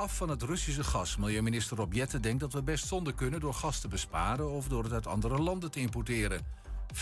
af 0.00 0.16
van 0.16 0.28
het 0.28 0.42
Russische 0.42 0.84
gas. 0.84 1.16
Milieuminister 1.16 1.76
Rob 1.76 1.92
Jetten 1.92 2.22
denkt 2.22 2.40
dat 2.40 2.52
we 2.52 2.62
best 2.62 2.86
zonder 2.86 3.14
kunnen... 3.14 3.40
door 3.40 3.54
gas 3.54 3.80
te 3.80 3.88
besparen 3.88 4.50
of 4.50 4.68
door 4.68 4.84
het 4.84 4.92
uit 4.92 5.06
andere 5.06 5.38
landen 5.38 5.70
te 5.70 5.80
importeren. 5.80 6.40
15% 6.94 6.98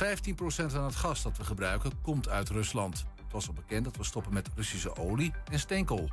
van 0.46 0.84
het 0.84 0.96
gas 0.96 1.22
dat 1.22 1.36
we 1.36 1.44
gebruiken 1.44 2.00
komt 2.02 2.28
uit 2.28 2.48
Rusland. 2.48 3.04
Het 3.22 3.32
was 3.32 3.48
al 3.48 3.54
bekend 3.54 3.84
dat 3.84 3.96
we 3.96 4.04
stoppen 4.04 4.32
met 4.32 4.48
Russische 4.54 4.96
olie 4.96 5.32
en 5.50 5.58
steenkool. 5.58 6.10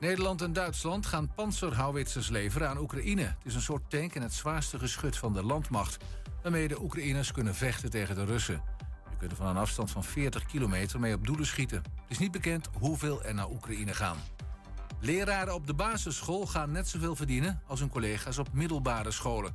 Nederland 0.00 0.42
en 0.42 0.52
Duitsland 0.52 1.06
gaan 1.06 1.34
panzerhouwitsers 1.34 2.28
leveren 2.28 2.68
aan 2.68 2.78
Oekraïne. 2.78 3.22
Het 3.22 3.44
is 3.44 3.54
een 3.54 3.60
soort 3.60 3.90
tank 3.90 4.14
en 4.14 4.22
het 4.22 4.34
zwaarste 4.34 4.78
geschut 4.78 5.16
van 5.16 5.32
de 5.32 5.42
landmacht... 5.42 6.04
waarmee 6.42 6.68
de 6.68 6.82
Oekraïners 6.82 7.32
kunnen 7.32 7.54
vechten 7.54 7.90
tegen 7.90 8.14
de 8.14 8.24
Russen. 8.24 8.62
Je 9.10 9.16
kunt 9.18 9.34
van 9.34 9.46
een 9.46 9.56
afstand 9.56 9.90
van 9.90 10.04
40 10.04 10.46
kilometer 10.46 11.00
mee 11.00 11.14
op 11.14 11.26
doelen 11.26 11.46
schieten. 11.46 11.78
Het 11.78 12.10
is 12.10 12.18
niet 12.18 12.32
bekend 12.32 12.68
hoeveel 12.78 13.24
er 13.24 13.34
naar 13.34 13.50
Oekraïne 13.50 13.94
gaan. 13.94 14.16
Leraren 15.00 15.54
op 15.54 15.66
de 15.66 15.74
basisschool 15.74 16.46
gaan 16.46 16.70
net 16.70 16.88
zoveel 16.88 17.16
verdienen... 17.16 17.62
als 17.66 17.80
hun 17.80 17.88
collega's 17.88 18.38
op 18.38 18.52
middelbare 18.52 19.10
scholen. 19.10 19.54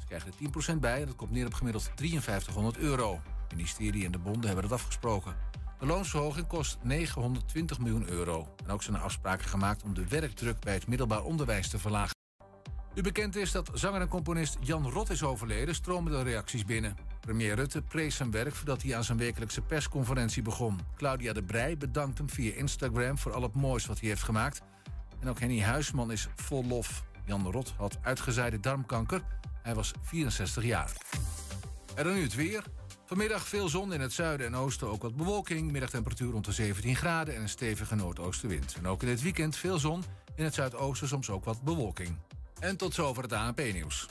Ze 0.00 0.06
krijgen 0.06 0.32
er 0.32 0.74
10% 0.74 0.78
bij 0.78 1.00
en 1.00 1.06
dat 1.06 1.16
komt 1.16 1.30
neer 1.30 1.46
op 1.46 1.54
gemiddeld 1.54 1.90
5300 1.96 2.78
euro. 2.78 3.20
Het 3.42 3.52
ministerie 3.52 4.04
en 4.04 4.12
de 4.12 4.18
bonden 4.18 4.46
hebben 4.46 4.68
dat 4.68 4.78
afgesproken. 4.78 5.36
De 5.78 5.86
loonsverhoging 5.86 6.46
kost 6.46 6.78
920 6.82 7.78
miljoen 7.78 8.08
euro. 8.08 8.54
En 8.64 8.70
ook 8.70 8.82
zijn 8.82 8.96
er 8.96 9.02
afspraken 9.02 9.48
gemaakt 9.48 9.82
om 9.82 9.94
de 9.94 10.08
werkdruk 10.08 10.60
bij 10.60 10.74
het 10.74 10.86
middelbaar 10.86 11.22
onderwijs 11.22 11.68
te 11.68 11.78
verlagen. 11.78 12.18
Nu 12.94 13.02
bekend 13.02 13.36
is 13.36 13.52
dat 13.52 13.70
zanger 13.74 14.00
en 14.00 14.08
componist 14.08 14.56
Jan 14.60 14.90
Rot 14.90 15.10
is 15.10 15.22
overleden, 15.22 15.74
stromen 15.74 16.12
de 16.12 16.22
reacties 16.22 16.64
binnen. 16.64 16.96
Premier 17.20 17.54
Rutte 17.54 17.82
prees 17.82 18.16
zijn 18.16 18.30
werk 18.30 18.54
voordat 18.54 18.82
hij 18.82 18.96
aan 18.96 19.04
zijn 19.04 19.18
wekelijkse 19.18 19.60
persconferentie 19.60 20.42
begon. 20.42 20.78
Claudia 20.96 21.32
de 21.32 21.42
Brij 21.42 21.76
bedankt 21.76 22.18
hem 22.18 22.30
via 22.30 22.54
Instagram 22.54 23.18
voor 23.18 23.32
al 23.32 23.42
het 23.42 23.54
moois 23.54 23.86
wat 23.86 24.00
hij 24.00 24.08
heeft 24.08 24.22
gemaakt. 24.22 24.62
En 25.20 25.28
ook 25.28 25.40
Henny 25.40 25.60
Huisman 25.60 26.12
is 26.12 26.28
vol 26.36 26.64
lof. 26.64 27.04
Jan 27.24 27.50
Rot 27.50 27.74
had 27.76 27.98
uitgezaaide 28.02 28.60
darmkanker. 28.60 29.22
Hij 29.62 29.74
was 29.74 29.92
64 30.02 30.64
jaar. 30.64 30.92
En 31.94 32.04
dan 32.04 32.14
nu 32.14 32.22
het 32.22 32.34
weer. 32.34 32.62
Vanmiddag 33.06 33.48
veel 33.48 33.68
zon 33.68 33.92
in 33.92 34.00
het 34.00 34.12
zuiden 34.12 34.46
en 34.46 34.54
oosten, 34.54 34.88
ook 34.88 35.02
wat 35.02 35.16
bewolking. 35.16 35.72
Middagtemperatuur 35.72 36.30
rond 36.30 36.44
de 36.44 36.52
17 36.52 36.96
graden 36.96 37.34
en 37.34 37.42
een 37.42 37.48
stevige 37.48 37.94
noordoostenwind. 37.94 38.74
En 38.78 38.86
ook 38.86 39.02
in 39.02 39.08
dit 39.08 39.22
weekend 39.22 39.56
veel 39.56 39.78
zon, 39.78 40.04
in 40.34 40.44
het 40.44 40.54
zuidoosten 40.54 41.08
soms 41.08 41.30
ook 41.30 41.44
wat 41.44 41.62
bewolking. 41.62 42.16
En 42.60 42.76
tot 42.76 42.94
zover 42.94 43.22
het 43.22 43.32
ANP-nieuws. 43.32 44.06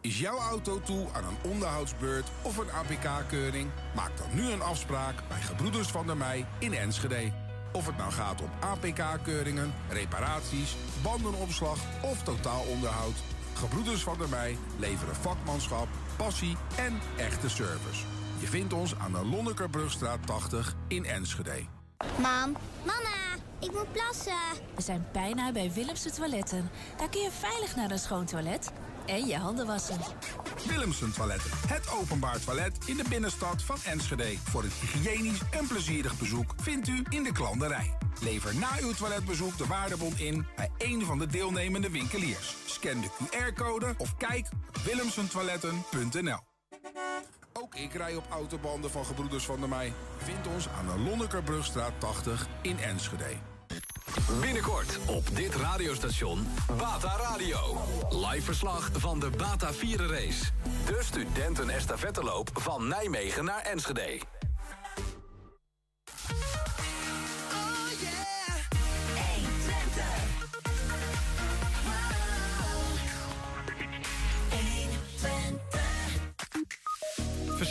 Is 0.00 0.18
jouw 0.18 0.38
auto 0.38 0.80
toe 0.80 1.06
aan 1.12 1.24
een 1.24 1.50
onderhoudsbeurt 1.50 2.28
of 2.42 2.56
een 2.56 2.70
APK-keuring? 2.70 3.70
Maak 3.94 4.16
dan 4.16 4.34
nu 4.34 4.50
een 4.50 4.62
afspraak 4.62 5.28
bij 5.28 5.40
Gebroeders 5.40 5.88
van 5.88 6.06
der 6.06 6.16
Mei 6.16 6.46
in 6.58 6.74
Enschede. 6.74 7.45
Of 7.76 7.86
het 7.86 7.96
nou 7.96 8.12
gaat 8.12 8.40
om 8.40 8.50
APK-keuringen, 8.60 9.74
reparaties, 9.88 10.76
bandenopslag 11.02 11.78
of 12.02 12.22
totaalonderhoud... 12.22 13.14
Gebroeders 13.54 14.02
van 14.02 14.18
der 14.18 14.28
Mei 14.28 14.58
leveren 14.78 15.14
vakmanschap, 15.14 15.88
passie 16.16 16.56
en 16.76 16.98
echte 17.16 17.48
service. 17.48 18.04
Je 18.38 18.46
vindt 18.46 18.72
ons 18.72 18.98
aan 18.98 19.12
de 19.12 19.24
Lonnekerbrugstraat 19.24 20.26
80 20.26 20.74
in 20.88 21.04
Enschede. 21.04 21.64
Mam, 22.18 22.56
mama, 22.84 23.42
ik 23.60 23.72
moet 23.72 23.92
plassen. 23.92 24.32
We 24.74 24.82
zijn 24.82 25.06
bijna 25.12 25.52
bij 25.52 25.72
Willemse 25.72 26.10
Toiletten. 26.10 26.70
Daar 26.96 27.08
kun 27.08 27.20
je 27.20 27.30
veilig 27.30 27.76
naar 27.76 27.90
een 27.90 27.98
schoon 27.98 28.24
toilet 28.24 28.72
en 29.06 29.26
je 29.26 29.36
handen 29.36 29.66
wassen. 29.66 29.98
Willemsen 30.68 31.12
Toiletten, 31.12 31.50
het 31.66 31.90
openbaar 31.90 32.40
toilet 32.40 32.78
in 32.86 32.96
de 32.96 33.04
binnenstad 33.08 33.62
van 33.62 33.76
Enschede. 33.84 34.36
Voor 34.44 34.62
een 34.62 34.70
hygiënisch 34.80 35.40
en 35.50 35.66
plezierig 35.66 36.18
bezoek 36.18 36.54
vindt 36.56 36.88
u 36.88 37.02
in 37.08 37.22
de 37.22 37.32
klanderij. 37.32 37.92
Lever 38.20 38.54
na 38.56 38.68
uw 38.80 38.92
toiletbezoek 38.92 39.58
de 39.58 39.66
waardebon 39.66 40.18
in 40.18 40.46
bij 40.56 40.70
een 40.78 41.04
van 41.04 41.18
de 41.18 41.26
deelnemende 41.26 41.90
winkeliers. 41.90 42.56
Scan 42.66 43.00
de 43.00 43.08
QR-code 43.08 43.94
of 43.96 44.16
kijk 44.16 44.48
op 44.68 44.76
willemsentoiletten.nl. 44.76 46.40
Ook 47.52 47.74
ik 47.74 47.94
rij 47.94 48.16
op 48.16 48.24
autobanden 48.30 48.90
van 48.90 49.04
Gebroeders 49.04 49.44
van 49.44 49.60
der 49.60 49.68
Mei. 49.68 49.92
Vind 50.16 50.46
ons 50.54 50.68
aan 50.68 50.86
de 50.86 51.02
Lonnekerbrugstraat 51.02 51.92
80 51.98 52.46
in 52.62 52.78
Enschede. 52.78 53.55
Binnenkort 54.30 54.98
op 55.06 55.36
dit 55.36 55.54
radiostation 55.54 56.46
Bata 56.76 57.16
Radio. 57.16 57.58
Live 58.10 58.42
verslag 58.42 58.90
van 58.92 59.20
de 59.20 59.30
Bata 59.36 59.70
Race. 59.96 60.44
De 60.86 60.98
studenten 61.00 61.68
estafetteloop 61.68 62.50
van 62.54 62.88
Nijmegen 62.88 63.44
naar 63.44 63.62
Enschede. 63.62 64.20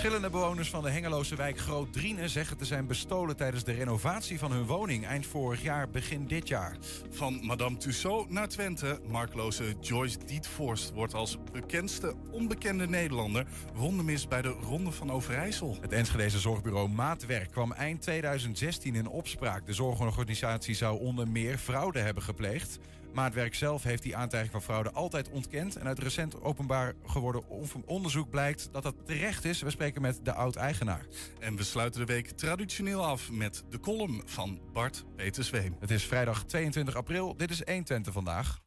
Verschillende 0.05 0.37
bewoners 0.37 0.69
van 0.69 0.83
de 0.83 0.89
Hengeloze 0.89 1.35
wijk 1.35 1.59
Groot 1.59 1.93
Drienen 1.93 2.29
zeggen 2.29 2.57
te 2.57 2.65
zijn 2.65 2.87
bestolen 2.87 3.35
tijdens 3.35 3.63
de 3.63 3.71
renovatie 3.71 4.39
van 4.39 4.51
hun 4.51 4.65
woning 4.65 5.05
eind 5.05 5.25
vorig 5.25 5.61
jaar, 5.61 5.89
begin 5.89 6.27
dit 6.27 6.47
jaar. 6.47 6.77
Van 7.09 7.45
Madame 7.45 7.77
Tussaud 7.77 8.29
naar 8.29 8.47
Twente, 8.47 8.99
markloze 9.07 9.75
Joyce 9.81 10.17
Dietvorst 10.25 10.91
wordt 10.91 11.13
als 11.13 11.37
bekendste 11.51 12.13
onbekende 12.31 12.87
Nederlander 12.87 13.45
wondermis 13.73 14.27
bij 14.27 14.41
de 14.41 14.55
Ronde 14.61 14.91
van 14.91 15.11
Overijssel. 15.11 15.77
Het 15.81 15.91
Enschedeze 15.91 16.39
zorgbureau 16.39 16.89
Maatwerk 16.89 17.51
kwam 17.51 17.71
eind 17.71 18.01
2016 18.01 18.95
in 18.95 19.07
opspraak. 19.07 19.65
De 19.65 19.73
zorgorganisatie 19.73 20.75
zou 20.75 20.99
onder 20.99 21.27
meer 21.27 21.57
fraude 21.57 21.99
hebben 21.99 22.23
gepleegd. 22.23 22.79
Maatwerk 23.15 23.55
zelf 23.55 23.83
heeft 23.83 24.03
die 24.03 24.15
aantijging 24.15 24.51
van 24.51 24.61
fraude 24.61 24.91
altijd 24.91 25.29
ontkend. 25.29 25.75
En 25.75 25.87
uit 25.87 25.99
recent 25.99 26.41
openbaar 26.41 26.93
geworden 27.05 27.43
onderzoek 27.85 28.29
blijkt 28.29 28.69
dat 28.71 28.83
dat 28.83 28.95
terecht 29.05 29.45
is. 29.45 29.61
We 29.61 29.69
spreken 29.69 30.01
met 30.01 30.19
de 30.23 30.33
oud-eigenaar. 30.33 31.05
En 31.39 31.55
we 31.55 31.63
sluiten 31.63 31.99
de 31.99 32.13
week 32.13 32.29
traditioneel 32.29 33.05
af 33.05 33.31
met 33.31 33.63
de 33.69 33.79
column 33.79 34.21
van 34.25 34.59
Bart 34.73 35.05
Petersweem. 35.15 35.75
Het 35.79 35.91
is 35.91 36.05
vrijdag 36.05 36.43
22 36.43 36.95
april. 36.95 37.37
Dit 37.37 37.49
is 37.49 37.61
120 37.65 38.13
vandaag. 38.13 38.61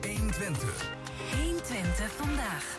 120. 0.00 0.90
120 1.36 2.10
vandaag. 2.10 2.76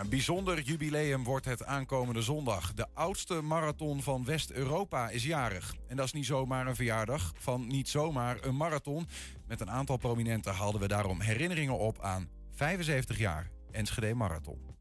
Een 0.00 0.08
bijzonder 0.08 0.60
jubileum 0.60 1.24
wordt 1.24 1.44
het 1.44 1.64
aankomende 1.64 2.22
zondag. 2.22 2.74
De 2.74 2.86
oudste 2.94 3.40
marathon 3.40 4.02
van 4.02 4.24
West-Europa 4.24 5.10
is 5.10 5.24
jarig. 5.24 5.74
En 5.88 5.96
dat 5.96 6.06
is 6.06 6.12
niet 6.12 6.26
zomaar 6.26 6.66
een 6.66 6.74
verjaardag 6.74 7.32
van 7.36 7.66
niet 7.66 7.88
zomaar 7.88 8.44
een 8.44 8.56
marathon. 8.56 9.08
Met 9.46 9.60
een 9.60 9.70
aantal 9.70 9.96
prominenten 9.96 10.54
haalden 10.54 10.80
we 10.80 10.88
daarom 10.88 11.20
herinneringen 11.20 11.78
op 11.78 12.00
aan 12.00 12.28
75 12.50 13.18
jaar 13.18 13.50
Enschede 13.70 14.14
Marathon. 14.14 14.76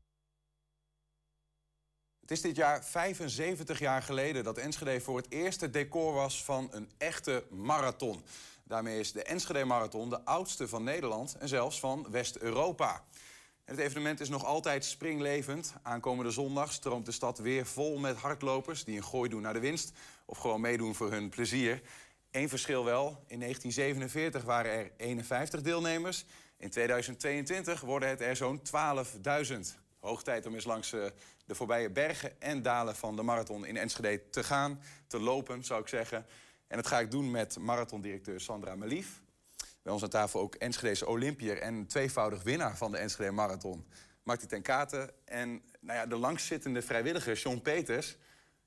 Het 2.20 2.32
is 2.32 2.42
dit 2.42 2.56
jaar 2.56 2.86
75 2.86 3.80
jaar 3.80 4.02
geleden 4.02 4.44
dat 4.44 4.58
Enschede 4.58 5.02
voor 5.02 5.18
het 5.18 5.32
eerst 5.32 5.74
decor 5.74 6.14
was 6.14 6.44
van 6.44 6.68
een 6.72 6.90
echte 6.98 7.44
marathon. 7.50 8.24
Daarmee 8.64 9.00
is 9.00 9.12
de 9.12 9.24
Enschede 9.24 9.66
Marathon 9.66 10.10
de 10.10 10.26
oudste 10.26 10.68
van 10.68 10.84
Nederland 10.84 11.36
en 11.38 11.48
zelfs 11.48 11.80
van 11.80 12.08
West-Europa. 12.12 13.04
Het 13.70 13.78
evenement 13.78 14.20
is 14.20 14.30
nog 14.30 14.46
altijd 14.46 14.86
springlevend. 14.86 15.74
Aankomende 15.82 16.32
zondag 16.32 16.72
stroomt 16.72 17.06
de 17.06 17.12
stad 17.12 17.38
weer 17.38 17.66
vol 17.66 17.98
met 17.98 18.16
hardlopers... 18.16 18.84
die 18.84 18.98
een 18.98 19.04
gooi 19.04 19.30
doen 19.30 19.42
naar 19.42 19.54
de 19.54 19.60
winst 19.60 19.92
of 20.26 20.38
gewoon 20.38 20.62
meedoen 20.62 20.96
voor 20.96 21.12
hun 21.12 21.30
plezier. 21.30 21.82
Eén 22.32 22.50
verschil 22.50 22.86
wel. 22.86 23.08
In 23.28 23.40
1947 23.40 24.44
waren 24.44 24.72
er 24.72 24.92
51 24.98 25.62
deelnemers. 25.62 26.26
In 26.58 26.70
2022 26.70 27.82
worden 27.82 28.10
het 28.10 28.22
er 28.22 28.36
zo'n 28.36 28.62
12.000. 29.46 29.60
Hoog 30.00 30.24
tijd 30.24 30.46
om 30.46 30.54
eens 30.54 30.66
langs 30.66 30.94
eh, 30.94 31.06
de 31.46 31.56
voorbije 31.56 31.90
bergen 31.90 32.42
en 32.42 32.62
dalen 32.62 32.96
van 32.96 33.16
de 33.16 33.24
marathon 33.24 33.66
in 33.66 33.78
Enschede 33.78 34.30
te 34.30 34.44
gaan. 34.44 34.82
Te 35.08 35.20
lopen, 35.20 35.64
zou 35.64 35.82
ik 35.82 35.88
zeggen. 35.88 36.26
En 36.68 36.78
dat 36.78 36.88
ga 36.88 37.00
ik 37.00 37.12
doen 37.12 37.32
met 37.32 37.58
marathondirecteur 37.60 38.40
Sandra 38.42 38.76
Melief. 38.76 39.22
Bij 39.82 39.94
ons 39.94 40.04
aan 40.04 40.10
tafel 40.10 40.40
ook 40.40 40.56
Enschedese 40.56 41.08
Olympier 41.08 41.58
en 41.58 41.88
tweevoudig 41.88 42.44
winnaar 42.44 42.78
van 42.78 42.92
de 42.92 42.98
Enschede 42.98 43.32
Marathon. 43.32 43.86
Marty 44.24 44.46
ten 44.46 44.62
Katen 44.62 45.10
en 45.26 45.62
nou 45.80 46.00
ja, 46.00 46.06
de 46.06 46.16
langzittende 46.16 46.82
vrijwilliger 46.82 47.38
John 47.38 47.60
Peters. 47.62 48.18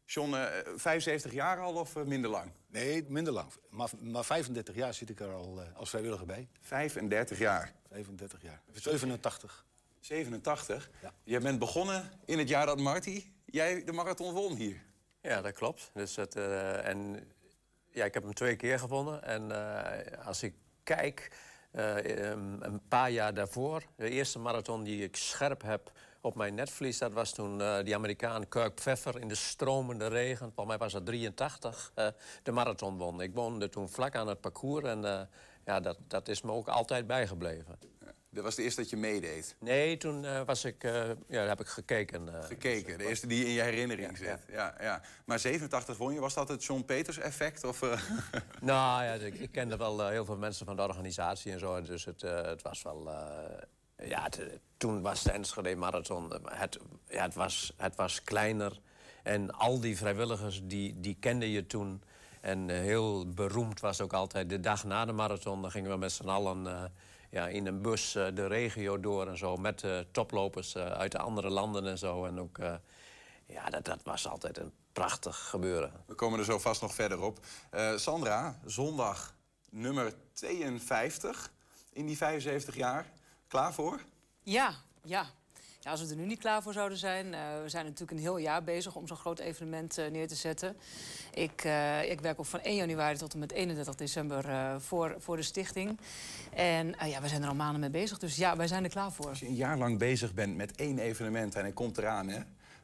John, 0.05 0.33
uh, 0.33 0.45
75 0.77 1.33
jaar 1.33 1.61
al 1.61 1.75
of 1.75 1.97
eh, 1.97 2.03
minder 2.03 2.31
lang? 2.31 2.51
Nee, 2.67 3.05
minder 3.09 3.33
lang. 3.33 3.53
Maar, 3.71 3.91
maar 4.01 4.25
35 4.25 4.75
jaar 4.75 4.95
zit 4.95 5.11
ik 5.11 5.21
er 5.21 5.33
al 5.33 5.61
uh, 5.61 5.77
als 5.77 5.91
vrijwilliger 5.91 6.27
bij. 6.27 6.49
35 6.61 7.39
jaar? 7.39 7.73
35 7.89 8.43
jaar. 8.43 8.63
87. 8.73 9.67
87? 10.01 10.91
Ja. 11.03 11.13
Je 11.25 11.41
bent 11.41 11.59
begonnen 11.59 12.11
in 12.25 12.39
het 12.39 12.49
jaar 12.49 12.67
dat 12.67 12.81
Marty 12.81 13.25
jij 13.45 13.85
de 13.85 13.93
marathon 13.93 14.35
won 14.35 14.57
hier. 14.57 14.83
Ja, 15.21 15.41
dat 15.41 15.53
klopt. 15.53 15.91
Dus 15.95 16.17
het, 16.17 16.37
uh, 16.37 16.87
en, 16.87 17.33
ja, 17.91 18.05
ik 18.05 18.15
heb 18.15 18.23
hem 18.23 18.35
twee 18.35 18.57
keer 18.57 18.79
gewonnen. 18.79 19.23
En 19.23 19.51
als 20.25 20.43
ik 20.43 20.55
kijk 20.85 21.31
eh, 21.71 22.31
ehm, 22.31 22.63
een 22.63 22.81
paar 22.89 23.11
jaar 23.11 23.35
daarvoor. 23.35 23.83
De 23.97 24.11
eerste 24.11 24.39
marathon 24.39 24.83
die 24.83 25.03
ik 25.03 25.17
scherp 25.17 25.63
heb 25.63 25.93
op 26.21 26.35
mijn 26.35 26.55
netvlies... 26.55 26.99
dat 26.99 27.13
was 27.13 27.33
toen 27.33 27.61
uh, 27.61 27.83
die 27.83 27.95
Amerikaan 27.95 28.49
Kirk 28.49 28.75
Pfeffer 28.75 29.21
in 29.21 29.29
de 29.29 29.35
stromende 29.35 30.07
regen... 30.07 30.53
volgens 30.55 30.67
mij 30.67 30.79
was 30.79 30.93
dat 30.93 31.07
83, 31.07 31.93
uh, 31.97 32.07
de 32.43 32.53
marathon 32.53 32.99
won. 32.99 33.21
Ik 33.21 33.35
woonde 33.35 33.69
toen 33.69 33.89
vlak 33.89 34.15
aan 34.15 34.29
het 34.29 34.41
parcours 34.41 34.85
en 34.85 35.29
ja, 35.65 35.81
dat, 35.81 35.99
dat 36.09 36.29
is 36.29 36.43
me 36.43 36.53
ook 36.53 36.69
altijd 36.69 37.07
bijgebleven. 37.07 37.92
Dat 38.35 38.45
was 38.45 38.55
de 38.55 38.63
eerste 38.63 38.81
dat 38.81 38.91
je 38.91 38.97
meedeed? 38.97 39.57
Nee, 39.59 39.97
toen 39.97 40.25
uh, 40.25 40.41
was 40.41 40.65
ik, 40.65 40.85
uh, 40.85 41.11
ja, 41.29 41.47
heb 41.47 41.61
ik 41.61 41.67
gekeken. 41.67 42.27
Uh, 42.27 42.45
gekeken, 42.45 42.99
de 42.99 43.07
eerste 43.07 43.27
die 43.27 43.45
in 43.45 43.51
je 43.51 43.61
herinnering 43.61 44.19
ja, 44.19 44.25
zit. 44.25 44.45
Ja. 44.51 44.75
Ja, 44.81 45.03
Maar 45.25 45.39
87 45.39 45.97
won 45.97 46.15
je, 46.15 46.21
was 46.21 46.35
dat 46.35 46.49
het 46.49 46.65
John 46.65 46.83
Peters 46.85 47.19
effect? 47.19 47.65
Of, 47.65 47.81
nou 48.61 49.05
ja, 49.05 49.13
ik, 49.13 49.35
ik 49.35 49.53
kende 49.53 49.77
wel 49.77 50.09
heel 50.09 50.25
veel 50.25 50.37
mensen 50.37 50.67
van 50.67 50.77
de 50.77 50.83
organisatie 50.83 51.53
en 51.53 51.59
zo. 51.59 51.83
Dus 51.83 52.05
het, 52.05 52.21
het 52.21 52.63
was 52.63 52.83
wel... 52.83 53.11
ja, 53.97 54.23
het, 54.23 54.61
toen 54.77 55.03
was 55.03 55.23
de 55.23 55.31
Enschede 55.31 55.77
Marathon... 55.77 56.33
Het, 56.45 56.79
ja, 57.09 57.23
het, 57.23 57.35
was, 57.35 57.75
het 57.77 57.95
was 57.95 58.23
kleiner. 58.23 58.81
En 59.23 59.51
al 59.51 59.81
die 59.81 59.97
vrijwilligers, 59.97 60.61
die, 60.65 61.01
die 61.01 61.17
kende 61.21 61.53
je 61.53 61.67
toen... 61.67 62.03
En 62.41 62.69
heel 62.69 63.33
beroemd 63.33 63.81
was 63.81 64.01
ook 64.01 64.13
altijd 64.13 64.49
de 64.49 64.61
dag 64.61 64.85
na 64.85 65.05
de 65.05 65.13
marathon. 65.13 65.63
Dan 65.63 65.71
gingen 65.71 65.91
we 65.91 65.97
met 65.97 66.13
z'n 66.13 66.29
allen 66.29 66.93
ja, 67.33 67.49
in 67.49 67.67
een 67.67 67.83
bus 67.83 68.17
uh, 68.17 68.27
de 68.35 68.47
regio 68.47 69.01
door 69.01 69.29
en 69.29 69.39
zo. 69.39 69.57
Met 69.57 69.83
uh, 69.83 69.99
toplopers 70.11 70.75
uh, 70.75 70.85
uit 70.85 71.13
de 71.13 71.19
andere 71.19 71.51
landen 71.51 71.87
en 71.87 71.99
zo. 71.99 72.25
En 72.25 72.41
ook, 72.41 72.59
ja, 73.47 73.71
dat, 73.71 73.85
dat 73.85 74.03
was 74.03 74.29
altijd 74.29 74.59
een 74.59 74.73
prachtig 74.93 75.37
gebeuren. 75.37 75.93
We 76.07 76.15
komen 76.15 76.39
er 76.39 76.45
zo 76.45 76.59
vast 76.59 76.83
nog 76.83 76.95
verder 76.95 77.21
op. 77.21 77.39
Sandra, 77.97 78.59
zondag 78.65 79.35
nummer 79.71 80.13
52 80.33 81.53
in 81.93 82.07
die 82.07 82.17
75 82.17 82.77
jaar. 82.77 83.13
Klaar 83.49 83.73
voor? 83.73 84.01
Ja, 84.43 84.75
ja. 85.03 85.27
Ja, 85.83 85.91
als 85.91 86.03
we 86.03 86.09
er 86.09 86.17
nu 86.17 86.27
niet 86.27 86.39
klaar 86.39 86.63
voor 86.63 86.73
zouden 86.73 86.99
zijn. 86.99 87.27
Uh, 87.27 87.39
we 87.63 87.69
zijn 87.69 87.85
natuurlijk 87.85 88.11
een 88.11 88.19
heel 88.19 88.37
jaar 88.37 88.65
bezig 88.65 88.95
om 88.97 89.07
zo'n 89.07 89.17
groot 89.17 89.39
evenement 89.39 89.99
uh, 89.99 90.11
neer 90.11 90.29
te 90.29 90.35
zetten. 90.35 90.77
Ik, 91.35 91.65
uh, 91.65 92.11
ik 92.11 92.21
werk 92.21 92.39
ook 92.39 92.47
van 92.47 92.61
1 92.61 92.77
januari 92.77 93.17
tot 93.17 93.33
en 93.33 93.39
met 93.39 93.53
31 93.53 93.95
december 93.95 94.45
voor, 94.81 95.15
voor 95.19 95.37
de 95.37 95.43
stichting. 95.43 95.99
En 96.55 96.95
ja, 97.07 97.21
we 97.21 97.29
zijn 97.29 97.43
er 97.43 97.49
al 97.49 97.55
maanden 97.55 97.81
mee 97.81 97.91
bezig. 97.91 98.19
Dus 98.19 98.37
ja, 98.37 98.57
wij 98.57 98.67
zijn 98.67 98.85
er 98.85 98.91
klaar 98.91 99.13
voor. 99.13 99.29
Als 99.29 99.41
je 99.41 99.47
een 99.47 99.55
jaar 99.55 99.79
lang 99.79 99.99
bezig 99.99 100.35
bent 100.35 100.57
met 100.57 100.77
één 100.77 100.99
evenement 100.99 101.55
en 101.55 101.63
hij 101.63 101.73
komt 101.73 101.99
eraan... 101.99 102.29
Hè, 102.29 102.41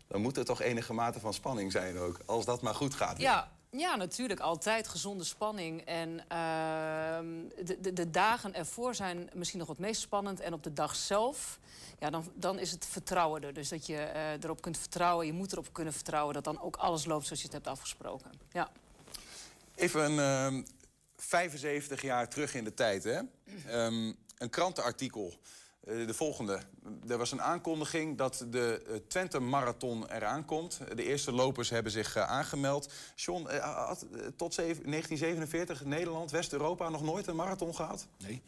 dan 0.06 0.20
moet 0.20 0.36
er 0.36 0.44
toch 0.44 0.62
enige 0.62 0.92
mate 0.92 1.20
van 1.20 1.34
spanning 1.34 1.72
zijn 1.72 1.98
ook. 1.98 2.20
Als 2.26 2.44
dat 2.44 2.62
maar 2.62 2.74
goed 2.74 2.94
gaat. 2.94 3.20
Ja, 3.20 3.48
ja, 3.70 3.96
natuurlijk. 3.96 4.40
Altijd 4.40 4.88
gezonde 4.88 5.24
spanning. 5.24 5.84
En 5.84 6.10
uh, 6.10 6.18
de, 7.64 7.80
de, 7.80 7.92
de, 7.92 8.10
dagen 8.10 8.54
ervoor 8.54 8.94
zijn 8.94 9.30
misschien 9.34 9.58
nog 9.58 9.68
het 9.68 9.78
meest 9.78 10.00
spannend. 10.00 10.40
En 10.40 10.52
op 10.52 10.62
de 10.62 10.72
dag 10.72 10.96
zelf, 10.96 11.58
ja, 11.98 12.10
dan, 12.10 12.24
dan 12.34 12.58
is 12.58 12.70
het 12.70 12.86
vertrouwen 12.86 13.42
er. 13.42 13.54
Dus 13.54 13.68
dat 13.68 13.86
je 13.86 14.10
uh, 14.14 14.32
erop 14.32 14.60
kunt 14.60 14.78
vertrouwen. 14.78 15.26
Je 15.26 15.32
moet 15.32 15.52
erop 15.52 15.72
kunnen 15.72 15.92
vertrouwen 15.92 16.34
dat 16.34 16.44
dan 16.44 16.60
ook 16.60 16.76
alles 16.76 17.04
loopt 17.04 17.24
zoals 17.24 17.40
je 17.40 17.46
het 17.46 17.54
hebt 17.54 17.66
afgesproken. 17.66 18.30
Ja. 18.52 18.70
Even 19.74 20.12
uh, 20.12 20.62
75 21.16 22.02
jaar 22.02 22.28
terug 22.28 22.54
in 22.54 22.64
de 22.64 22.74
tijd, 22.74 23.04
hè? 23.04 23.20
Um, 23.84 24.16
een 24.38 24.50
krantenartikel. 24.50 25.38
Uh, 25.88 26.06
de 26.06 26.14
volgende. 26.14 26.60
Er 27.08 27.18
was 27.18 27.32
een 27.32 27.42
aankondiging 27.42 28.18
dat 28.18 28.46
de 28.48 28.84
uh, 28.88 28.96
Twente 29.08 29.38
Marathon 29.38 30.10
eraan 30.10 30.44
komt. 30.44 30.80
De 30.94 31.04
eerste 31.04 31.32
lopers 31.32 31.70
hebben 31.70 31.92
zich 31.92 32.16
uh, 32.16 32.22
aangemeld. 32.22 32.92
John, 33.14 33.46
had 33.60 34.06
tot 34.36 34.56
1947 34.56 35.84
Nederland, 35.84 36.30
West-Europa 36.30 36.88
nog 36.88 37.02
nooit 37.02 37.26
een 37.26 37.36
marathon 37.36 37.74
gehad? 37.74 38.06
Nee. 38.18 38.42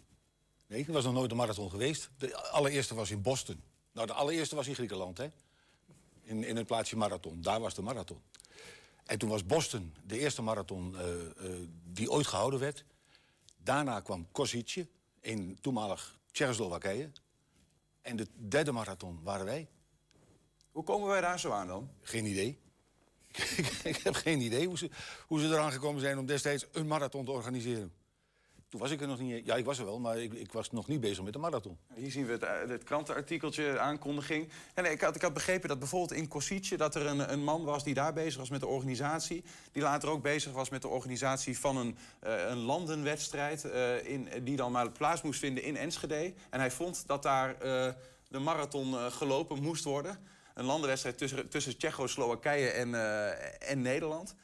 Nee, 0.67 0.85
er 0.87 0.93
was 0.93 1.05
nog 1.05 1.13
nooit 1.13 1.31
een 1.31 1.37
marathon 1.37 1.71
geweest. 1.71 2.11
De 2.19 2.37
allereerste 2.37 2.95
was 2.95 3.11
in 3.11 3.23
Boston. 3.23 3.63
Nou, 3.93 4.07
de 4.07 4.13
allereerste 4.13 4.55
was 4.55 4.67
in 4.67 4.75
Griekenland, 4.75 5.19
hè? 5.19 5.29
In, 6.23 6.45
in 6.45 6.57
het 6.57 6.67
plaatsje 6.67 6.97
Marathon. 6.97 7.43
Daar 7.43 7.61
was 7.61 7.75
de 7.75 7.83
marathon. 7.83 8.21
En 9.05 9.19
toen 9.19 9.29
was 9.29 9.47
Boston 9.47 9.95
de 10.05 10.19
eerste 10.19 10.43
marathon 10.43 10.97
die 11.85 12.11
ooit 12.11 12.27
gehouden 12.27 12.61
werd. 12.61 12.85
Daarna 13.57 14.01
kwam 14.01 14.27
Kosice 14.33 14.89
in 15.21 15.59
toenmalig 15.61 16.19
Tsjechoslowakije. 16.31 17.11
En 18.03 18.17
de 18.17 18.27
derde 18.35 18.73
marathon 18.73 19.21
waren 19.23 19.47
wij. 19.47 19.69
Hoe 20.71 20.85
komen 20.85 21.09
wij 21.09 21.21
daar 21.21 21.41
zo 21.41 21.51
aan 21.51 21.67
dan? 21.67 21.91
Geen 22.03 22.25
idee. 22.25 22.59
ik 23.93 23.97
heb 24.03 24.15
geen 24.15 24.41
idee 24.41 24.67
hoe 24.67 24.79
ze, 24.79 24.91
hoe 25.27 25.41
ze 25.41 25.47
eraan 25.47 25.73
gekomen 25.73 26.01
zijn 26.01 26.19
om 26.19 26.27
destijds 26.27 26.67
een 26.73 26.87
marathon 26.87 27.25
te 27.25 27.31
organiseren. 27.31 27.93
Toen 28.71 28.81
was 28.81 28.91
ik 28.91 29.01
er 29.01 29.07
nog 29.07 29.19
niet... 29.19 29.47
Ja, 29.47 29.55
ik 29.55 29.65
was 29.65 29.79
er 29.79 29.85
wel, 29.85 29.99
maar 29.99 30.19
ik, 30.19 30.33
ik 30.33 30.53
was 30.53 30.71
nog 30.71 30.87
niet 30.87 31.01
bezig 31.01 31.25
met 31.25 31.33
de 31.33 31.39
marathon. 31.39 31.79
Hier 31.95 32.11
zien 32.11 32.27
we 32.27 32.33
het, 32.33 32.43
eh, 32.43 32.69
het 32.69 32.85
krantenartikeltje, 32.85 33.79
aankondiging. 33.79 34.49
En 34.75 34.91
ik, 34.91 35.01
had, 35.01 35.15
ik 35.15 35.23
had 35.23 35.33
begrepen 35.33 35.69
dat 35.69 35.79
bijvoorbeeld 35.79 36.21
in 36.21 36.29
Kosice... 36.29 36.77
dat 36.77 36.95
er 36.95 37.07
een, 37.07 37.33
een 37.33 37.45
man 37.45 37.65
was 37.65 37.85
die 37.85 37.95
daar 37.95 38.13
bezig 38.13 38.39
was 38.39 38.51
met 38.51 38.61
de 38.61 38.67
organisatie... 38.67 39.45
die 39.73 39.83
later 39.83 40.09
ook 40.09 40.23
bezig 40.23 40.53
was 40.53 40.69
met 40.69 40.83
de 40.83 40.89
organisatie 40.89 41.59
van 41.59 41.77
een, 41.77 41.97
uh, 42.25 42.49
een 42.49 42.59
landenwedstrijd... 42.59 43.65
Uh, 43.65 44.05
in, 44.09 44.29
die 44.43 44.57
dan 44.57 44.73
maar 44.73 44.91
plaats 44.91 45.23
moest 45.23 45.41
vinden 45.41 45.63
in 45.63 45.77
Enschede. 45.77 46.35
En 46.51 46.61
hij 46.61 46.71
vond 46.71 47.07
dat 47.07 47.23
daar 47.23 47.59
de 48.29 48.39
marathon 48.39 48.95
gelopen 48.95 49.63
moest 49.63 49.85
worden. 49.85 50.19
Een 50.55 50.65
landenwedstrijd 50.65 51.19
tussen, 51.19 51.49
tussen 51.49 51.79
Tsjechoslowakije 51.79 52.71
en, 52.71 52.95
en 53.61 53.83
Nederland... 53.83 54.35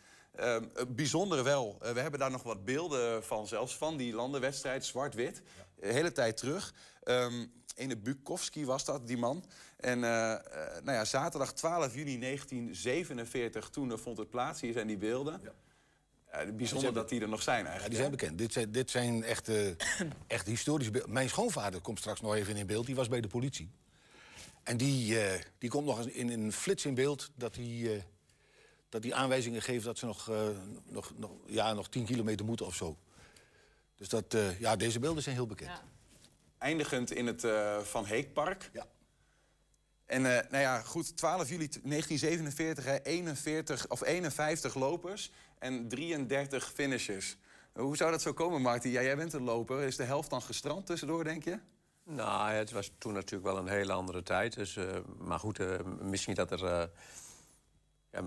Uh, 0.41 0.57
bijzonder 0.89 1.45
wel. 1.45 1.79
Uh, 1.83 1.91
we 1.91 2.01
hebben 2.01 2.21
daar 2.21 2.31
nog 2.31 2.43
wat 2.43 2.65
beelden 2.65 3.25
van, 3.25 3.47
zelfs 3.47 3.77
van 3.77 3.97
die 3.97 4.15
landenwedstrijd, 4.15 4.85
zwart-wit. 4.85 5.43
De 5.81 5.93
hele 5.93 6.13
tijd 6.13 6.37
terug. 6.37 6.75
Um, 7.05 7.53
ene 7.75 7.97
Bukowski 7.97 8.65
was 8.65 8.85
dat, 8.85 9.07
die 9.07 9.17
man. 9.17 9.45
En 9.77 9.99
uh, 9.99 10.03
nou 10.03 10.93
ja, 10.93 11.05
zaterdag 11.05 11.53
12 11.53 11.95
juni 11.95 12.19
1947, 12.21 13.69
toen 13.69 13.99
vond 13.99 14.19
het 14.19 14.31
plaats. 14.31 14.61
Hier 14.61 14.73
zijn 14.73 14.87
die 14.87 14.97
beelden. 14.97 15.41
Ja. 16.33 16.53
bijzonder 16.53 16.93
dat 16.93 17.09
die 17.09 17.21
er 17.21 17.29
nog 17.29 17.43
zijn 17.43 17.67
eigenlijk. 17.67 17.83
Ja, 17.83 17.89
die 17.89 17.99
zijn 17.99 18.11
bekend. 18.11 18.39
Dit 18.39 18.53
zijn, 18.53 18.73
dit 18.73 18.91
zijn 18.91 19.25
echt, 19.25 19.51
echt 20.27 20.47
historische 20.47 20.93
beelden. 20.93 21.13
Mijn 21.13 21.29
schoonvader 21.29 21.81
komt 21.81 21.99
straks 21.99 22.21
nog 22.21 22.35
even 22.35 22.57
in 22.57 22.67
beeld. 22.67 22.87
Die 22.87 22.95
was 22.95 23.09
bij 23.09 23.21
de 23.21 23.29
politie. 23.29 23.71
En 24.63 24.77
die, 24.77 25.19
die 25.59 25.71
komt 25.71 25.87
nog 25.87 25.99
eens 25.99 26.07
in 26.07 26.29
een 26.29 26.53
flits 26.53 26.85
in 26.85 26.95
beeld 26.95 27.31
dat 27.35 27.57
hij 27.57 28.05
dat 28.97 29.05
die 29.05 29.15
aanwijzingen 29.15 29.63
geeft 29.63 29.85
dat 29.85 29.99
ze 29.99 30.07
nog, 30.07 30.31
uh, 30.31 30.49
nog, 30.85 31.13
nog, 31.17 31.31
ja, 31.47 31.73
nog 31.73 31.89
10 31.89 32.05
kilometer 32.05 32.47
moeten 32.47 32.67
of 32.67 32.75
zo. 32.75 32.97
Dus 33.97 34.09
dat, 34.09 34.35
uh, 34.35 34.61
ja, 34.61 34.77
deze 34.77 34.99
beelden 34.99 35.23
zijn 35.23 35.35
heel 35.35 35.47
bekend. 35.47 35.71
Ja. 35.71 35.83
Eindigend 36.59 37.13
in 37.13 37.27
het 37.27 37.45
uh, 37.45 37.79
Van 37.79 38.07
Heekpark. 38.07 38.71
Ja. 38.73 38.87
En 40.07 40.23
nou 40.23 40.59
ja, 40.59 40.81
goed, 40.81 41.17
12 41.17 41.49
juli 41.49 41.69
1947, 41.69 42.85
hè, 42.85 43.03
41, 43.03 43.89
of 43.89 44.03
51 44.03 44.75
lopers 44.75 45.31
en 45.59 45.89
33 45.89 46.73
finishers. 46.73 47.37
Hoe 47.73 47.97
zou 47.97 48.11
dat 48.11 48.23
zo 48.23 48.33
komen, 48.33 48.63
Martin? 48.63 48.91
Ja, 48.91 49.03
jij 49.03 49.17
bent 49.17 49.33
een 49.33 49.43
loper. 49.43 49.83
Is 49.83 49.97
de 49.97 50.05
helft 50.05 50.31
dan 50.31 50.43
gestrand 50.43 50.87
tussendoor, 50.87 51.25
denk 51.25 51.45
je? 51.45 51.59
Nou, 52.05 52.51
het 52.51 52.71
was 52.71 52.91
toen 52.99 53.13
natuurlijk 53.13 53.45
wel 53.45 53.59
een 53.59 53.69
hele 53.69 53.93
andere 53.93 54.23
tijd. 54.23 54.55
Dus, 54.55 54.79
maar 55.19 55.39
goed, 55.39 55.59
misschien 56.01 56.35
dat 56.35 56.51
er 56.51 56.91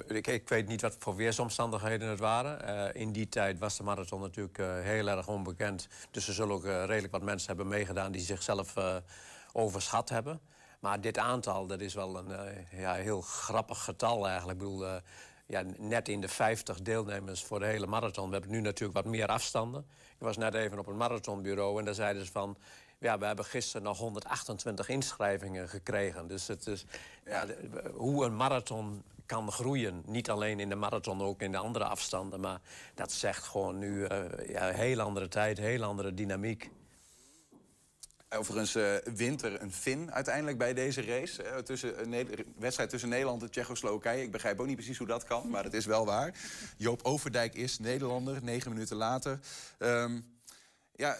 ik, 0.07 0.49
weet 0.49 0.67
niet 0.67 0.81
wat 0.81 0.95
voor 0.99 1.15
weersomstandigheden 1.15 2.09
het 2.09 2.19
waren. 2.19 2.69
Uh, 2.95 3.01
in 3.01 3.11
die 3.11 3.29
tijd 3.29 3.59
was 3.59 3.77
de 3.77 3.83
marathon 3.83 4.21
natuurlijk 4.21 4.57
uh, 4.57 4.79
heel 4.79 5.07
erg 5.07 5.27
onbekend. 5.27 5.87
Dus 6.11 6.27
er 6.27 6.33
zullen 6.33 6.55
ook 6.55 6.65
uh, 6.65 6.85
redelijk 6.85 7.11
wat 7.11 7.21
mensen 7.21 7.47
hebben 7.47 7.67
meegedaan 7.67 8.11
die 8.11 8.21
zichzelf 8.21 8.73
overschat 9.53 10.09
hebben. 10.09 10.39
Maar 10.79 11.01
dit 11.01 11.17
aantal, 11.17 11.67
dat 11.67 11.81
is 11.81 11.93
wel 11.93 12.17
een 12.17 12.65
ja, 12.71 12.93
heel 12.93 13.21
grappig 13.21 13.83
getal 13.83 14.27
eigenlijk. 14.27 14.61
Ik 14.61 14.67
bedoel, 14.67 14.99
ja, 15.45 15.63
net 15.77 16.07
in 16.07 16.21
de 16.21 16.27
50 16.27 16.81
deelnemers 16.81 17.43
voor 17.43 17.59
de 17.59 17.65
hele 17.65 17.87
marathon. 17.87 18.27
We 18.27 18.33
hebben 18.33 18.51
nu 18.51 18.61
natuurlijk 18.61 19.03
wat 19.03 19.11
meer 19.11 19.27
afstanden. 19.27 19.85
Ik 20.17 20.25
was 20.25 20.37
net 20.37 20.53
even 20.53 20.79
op 20.79 20.87
een 20.87 20.97
marathonbureau 20.97 21.79
en 21.79 21.85
daar 21.85 21.93
zeiden 21.93 22.25
ze 22.25 22.31
van... 22.31 22.57
Ja, 22.97 23.17
we 23.17 23.25
hebben 23.25 23.45
gisteren 23.45 23.83
nog 23.83 23.97
128 23.97 24.89
inschrijvingen 24.89 25.69
gekregen. 25.69 26.27
Dus 26.27 26.47
het 26.47 26.67
is, 26.67 26.85
ja, 27.25 27.45
hoe 27.93 28.25
een 28.25 28.35
marathon 28.35 29.03
kan 29.29 29.51
groeien. 29.51 30.03
Niet 30.05 30.29
alleen 30.29 30.59
in 30.59 30.69
de 30.69 30.75
marathon, 30.75 31.21
ook 31.21 31.41
in 31.41 31.51
de 31.51 31.57
andere 31.57 31.85
afstanden. 31.85 32.39
Maar 32.39 32.59
dat 32.95 33.11
zegt 33.11 33.43
gewoon 33.43 33.77
nu 33.77 34.07
uh, 34.07 34.25
ja, 34.47 34.69
heel 34.69 34.99
andere 34.99 35.27
tijd, 35.27 35.57
heel 35.57 35.83
andere 35.83 36.13
dynamiek. 36.13 36.69
Overigens 38.29 38.75
uh, 38.75 38.95
wint 39.15 39.41
er 39.41 39.61
een 39.61 39.71
Fin 39.71 40.11
uiteindelijk 40.11 40.57
bij 40.57 40.73
deze 40.73 41.01
race. 41.01 41.43
Uh, 41.43 41.57
tussen, 41.57 41.93
wedstrijd 42.57 42.89
tussen 42.89 43.09
Nederland 43.09 43.41
en 43.41 43.51
Tsjechoslowakije. 43.51 44.23
Ik 44.23 44.31
begrijp 44.31 44.59
ook 44.59 44.67
niet 44.67 44.75
precies 44.75 44.97
hoe 44.97 45.07
dat 45.07 45.23
kan, 45.23 45.49
maar 45.49 45.63
dat 45.63 45.73
is 45.73 45.85
wel 45.85 46.05
waar. 46.05 46.33
Joop 46.77 47.03
Overdijk 47.03 47.55
is 47.55 47.79
Nederlander, 47.79 48.43
negen 48.43 48.71
minuten 48.71 48.97
later. 48.97 49.39
Um, 49.79 50.38
ja, 50.99 51.17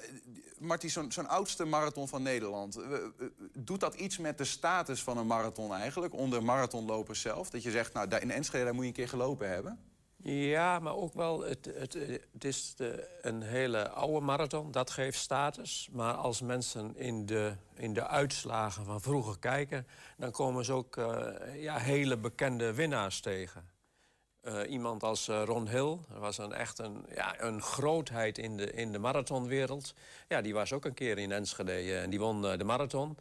Marty, 0.57 0.87
zo'n 0.87 1.11
zo 1.11 1.21
oudste 1.21 1.65
marathon 1.65 2.07
van 2.07 2.21
Nederland. 2.21 2.79
Doet 3.53 3.79
dat 3.79 3.95
iets 3.95 4.17
met 4.17 4.37
de 4.37 4.43
status 4.43 5.03
van 5.03 5.17
een 5.17 5.27
marathon 5.27 5.73
eigenlijk? 5.73 6.13
Onder 6.13 6.43
marathonlopers 6.43 7.21
zelf? 7.21 7.49
Dat 7.49 7.63
je 7.63 7.71
zegt, 7.71 7.93
nou, 7.93 8.15
in 8.15 8.31
Enschede 8.31 8.71
moet 8.71 8.81
je 8.81 8.87
een 8.87 8.93
keer 8.93 9.09
gelopen 9.09 9.49
hebben? 9.49 9.79
Ja, 10.23 10.79
maar 10.79 10.95
ook 10.95 11.13
wel, 11.13 11.41
het, 11.41 11.65
het, 11.73 11.93
het 12.33 12.43
is 12.43 12.75
de, 12.75 13.19
een 13.21 13.41
hele 13.41 13.89
oude 13.89 14.25
marathon, 14.25 14.71
dat 14.71 14.89
geeft 14.89 15.19
status. 15.19 15.89
Maar 15.91 16.13
als 16.13 16.41
mensen 16.41 16.97
in 16.97 17.25
de, 17.25 17.53
in 17.73 17.93
de 17.93 18.07
uitslagen 18.07 18.85
van 18.85 19.01
vroeger 19.01 19.39
kijken... 19.39 19.87
dan 20.17 20.31
komen 20.31 20.65
ze 20.65 20.73
ook 20.73 20.95
ja, 21.55 21.77
hele 21.77 22.17
bekende 22.17 22.73
winnaars 22.73 23.19
tegen. 23.19 23.78
Uh, 24.43 24.69
iemand 24.69 25.03
als 25.03 25.27
uh, 25.27 25.43
Ron 25.45 25.67
Hill, 25.67 25.97
dat 26.09 26.19
was 26.19 26.37
een, 26.37 26.53
echt 26.53 26.79
een, 26.79 27.05
ja, 27.15 27.41
een 27.41 27.61
grootheid 27.61 28.37
in 28.37 28.57
de, 28.57 28.71
in 28.71 28.91
de 28.91 28.99
marathonwereld. 28.99 29.93
Ja, 30.27 30.41
die 30.41 30.53
was 30.53 30.73
ook 30.73 30.85
een 30.85 30.93
keer 30.93 31.17
in 31.17 31.31
Enschede 31.31 31.83
uh, 31.85 32.01
en 32.01 32.09
die 32.09 32.19
won 32.19 32.41
de 32.41 32.63
marathon. 32.63 33.17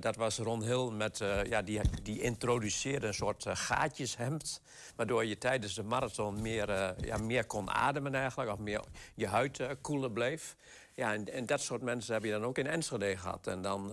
dat 0.00 0.16
was 0.16 0.38
Ron 0.38 0.62
Hill, 0.62 0.90
met, 0.90 1.18
ja, 1.48 1.62
die, 1.62 1.80
die 2.02 2.20
introduceerde 2.20 3.06
een 3.06 3.14
soort 3.14 3.44
gaatjeshemd... 3.48 4.60
waardoor 4.96 5.24
je 5.24 5.38
tijdens 5.38 5.74
de 5.74 5.82
marathon 5.82 6.42
meer, 6.42 6.94
ja, 7.06 7.16
meer 7.16 7.46
kon 7.46 7.70
ademen 7.70 8.14
eigenlijk... 8.14 8.50
of 8.50 8.58
meer 8.58 8.80
je 9.14 9.26
huid 9.26 9.60
koeler 9.80 10.10
bleef. 10.10 10.56
Ja, 10.94 11.12
en, 11.12 11.32
en, 11.32 11.46
dat 11.46 11.60
soort 11.60 11.82
mensen 11.82 12.14
heb 12.14 12.24
je 12.24 12.30
dan 12.30 12.44
ook 12.44 12.58
in 12.58 12.66
Enschede 12.66 13.16
gehad. 13.16 13.46
En 13.46 13.62
dan 13.62 13.92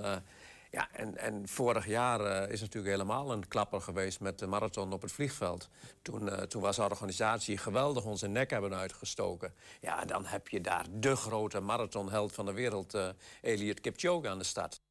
ja, 0.74 0.88
en, 0.92 1.18
en 1.18 1.48
vorig 1.48 1.88
jaar 1.88 2.22
uh, 2.22 2.52
is 2.52 2.62
natuurlijk 2.62 2.94
helemaal 2.94 3.32
een 3.32 3.48
klapper 3.48 3.82
geweest 3.82 4.20
met 4.20 4.40
de 4.40 4.48
marathon 4.48 4.94
op 4.94 5.02
het 5.02 5.12
vliegveld. 5.12 5.70
Toen, 6.02 6.24
uh, 6.24 6.34
toen 6.34 6.62
was 6.62 6.76
de 6.76 6.82
organisatie 6.82 7.58
geweldig 7.58 8.06
onze 8.06 8.28
nek 8.28 8.50
hebben 8.50 8.76
uitgestoken. 8.76 9.54
Ja, 9.80 10.06
dan 10.06 10.26
heb 10.26 10.48
je 10.48 10.62
daar 10.62 10.86
de 10.92 11.16
grote 11.16 11.60
marathonheld 11.60 12.34
van 12.34 12.46
de 12.46 12.54
wereld, 12.54 12.96
uh, 12.96 13.08
Eliot 13.42 13.80
Kipchoge, 13.80 14.28
aan 14.28 14.38
de 14.38 14.44
start. 14.44 14.82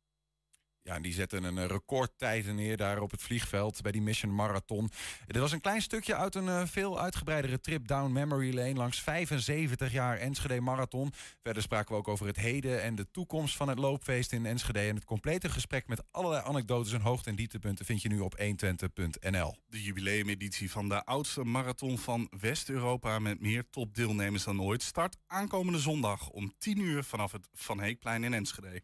Ja, 0.84 1.00
die 1.00 1.12
zetten 1.12 1.44
een 1.44 1.66
recordtijden 1.66 2.54
neer 2.54 2.76
daar 2.76 3.00
op 3.00 3.10
het 3.10 3.22
vliegveld 3.22 3.82
bij 3.82 3.92
die 3.92 4.02
Mission 4.02 4.34
Marathon. 4.34 4.90
Dit 5.26 5.36
was 5.36 5.52
een 5.52 5.60
klein 5.60 5.82
stukje 5.82 6.16
uit 6.16 6.34
een 6.34 6.46
uh, 6.46 6.66
veel 6.66 7.00
uitgebreidere 7.00 7.60
trip 7.60 7.86
down 7.86 8.12
memory 8.12 8.54
lane 8.54 8.74
langs 8.74 9.00
75 9.00 9.92
jaar 9.92 10.18
Enschede 10.18 10.60
Marathon. 10.60 11.12
Verder 11.42 11.62
spraken 11.62 11.92
we 11.92 11.98
ook 11.98 12.08
over 12.08 12.26
het 12.26 12.36
heden 12.36 12.82
en 12.82 12.94
de 12.94 13.10
toekomst 13.10 13.56
van 13.56 13.68
het 13.68 13.78
loopfeest 13.78 14.32
in 14.32 14.46
Enschede. 14.46 14.78
En 14.78 14.94
het 14.94 15.04
complete 15.04 15.48
gesprek 15.48 15.86
met 15.86 16.02
allerlei 16.10 16.44
anekdotes 16.44 16.92
en 16.92 17.00
hoogte- 17.00 17.30
en 17.30 17.36
dieptepunten 17.36 17.84
vind 17.84 18.02
je 18.02 18.08
nu 18.08 18.20
op 18.20 18.38
120.nl. 18.38 19.56
De 19.66 19.82
jubileumeditie 19.82 20.70
van 20.70 20.88
de 20.88 21.04
oudste 21.04 21.44
marathon 21.44 21.98
van 21.98 22.28
West-Europa 22.40 23.18
met 23.18 23.40
meer 23.40 23.70
topdeelnemers 23.70 24.44
dan 24.44 24.62
ooit 24.62 24.82
start 24.82 25.16
aankomende 25.26 25.78
zondag 25.78 26.28
om 26.28 26.52
10 26.58 26.78
uur 26.78 27.04
vanaf 27.04 27.32
het 27.32 27.48
Van 27.52 27.80
Heekplein 27.80 28.24
in 28.24 28.34
Enschede. 28.34 28.82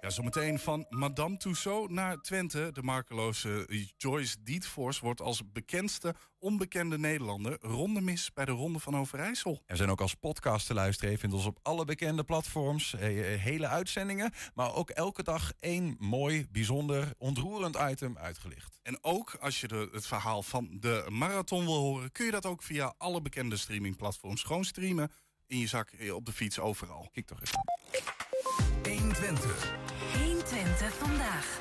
Ja, 0.00 0.10
zometeen 0.10 0.58
van 0.58 0.86
Madame 0.88 1.36
Tussaud 1.36 1.90
naar 1.90 2.20
Twente. 2.20 2.70
De 2.72 2.82
markeloze 2.82 3.68
Joyce 3.96 4.36
Dietfors 4.42 5.00
wordt 5.00 5.20
als 5.20 5.52
bekendste 5.52 6.14
onbekende 6.38 6.98
Nederlander 6.98 7.58
rondemis 7.60 8.32
bij 8.32 8.44
de 8.44 8.52
Ronde 8.52 8.78
van 8.78 8.96
Overijssel. 8.96 9.62
Er 9.66 9.76
zijn 9.76 9.90
ook 9.90 10.00
als 10.00 10.14
podcast 10.14 10.66
te 10.66 10.74
luisteren. 10.74 11.10
Je 11.10 11.18
vindt 11.18 11.34
ons 11.34 11.46
op 11.46 11.58
alle 11.62 11.84
bekende 11.84 12.24
platforms. 12.24 12.94
Eh, 12.94 13.34
eh, 13.34 13.40
hele 13.40 13.66
uitzendingen, 13.66 14.32
maar 14.54 14.74
ook 14.74 14.90
elke 14.90 15.22
dag 15.22 15.52
één 15.60 15.96
mooi, 15.98 16.46
bijzonder, 16.50 17.14
ontroerend 17.18 17.76
item 17.90 18.18
uitgelicht. 18.18 18.78
En 18.82 18.98
ook 19.04 19.36
als 19.40 19.60
je 19.60 19.68
de, 19.68 19.88
het 19.92 20.06
verhaal 20.06 20.42
van 20.42 20.68
de 20.80 21.06
marathon 21.08 21.64
wil 21.64 21.78
horen, 21.78 22.12
kun 22.12 22.24
je 22.24 22.30
dat 22.30 22.46
ook 22.46 22.62
via 22.62 22.94
alle 22.98 23.22
bekende 23.22 23.56
streamingplatforms 23.56 24.42
gewoon 24.42 24.64
streamen. 24.64 25.10
In 25.46 25.58
je 25.58 25.66
zak, 25.66 25.90
eh, 25.90 26.14
op 26.14 26.26
de 26.26 26.32
fiets, 26.32 26.58
overal. 26.58 27.08
Kijk 27.12 27.26
toch 27.26 27.40
eens. 27.40 27.52
120. 28.82 29.85
120 30.56 30.94
vandaag. 30.94 31.60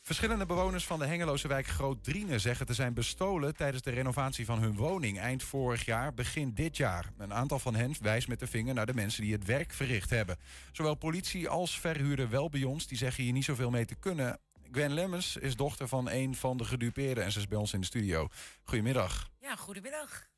Verschillende 0.00 0.46
bewoners 0.46 0.86
van 0.86 0.98
de 0.98 1.06
Hengeloze 1.06 1.48
wijk 1.48 1.66
Groot 1.66 2.04
Driene 2.04 2.38
zeggen 2.38 2.66
te 2.66 2.74
zijn 2.74 2.94
bestolen 2.94 3.56
tijdens 3.56 3.82
de 3.82 3.90
renovatie 3.90 4.44
van 4.44 4.58
hun 4.58 4.76
woning 4.76 5.18
eind 5.18 5.42
vorig 5.42 5.84
jaar, 5.84 6.14
begin 6.14 6.54
dit 6.54 6.76
jaar. 6.76 7.12
Een 7.18 7.34
aantal 7.34 7.58
van 7.58 7.74
hen 7.74 7.94
wijst 8.00 8.28
met 8.28 8.40
de 8.40 8.46
vinger 8.46 8.74
naar 8.74 8.86
de 8.86 8.94
mensen 8.94 9.22
die 9.22 9.32
het 9.32 9.44
werk 9.44 9.72
verricht 9.72 10.10
hebben. 10.10 10.36
Zowel 10.72 10.94
politie 10.94 11.48
als 11.48 11.80
verhuurder 11.80 12.30
wel 12.30 12.48
bij 12.48 12.64
ons, 12.64 12.86
die 12.86 12.98
zeggen 12.98 13.24
hier 13.24 13.32
niet 13.32 13.44
zoveel 13.44 13.70
mee 13.70 13.84
te 13.84 13.94
kunnen. 13.94 14.38
Gwen 14.72 14.92
Lemmens 14.92 15.36
is 15.36 15.56
dochter 15.56 15.88
van 15.88 16.10
een 16.10 16.34
van 16.34 16.56
de 16.56 16.64
gedupeerden 16.64 17.24
en 17.24 17.32
ze 17.32 17.38
is 17.38 17.48
bij 17.48 17.58
ons 17.58 17.72
in 17.72 17.80
de 17.80 17.86
studio. 17.86 18.28
Goedemiddag. 18.64 19.30
Ja, 19.40 19.56
goedemiddag. 19.56 20.28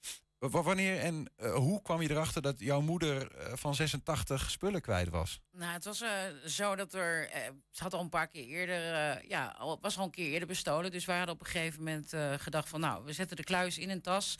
Wanneer 0.50 0.98
en 0.98 1.30
uh, 1.42 1.54
hoe 1.54 1.82
kwam 1.82 2.02
je 2.02 2.10
erachter 2.10 2.42
dat 2.42 2.60
jouw 2.60 2.80
moeder 2.80 3.36
uh, 3.36 3.52
van 3.56 3.74
86 3.74 4.50
spullen 4.50 4.80
kwijt 4.80 5.08
was? 5.08 5.40
Nou, 5.52 5.72
het 5.72 5.84
was 5.84 6.02
uh, 6.02 6.10
zo 6.46 6.76
dat 6.76 6.94
er. 6.94 7.28
ze 7.70 7.82
had 7.82 7.94
al 7.94 8.00
een 8.00 8.08
paar 8.08 8.28
keer 8.28 8.44
eerder. 8.44 9.24
ja, 9.28 9.56
was 9.80 9.98
al 9.98 10.04
een 10.04 10.10
keer 10.10 10.30
eerder 10.30 10.48
bestolen. 10.48 10.90
Dus 10.90 11.04
we 11.04 11.12
hadden 11.12 11.34
op 11.34 11.40
een 11.40 11.46
gegeven 11.46 11.78
moment 11.78 12.12
gedacht: 12.36 12.68
van 12.68 12.80
nou, 12.80 13.04
we 13.04 13.12
zetten 13.12 13.36
de 13.36 13.44
kluis 13.44 13.78
in 13.78 13.90
een 13.90 14.02
tas. 14.02 14.38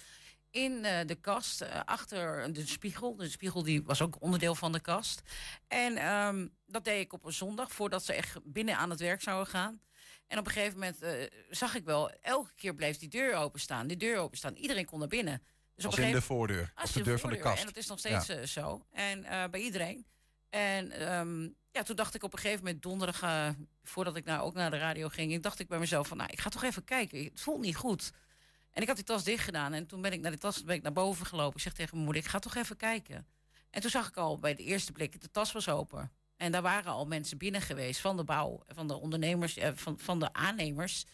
In 0.51 0.83
de 0.83 1.19
kast, 1.21 1.85
achter 1.85 2.53
de 2.53 2.67
spiegel. 2.67 3.17
De 3.17 3.29
spiegel 3.29 3.63
die 3.63 3.83
was 3.83 4.03
ook 4.03 4.17
onderdeel 4.21 4.55
van 4.55 4.73
de 4.73 4.81
kast. 4.81 5.23
En 5.69 6.13
um, 6.13 6.55
dat 6.67 6.85
deed 6.85 7.01
ik 7.01 7.13
op 7.13 7.25
een 7.25 7.33
zondag, 7.33 7.73
voordat 7.73 8.05
ze 8.05 8.13
echt 8.13 8.39
binnen 8.45 8.77
aan 8.77 8.91
het 8.91 9.01
werk 9.01 9.23
zouden 9.23 9.47
gaan. 9.47 9.81
En 10.27 10.39
op 10.39 10.47
een 10.47 10.53
gegeven 10.53 10.79
moment 10.79 10.99
zag 11.51 11.75
ik 11.75 11.85
wel, 11.85 12.11
elke 12.11 12.55
keer 12.55 12.75
bleef 12.75 12.97
die 12.97 13.09
deur 13.09 13.35
openstaan. 13.35 13.87
Die 13.87 13.97
deur 13.97 14.19
openstaan. 14.19 14.55
Iedereen 14.55 14.85
kon 14.85 14.99
naar 14.99 15.09
binnen. 15.09 15.43
Dus 15.75 15.87
als 15.87 15.99
in 15.99 16.13
de 16.13 16.23
voordeur, 16.23 16.73
als 16.75 16.93
de, 16.93 16.99
de 16.99 17.05
deur 17.05 17.19
van 17.19 17.31
de 17.31 17.39
kast. 17.39 17.61
En 17.61 17.67
dat 17.67 17.77
is 17.77 17.87
nog 17.87 17.99
steeds 17.99 18.27
ja. 18.27 18.47
zo. 18.47 18.87
En 18.91 19.19
uh, 19.19 19.45
bij 19.51 19.61
iedereen. 19.61 20.07
En 20.51 21.13
um, 21.15 21.55
ja, 21.71 21.83
toen 21.83 21.97
dacht 21.97 22.15
ik 22.15 22.23
op 22.23 22.33
een 22.33 22.39
gegeven 22.39 22.65
moment 22.65 22.83
donderdag, 22.83 23.23
uh, 23.23 23.49
voordat 23.83 24.17
ik 24.17 24.25
nou 24.25 24.43
ook 24.43 24.55
naar 24.55 24.71
de 24.71 24.79
radio 24.79 25.09
ging, 25.09 25.43
dacht 25.43 25.59
ik 25.59 25.69
bij 25.69 25.79
mezelf 25.79 26.09
van, 26.09 26.17
nou, 26.17 26.31
ik 26.33 26.41
ga 26.41 26.49
toch 26.51 26.63
even 26.63 26.85
kijken. 26.85 27.25
Het 27.25 27.41
voelt 27.41 27.61
niet 27.61 27.77
goed. 27.77 28.13
En 28.71 28.83
ik 28.83 28.89
had 28.89 28.97
die 28.97 29.05
tas 29.05 29.25
dicht 29.25 29.45
gedaan 29.45 29.73
en 29.73 29.87
toen 29.87 30.03
ben 30.03 30.13
ik 30.13 30.21
naar 30.21 30.31
die 30.31 30.41
tas 30.41 30.65
ben 30.65 30.75
ik 30.75 30.83
naar 30.83 30.93
boven 30.93 31.27
gelopen. 31.27 31.57
Ik 31.57 31.63
zeg 31.63 31.73
tegen 31.73 31.93
mijn 31.93 32.05
moeder, 32.05 32.23
ik 32.23 32.29
ga 32.29 32.39
toch 32.39 32.55
even 32.55 32.77
kijken. 32.77 33.27
En 33.71 33.81
toen 33.81 33.91
zag 33.91 34.09
ik 34.09 34.17
al 34.17 34.39
bij 34.39 34.55
de 34.55 34.63
eerste 34.63 34.93
blik, 34.93 35.21
de 35.21 35.31
tas 35.31 35.53
was 35.53 35.69
open. 35.69 36.13
En 36.37 36.53
daar 36.53 36.63
waren 36.63 36.93
al 36.93 37.07
mensen 37.07 37.39
binnen 37.39 37.61
geweest 37.61 38.01
van 38.01 38.17
de 38.17 38.25
bouw, 38.25 38.63
van 38.67 38.89
de 38.89 38.95
ondernemers, 38.95 39.57
eh, 39.57 39.71
van, 39.75 39.99
van 39.99 40.21
de 40.21 40.33
aannemers. 40.33 41.05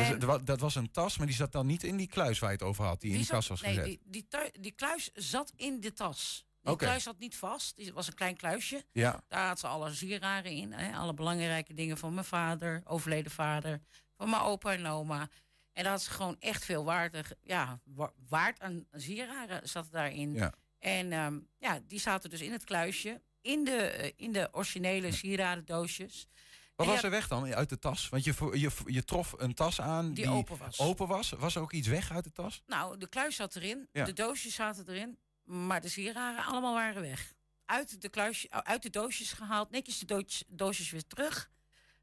Maar 0.00 0.38
en, 0.38 0.44
dat 0.44 0.60
was 0.60 0.74
een 0.74 0.90
tas, 0.90 1.18
maar 1.18 1.26
die 1.26 1.36
zat 1.36 1.52
dan 1.52 1.66
niet 1.66 1.82
in 1.82 1.96
die 1.96 2.06
kluis 2.06 2.38
waar 2.38 2.50
je 2.50 2.56
het 2.56 2.66
over 2.66 2.84
had, 2.84 3.00
die, 3.00 3.10
die 3.10 3.18
in 3.18 3.24
die 3.24 3.34
kast 3.34 3.48
was 3.48 3.60
nee, 3.60 3.74
gezet? 3.74 3.84
Die, 3.84 4.00
die, 4.28 4.50
die 4.60 4.72
kluis 4.72 5.10
zat 5.12 5.52
in 5.56 5.80
de 5.80 5.92
tas. 5.92 6.46
Die 6.62 6.72
okay. 6.72 6.88
kluis 6.88 7.02
zat 7.02 7.18
niet 7.18 7.36
vast. 7.36 7.76
Het 7.76 7.90
was 7.90 8.06
een 8.06 8.14
klein 8.14 8.36
kluisje. 8.36 8.84
Ja. 8.92 9.22
Daar 9.28 9.46
had 9.46 9.60
ze 9.60 9.66
alle 9.66 9.94
sieraden 9.94 10.52
in. 10.52 10.72
Hè, 10.72 10.96
alle 10.96 11.14
belangrijke 11.14 11.74
dingen 11.74 11.98
van 11.98 12.14
mijn 12.14 12.26
vader, 12.26 12.82
overleden 12.84 13.32
vader, 13.32 13.80
van 14.16 14.30
mijn 14.30 14.42
opa 14.42 14.72
en 14.72 14.86
oma. 14.86 15.28
En 15.72 15.82
dat 15.82 15.92
had 15.92 16.02
ze 16.02 16.10
gewoon 16.10 16.36
echt 16.38 16.64
veel 16.64 16.84
waard, 16.84 17.34
ja, 17.42 17.80
waard 18.28 18.60
aan 18.60 18.86
sieraden 18.92 19.68
zat 19.68 19.88
daarin. 19.90 20.32
Ja. 20.32 20.52
En 20.78 21.12
um, 21.12 21.48
ja, 21.58 21.80
die 21.86 22.00
zaten 22.00 22.30
dus 22.30 22.40
in 22.40 22.52
het 22.52 22.64
kluisje, 22.64 23.22
in 23.40 23.64
de, 23.64 24.12
in 24.16 24.32
de 24.32 24.48
originele 24.52 25.12
sieradendoosjes. 25.12 26.26
Wat 26.76 26.86
was 26.86 27.02
er 27.02 27.10
weg 27.10 27.28
dan 27.28 27.54
uit 27.54 27.68
de 27.68 27.78
tas? 27.78 28.08
Want 28.08 28.24
je, 28.24 28.34
je, 28.52 28.70
je 28.86 29.04
trof 29.04 29.34
een 29.36 29.54
tas 29.54 29.80
aan 29.80 30.06
die, 30.12 30.24
die, 30.24 30.32
open 30.34 30.56
was. 30.58 30.78
open 30.78 31.06
was. 31.06 31.30
Was 31.30 31.54
er 31.54 31.62
ook 31.62 31.72
iets 31.72 31.88
weg 31.88 32.10
uit 32.12 32.24
de 32.24 32.32
tas? 32.32 32.62
Nou, 32.66 32.98
de 32.98 33.08
kluis 33.08 33.36
zat 33.36 33.56
erin, 33.56 33.88
Ja. 33.92 34.04
de 34.04 34.12
doosjes 34.12 34.54
zaten 34.54 34.88
erin, 34.88 35.18
maar 35.44 35.80
de 35.80 35.88
sieraden 35.88 36.44
allemaal 36.44 36.74
waren 36.74 37.02
weg. 37.02 37.32
Uit 37.64 38.00
de, 38.02 38.08
kluis, 38.08 38.50
uit 38.50 38.82
de 38.82 38.90
doosjes 38.90 39.32
gehaald, 39.32 39.70
netjes 39.70 39.98
de 39.98 40.06
doosjes, 40.06 40.44
doosjes 40.48 40.90
weer 40.90 41.06
terug. 41.06 41.50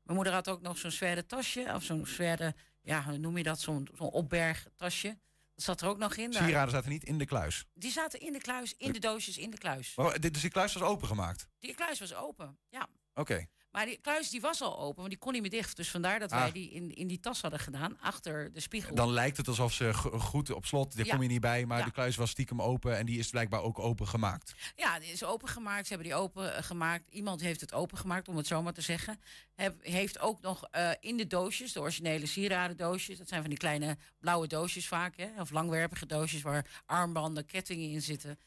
Mijn 0.04 0.16
moeder 0.16 0.34
had 0.34 0.50
ook 0.50 0.62
nog 0.62 0.78
zo'n 0.78 0.92
zwerde 0.92 1.26
tasje, 1.26 1.72
of 1.76 1.84
zo'n 1.84 2.06
zwerde, 2.06 2.56
ja, 2.82 3.04
hoe 3.04 3.18
noem 3.18 3.38
je 3.38 3.44
dat, 3.44 3.60
zo'n 3.60 3.88
zo'n 3.98 4.10
opbergtasje. 4.10 5.18
Dat 5.56 5.64
zat 5.66 5.82
er 5.82 5.88
ook 5.88 5.98
nog 5.98 6.16
in. 6.16 6.32
Daar- 6.32 6.44
Sieraden 6.44 6.72
zaten 6.72 6.90
niet 6.90 7.04
in 7.04 7.18
de 7.18 7.26
kluis. 7.26 7.66
Die 7.74 7.92
zaten 7.92 8.20
in 8.20 8.34
de 8.34 8.40
kluis, 8.42 8.74
in 8.78 8.92
de 8.92 9.00
doosjes, 9.00 9.38
in 9.38 9.50
de 9.50 9.58
kluis. 9.58 9.96
Maar, 9.96 10.20
dus 10.20 10.42
die 10.42 10.50
kluis 10.50 10.74
was 10.74 10.84
opengemaakt? 10.84 11.48
Die 11.60 11.76
kluis 11.76 12.00
was 12.00 12.14
open, 12.14 12.58
ja. 12.70 12.88
Oké. 13.14 13.46
Maar 13.72 13.86
die 13.86 13.98
kluis 14.02 14.30
die 14.30 14.42
was 14.42 14.62
al 14.62 14.80
open, 14.80 14.96
want 14.98 15.10
die 15.10 15.18
kon 15.18 15.32
niet 15.34 15.42
meer 15.42 15.52
dicht. 15.52 15.76
Dus 15.76 15.90
vandaar 15.92 16.20
dat 16.20 16.32
Ah. 16.32 16.40
wij 16.40 16.52
die 16.52 16.70
in, 16.72 16.96
in 16.96 17.08
die 17.08 17.20
tas 17.20 17.42
hadden 17.42 17.60
gedaan, 17.60 17.98
achter 18.00 18.52
de 18.54 18.60
spiegel. 18.60 18.96
Dan 18.96 19.12
lijkt 19.12 19.38
het 19.38 19.48
alsof 19.48 19.74
ze 19.74 19.94
go- 19.94 20.20
goed 20.20 20.52
op 20.52 20.66
slot, 20.66 20.96
daar 20.98 21.06
Ja. 21.06 21.12
kom 21.14 21.22
je 21.22 21.28
niet 21.28 21.42
bij, 21.42 21.66
maar 21.66 21.80
Ja. 21.80 21.86
de 21.86 21.92
kluis 21.92 22.16
was 22.16 22.30
stiekem 22.30 22.62
open 22.62 22.98
en 22.98 23.06
die 23.06 23.20
is 23.20 23.30
blijkbaar 23.30 23.62
ook 23.62 23.80
open 23.80 24.08
gemaakt. 24.08 24.54
Ja, 24.76 25.00
die 25.00 25.12
is 25.12 25.24
opengemaakt. 25.24 25.88
Ze 25.88 25.94
hebben 25.94 26.08
die 26.12 26.18
open 26.18 26.64
gemaakt. 26.64 27.10
Iemand 27.10 27.42
heeft 27.42 27.62
het 27.62 27.74
opengemaakt, 27.74 28.28
om 28.28 28.38
het 28.38 28.48
zo 28.48 28.62
maar 28.62 28.74
te 28.74 28.82
zeggen. 28.82 29.20
Heb, 29.56 29.76
heeft 29.86 30.20
ook 30.20 30.42
nog 30.42 30.64
eh, 30.72 30.90
in 31.00 31.18
de 31.18 31.28
doosjes, 31.28 31.72
de 31.74 31.80
originele 31.80 32.26
sieradendoosjes... 32.26 33.18
dat 33.18 33.28
zijn 33.28 33.42
van 33.42 33.50
die 33.50 33.60
kleine 33.60 33.98
blauwe 34.20 34.48
doosjes 34.48 34.88
vaak, 34.88 35.18
hè, 35.18 35.30
of 35.42 35.50
langwerpige 35.50 36.06
doosjes... 36.06 36.42
waar 36.42 36.82
armbanden, 36.86 37.46
kettingen 37.46 37.90
in 37.90 38.02
zitten. 38.02 38.40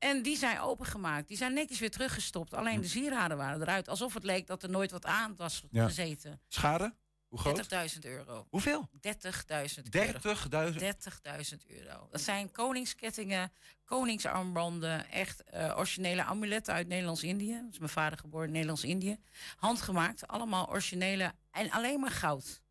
En 0.00 0.22
die 0.22 0.36
zijn 0.36 0.60
opengemaakt. 0.60 1.28
Die 1.28 1.36
zijn 1.36 1.52
netjes 1.52 1.78
weer 1.78 1.90
teruggestopt. 1.90 2.54
Alleen 2.54 2.80
de 2.80 2.88
sieraden 2.88 3.36
waren 3.36 3.60
eruit. 3.60 3.88
Alsof 3.88 4.14
het 4.14 4.24
leek 4.24 4.46
dat 4.46 4.62
er 4.62 4.70
nooit 4.70 4.90
wat 4.90 5.04
aan 5.06 5.36
was 5.36 5.62
Ja. 5.70 5.86
gezeten. 5.86 6.40
Schade? 6.48 6.94
Hoe 7.28 7.38
groot? 7.38 7.56
30.000 7.56 8.04
euro. 8.04 8.46
Hoeveel? 8.50 8.88
30.000 9.00 9.88
euro. 9.92 10.18
30.000? 10.18 10.78
30.000 10.80 11.66
euro. 11.66 12.08
Dat 12.10 12.20
zijn 12.20 12.50
koningskettingen, 12.52 13.52
koningsarmbanden, 13.84 15.10
echt 15.10 15.42
eh, 15.44 15.74
originele 15.76 16.24
amuletten 16.24 16.74
uit 16.74 16.88
Nederlands-Indië. 16.88 17.52
Dat 17.62 17.72
is 17.72 17.78
mijn 17.78 17.90
vader 17.90 18.18
geboren 18.18 18.46
in 18.46 18.52
Nederlands-Indië. 18.52 19.18
Handgemaakt, 19.56 20.26
allemaal 20.26 20.68
originele 20.68 21.32
en 21.50 21.70
alleen 21.70 22.00
maar 22.00 22.10
goud. 22.10 22.62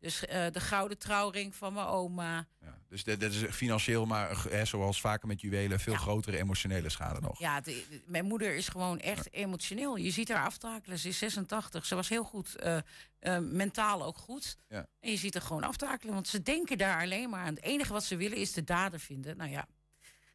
Dus 0.00 0.26
eh, 0.26 0.46
de 0.52 0.60
gouden 0.60 0.98
trouwring 0.98 1.54
van 1.54 1.72
mijn 1.72 1.86
oma. 1.86 2.46
Dus 2.88 3.04
dit, 3.04 3.20
dit 3.20 3.32
is 3.34 3.42
financieel, 3.50 4.06
maar 4.06 4.44
hè, 4.48 4.64
zoals 4.64 5.00
vaker 5.00 5.28
met 5.28 5.40
juwelen, 5.40 5.80
veel 5.80 5.94
grotere 5.94 6.38
emotionele 6.38 6.88
schade 6.88 7.20
nog. 7.20 7.38
Ja, 7.38 7.60
de- 7.60 7.84
de- 7.90 8.02
mijn 8.06 8.24
moeder 8.24 8.54
is 8.54 8.68
gewoon 8.68 8.98
echt 9.00 9.32
emotioneel. 9.32 9.96
Je 9.96 10.10
ziet 10.10 10.28
haar 10.28 10.44
aftakelen. 10.44 10.98
Ze 10.98 11.08
is 11.08 11.18
86. 11.18 11.86
Ze 11.86 11.94
was 11.94 12.08
heel 12.08 12.24
goed, 12.24 12.56
eh, 12.56 12.76
eh, 13.18 13.38
mentaal 13.38 14.04
ook 14.04 14.18
goed. 14.18 14.56
Ja. 14.68 14.86
En 15.00 15.10
je 15.10 15.16
ziet 15.16 15.34
haar 15.34 15.42
gewoon 15.42 15.62
aftakelen, 15.64 16.14
want 16.14 16.28
ze 16.28 16.42
denken 16.42 16.78
daar 16.78 17.00
alleen 17.02 17.30
maar 17.30 17.40
aan. 17.44 17.54
Het 17.54 17.62
enige 17.64 17.92
wat 17.92 18.04
ze 18.04 18.16
willen 18.16 18.36
is 18.38 18.52
de 18.52 18.64
dader 18.64 19.00
vinden. 19.00 19.36
Nou 19.36 19.50
ja, 19.50 19.66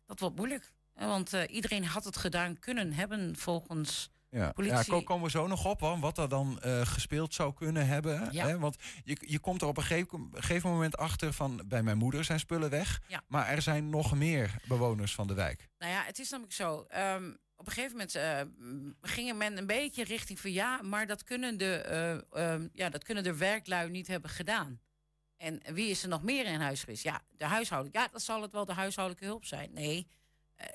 dat 0.05 0.19
wordt 0.19 0.35
moeilijk. 0.35 0.71
Want 0.93 1.31
iedereen 1.47 1.85
had 1.85 2.03
het 2.03 2.17
gedaan 2.17 2.59
kunnen 2.59 2.93
hebben 2.93 3.35
volgens 3.35 4.09
Ja, 4.33 4.51
politie. 4.51 4.77
ja 4.77 4.83
ko- 4.83 5.01
komen 5.01 5.23
we 5.25 5.29
zo 5.31 5.47
nog 5.47 5.65
op, 5.65 5.79
hoor, 5.79 5.99
wat 5.99 6.17
er 6.17 6.29
dan 6.29 6.59
eh, 6.61 6.81
gespeeld 6.85 7.33
zou 7.33 7.53
kunnen 7.53 7.87
hebben. 7.87 8.27
Ja. 8.31 8.47
Hè? 8.47 8.59
Want 8.59 8.75
je, 9.03 9.17
je 9.19 9.39
komt 9.39 9.61
er 9.61 9.67
op 9.67 9.77
een 9.77 9.83
gegeven, 9.83 10.29
gegeven 10.33 10.69
moment 10.69 10.97
achter 10.97 11.33
van... 11.33 11.61
bij 11.65 11.83
mijn 11.83 11.97
moeder 11.97 12.23
zijn 12.23 12.39
spullen 12.39 12.69
weg. 12.69 13.01
Ja. 13.07 13.21
Maar 13.27 13.47
er 13.47 13.61
zijn 13.61 13.89
nog 13.89 14.15
meer 14.15 14.55
bewoners 14.67 15.13
van 15.15 15.27
de 15.27 15.33
wijk. 15.33 15.69
Nou 15.77 15.91
ja, 15.91 16.03
het 16.03 16.19
is 16.19 16.29
namelijk 16.29 16.53
zo. 16.55 16.85
ehm, 16.89 17.31
op 17.55 17.65
een 17.67 17.73
gegeven 17.73 17.91
moment 17.97 18.15
eh, 18.15 18.41
m, 18.57 18.91
gingen 19.01 19.37
men 19.37 19.57
een 19.57 19.67
beetje 19.67 20.03
richting 20.03 20.39
van 20.39 20.51
ja, 20.51 20.81
maar 20.81 21.07
dat 21.07 21.23
kunnen, 21.23 21.57
de, 21.57 21.75
eh, 21.75 22.51
ehm, 22.53 22.67
ja, 22.73 22.89
dat 22.89 23.03
kunnen 23.03 23.23
de 23.23 23.35
werklui 23.37 23.89
niet 23.89 24.07
hebben 24.07 24.29
gedaan. 24.29 24.79
En 25.37 25.61
wie 25.73 25.89
is 25.89 26.03
er 26.03 26.09
nog 26.09 26.23
meer 26.23 26.45
in 26.45 26.59
huis 26.59 26.79
geweest? 26.79 27.03
Ja, 27.03 27.21
de 27.37 27.45
huishoudelijk. 27.45 27.97
Ja, 28.03 28.07
dat 28.11 28.21
zal 28.21 28.41
het 28.41 28.51
wel 28.51 28.65
de 28.65 28.73
huishoudelijke 28.73 29.25
hulp 29.27 29.45
zijn. 29.45 29.73
Nee, 29.73 30.07
eh, 30.55 30.67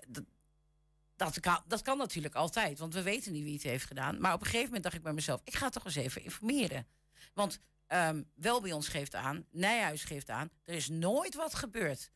dat, 1.18 1.40
kan, 1.40 1.62
dat 1.66 1.82
kan 1.82 1.98
natuurlijk 1.98 2.34
altijd, 2.34 2.78
want 2.78 2.94
we 2.94 3.02
weten 3.02 3.32
niet 3.32 3.44
wie 3.44 3.52
het 3.52 3.62
heeft 3.62 3.86
gedaan. 3.86 4.20
Maar 4.20 4.34
op 4.34 4.40
een 4.40 4.46
gegeven 4.46 4.66
moment 4.66 4.82
dacht 4.82 4.96
ik 4.96 5.02
bij 5.02 5.12
mezelf, 5.12 5.40
ik 5.44 5.54
ga 5.54 5.68
toch 5.68 5.84
eens 5.84 5.94
even 5.94 6.22
informeren. 6.24 6.86
Want 7.34 7.60
ehm 7.86 8.22
wel 8.34 8.60
bij 8.60 8.72
ons 8.72 8.88
geeft 8.88 9.14
aan, 9.14 9.46
Nijhuis 9.50 10.04
geeft 10.04 10.30
aan, 10.30 10.50
er 10.64 10.74
is 10.74 10.88
nooit 10.88 11.34
wat 11.34 11.54
gebeurd. 11.54 12.10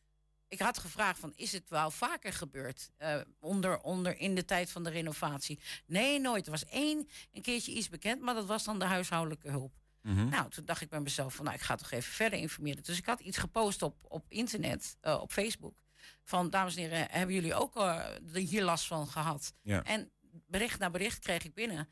Ik 0.47 0.59
had 0.59 0.77
gevraagd 0.77 1.19
van, 1.19 1.33
is 1.35 1.51
het 1.51 1.69
wel 1.69 1.91
vaker 1.91 2.33
gebeurd 2.33 2.89
eh, 2.97 3.19
onder, 3.39 3.81
onder 3.81 4.17
in 4.17 4.35
de 4.35 4.45
tijd 4.45 4.71
van 4.71 4.83
de 4.83 4.89
renovatie? 4.89 5.59
Nee, 5.85 6.19
nooit. 6.19 6.45
Er 6.45 6.51
was 6.51 6.65
één 6.65 7.07
een 7.31 7.41
keertje 7.41 7.71
iets 7.71 7.89
bekend, 7.89 8.21
maar 8.21 8.33
dat 8.33 8.45
was 8.45 8.63
dan 8.63 8.79
de 8.79 8.85
huishoudelijke 8.85 9.49
hulp. 9.49 9.73
Mhm. 10.01 10.29
Nou, 10.29 10.49
toen 10.49 10.65
dacht 10.65 10.81
ik 10.81 10.89
bij 10.89 10.99
mezelf 10.99 11.35
van, 11.35 11.45
nou, 11.45 11.57
ik 11.57 11.63
ga 11.63 11.75
toch 11.75 11.91
even 11.91 12.13
verder 12.13 12.39
informeren. 12.39 12.83
Dus 12.83 12.97
ik 12.97 13.05
had 13.05 13.19
iets 13.19 13.37
gepost 13.37 13.81
op, 13.81 13.95
op 14.07 14.25
internet, 14.29 14.97
eh, 15.01 15.21
op 15.21 15.31
Facebook. 15.31 15.82
Van, 16.23 16.49
dames 16.49 16.75
en 16.75 16.81
heren, 16.81 17.07
hebben 17.09 17.35
jullie 17.35 17.53
ook 17.53 17.75
eh, 17.75 17.99
er 18.33 18.39
hier 18.39 18.63
last 18.63 18.87
van 18.87 19.07
gehad? 19.07 19.53
Ja. 19.61 19.83
En 19.83 20.11
bericht 20.47 20.79
na 20.79 20.89
bericht 20.89 21.19
kreeg 21.19 21.43
ik 21.43 21.53
binnen. 21.53 21.89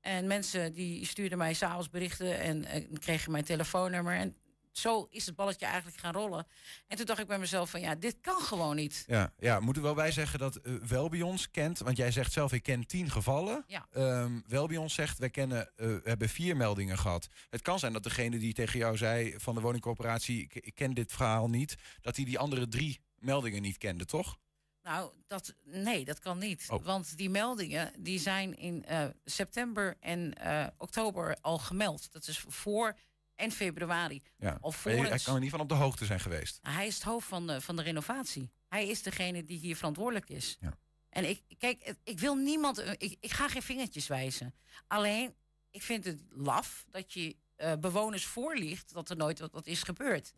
En 0.00 0.26
mensen 0.26 0.72
die 0.72 1.06
stuurden 1.06 1.38
mij 1.38 1.54
s'avonds 1.54 1.90
berichten 1.90 2.40
en 2.40 2.88
kregen 2.98 3.32
mijn 3.32 3.44
telefoonnummer. 3.44 4.14
En 4.16 4.36
zo 4.76 5.06
is 5.10 5.26
het 5.26 5.36
balletje 5.36 5.66
eigenlijk 5.66 5.96
gaan 5.96 6.12
rollen. 6.12 6.46
En 6.86 6.96
toen 6.96 7.06
dacht 7.06 7.20
ik 7.20 7.26
bij 7.26 7.38
mezelf 7.38 7.70
van, 7.70 7.80
ja, 7.80 7.94
dit 7.94 8.16
kan 8.20 8.40
gewoon 8.40 8.76
niet. 8.76 9.04
Ja, 9.06 9.32
ja 9.38 9.60
moeten 9.60 9.82
we 9.82 9.88
wel 9.88 9.96
bij 9.96 10.12
zeggen 10.12 10.38
dat 10.38 10.56
eh 10.56 10.72
Welbions 10.74 11.50
kent... 11.50 11.78
want 11.78 11.96
jij 11.96 12.10
zegt 12.10 12.32
zelf, 12.32 12.52
ik 12.52 12.62
ken 12.62 12.86
tien 12.86 13.10
gevallen. 13.10 13.64
Ja. 13.66 13.86
Ehm, 13.92 14.40
Welbions 14.46 14.94
zegt, 14.94 15.18
wij 15.18 15.30
kennen, 15.30 15.70
eh, 15.76 15.86
we 15.86 16.00
hebben 16.04 16.28
vier 16.28 16.56
meldingen 16.56 16.98
gehad. 16.98 17.28
Het 17.50 17.62
kan 17.62 17.78
zijn 17.78 17.92
dat 17.92 18.02
degene 18.02 18.38
die 18.38 18.52
tegen 18.52 18.78
jou 18.78 18.96
zei 18.96 19.34
van 19.36 19.54
de 19.54 19.60
woningcorporatie... 19.60 20.42
ik, 20.42 20.54
ik 20.54 20.74
ken 20.74 20.94
dit 20.94 21.12
verhaal 21.12 21.48
niet, 21.48 21.74
dat 22.00 22.16
hij 22.16 22.24
die 22.24 22.38
andere 22.38 22.68
drie 22.68 23.00
meldingen 23.24 23.62
niet 23.62 23.78
kende, 23.78 24.04
toch? 24.04 24.38
Nou, 24.82 25.12
dat, 25.26 25.54
nee, 25.64 26.04
dat 26.04 26.18
kan 26.18 26.38
niet. 26.38 26.66
Oh. 26.70 26.84
Want 26.84 27.16
die 27.16 27.30
meldingen 27.30 27.92
die 28.02 28.18
zijn 28.18 28.56
in 28.56 28.84
eh, 28.84 29.06
september 29.24 29.96
en 30.00 30.34
eh, 30.34 30.66
oktober 30.78 31.36
al 31.40 31.58
gemeld. 31.58 32.12
Dat 32.12 32.28
is 32.28 32.38
voor 32.48 32.98
en 33.34 33.50
februari. 33.52 34.22
Ja. 34.38 34.58
Of 34.60 34.84
je- 34.84 34.90
hij 34.90 35.18
kan 35.18 35.34
er 35.34 35.40
niet 35.40 35.50
van 35.50 35.60
op 35.60 35.68
de 35.68 35.74
hoogte 35.74 36.04
zijn 36.04 36.20
geweest. 36.20 36.58
Nou, 36.62 36.76
Hij 36.76 36.86
is 36.86 36.94
het 36.94 37.02
hoofd 37.02 37.28
van 37.28 37.46
de, 37.46 37.60
van 37.60 37.76
de 37.76 37.82
renovatie. 37.82 38.50
Hij 38.68 38.88
is 38.88 39.02
degene 39.02 39.44
die 39.44 39.58
hier 39.58 39.76
verantwoordelijk 39.76 40.28
is. 40.30 40.56
Ja. 40.60 40.78
En 41.08 41.28
ik, 41.28 41.42
kijk, 41.58 41.94
ik 42.04 42.18
wil 42.20 42.34
niemand, 42.34 42.78
eh, 42.78 42.90
ik, 42.92 43.16
ik 43.20 43.30
ga 43.32 43.48
geen 43.48 43.62
vingertjes 43.62 44.06
wijzen. 44.06 44.54
Alleen, 44.86 45.34
ik 45.70 45.82
vind 45.82 46.04
het 46.04 46.20
laf 46.28 46.84
dat 46.90 47.12
je 47.12 47.36
bewoners 47.80 48.24
voorliegt 48.26 48.92
dat 48.92 49.10
er 49.10 49.16
nooit 49.16 49.38
wat, 49.38 49.52
wat 49.52 49.66
is 49.66 49.82
gebeurd. 49.82 50.32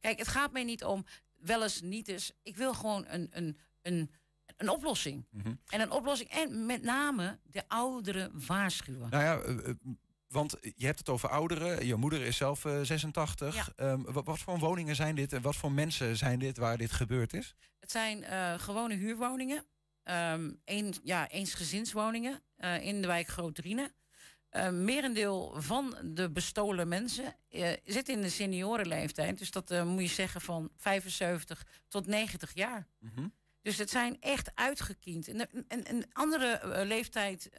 Kijk, 0.00 0.18
het 0.18 0.28
gaat 0.28 0.52
mij 0.52 0.64
niet 0.64 0.84
om 0.84 1.04
wel 1.42 1.62
eens, 1.62 1.80
niet 1.80 2.08
eens. 2.08 2.32
Ik 2.42 2.56
wil 2.56 2.74
gewoon 2.74 3.04
een, 3.08 3.28
een, 3.32 3.56
een, 3.82 4.10
een 4.56 4.68
oplossing. 4.68 5.26
Mhm. 5.30 5.54
En 5.66 5.80
een 5.80 5.90
oplossing, 5.90 6.30
en 6.30 6.66
met 6.66 6.82
name 6.82 7.38
de 7.42 7.68
ouderen 7.68 8.46
waarschuwen. 8.46 9.10
Nou 9.10 9.22
ja, 9.24 9.38
eh, 9.38 9.68
eh, 9.68 9.74
want 10.28 10.56
je 10.76 10.86
hebt 10.86 10.98
het 10.98 11.08
over 11.08 11.28
ouderen. 11.28 11.86
Je 11.86 11.94
moeder 11.94 12.20
is 12.20 12.36
zelf 12.36 12.64
eh, 12.64 12.80
86. 12.80 13.72
Ehm, 13.76 14.02
wat, 14.02 14.24
wat 14.24 14.38
voor 14.38 14.58
woningen 14.58 14.96
zijn 14.96 15.14
dit 15.14 15.32
en 15.32 15.42
wat 15.42 15.56
voor 15.56 15.72
mensen 15.72 16.16
zijn 16.16 16.38
dit 16.38 16.56
waar 16.56 16.76
dit 16.76 16.92
gebeurd 16.92 17.32
is? 17.32 17.54
Het 17.80 17.90
zijn 17.90 18.24
gewone 18.60 18.94
huurwoningen. 18.94 19.64
Een, 20.64 20.94
ja, 21.02 21.28
eensgezinswoningen 21.28 22.42
in 22.80 23.00
de 23.00 23.06
wijk 23.06 23.26
Groot-Driene. 23.26 23.92
Eh, 24.52 24.70
merendeel 24.70 25.54
van 25.56 25.96
de 26.04 26.30
bestolen 26.30 26.88
mensen 26.88 27.36
eh, 27.48 27.72
zit 27.84 28.08
in 28.08 28.22
de 28.22 28.28
seniorenleeftijd. 28.28 29.38
Dus 29.38 29.50
dat 29.50 29.70
eh, 29.70 29.84
moet 29.84 30.02
je 30.02 30.14
zeggen 30.14 30.40
van 30.40 30.70
75 30.76 31.66
tot 31.88 32.06
90 32.06 32.54
jaar. 32.54 32.86
Dus 33.62 33.78
het 33.78 33.90
zijn 33.90 34.16
echt 34.20 34.50
uitgekiend. 34.54 35.28
En 35.28 35.48
een 35.68 36.04
andere 36.12 36.60
leeftijd, 36.86 37.50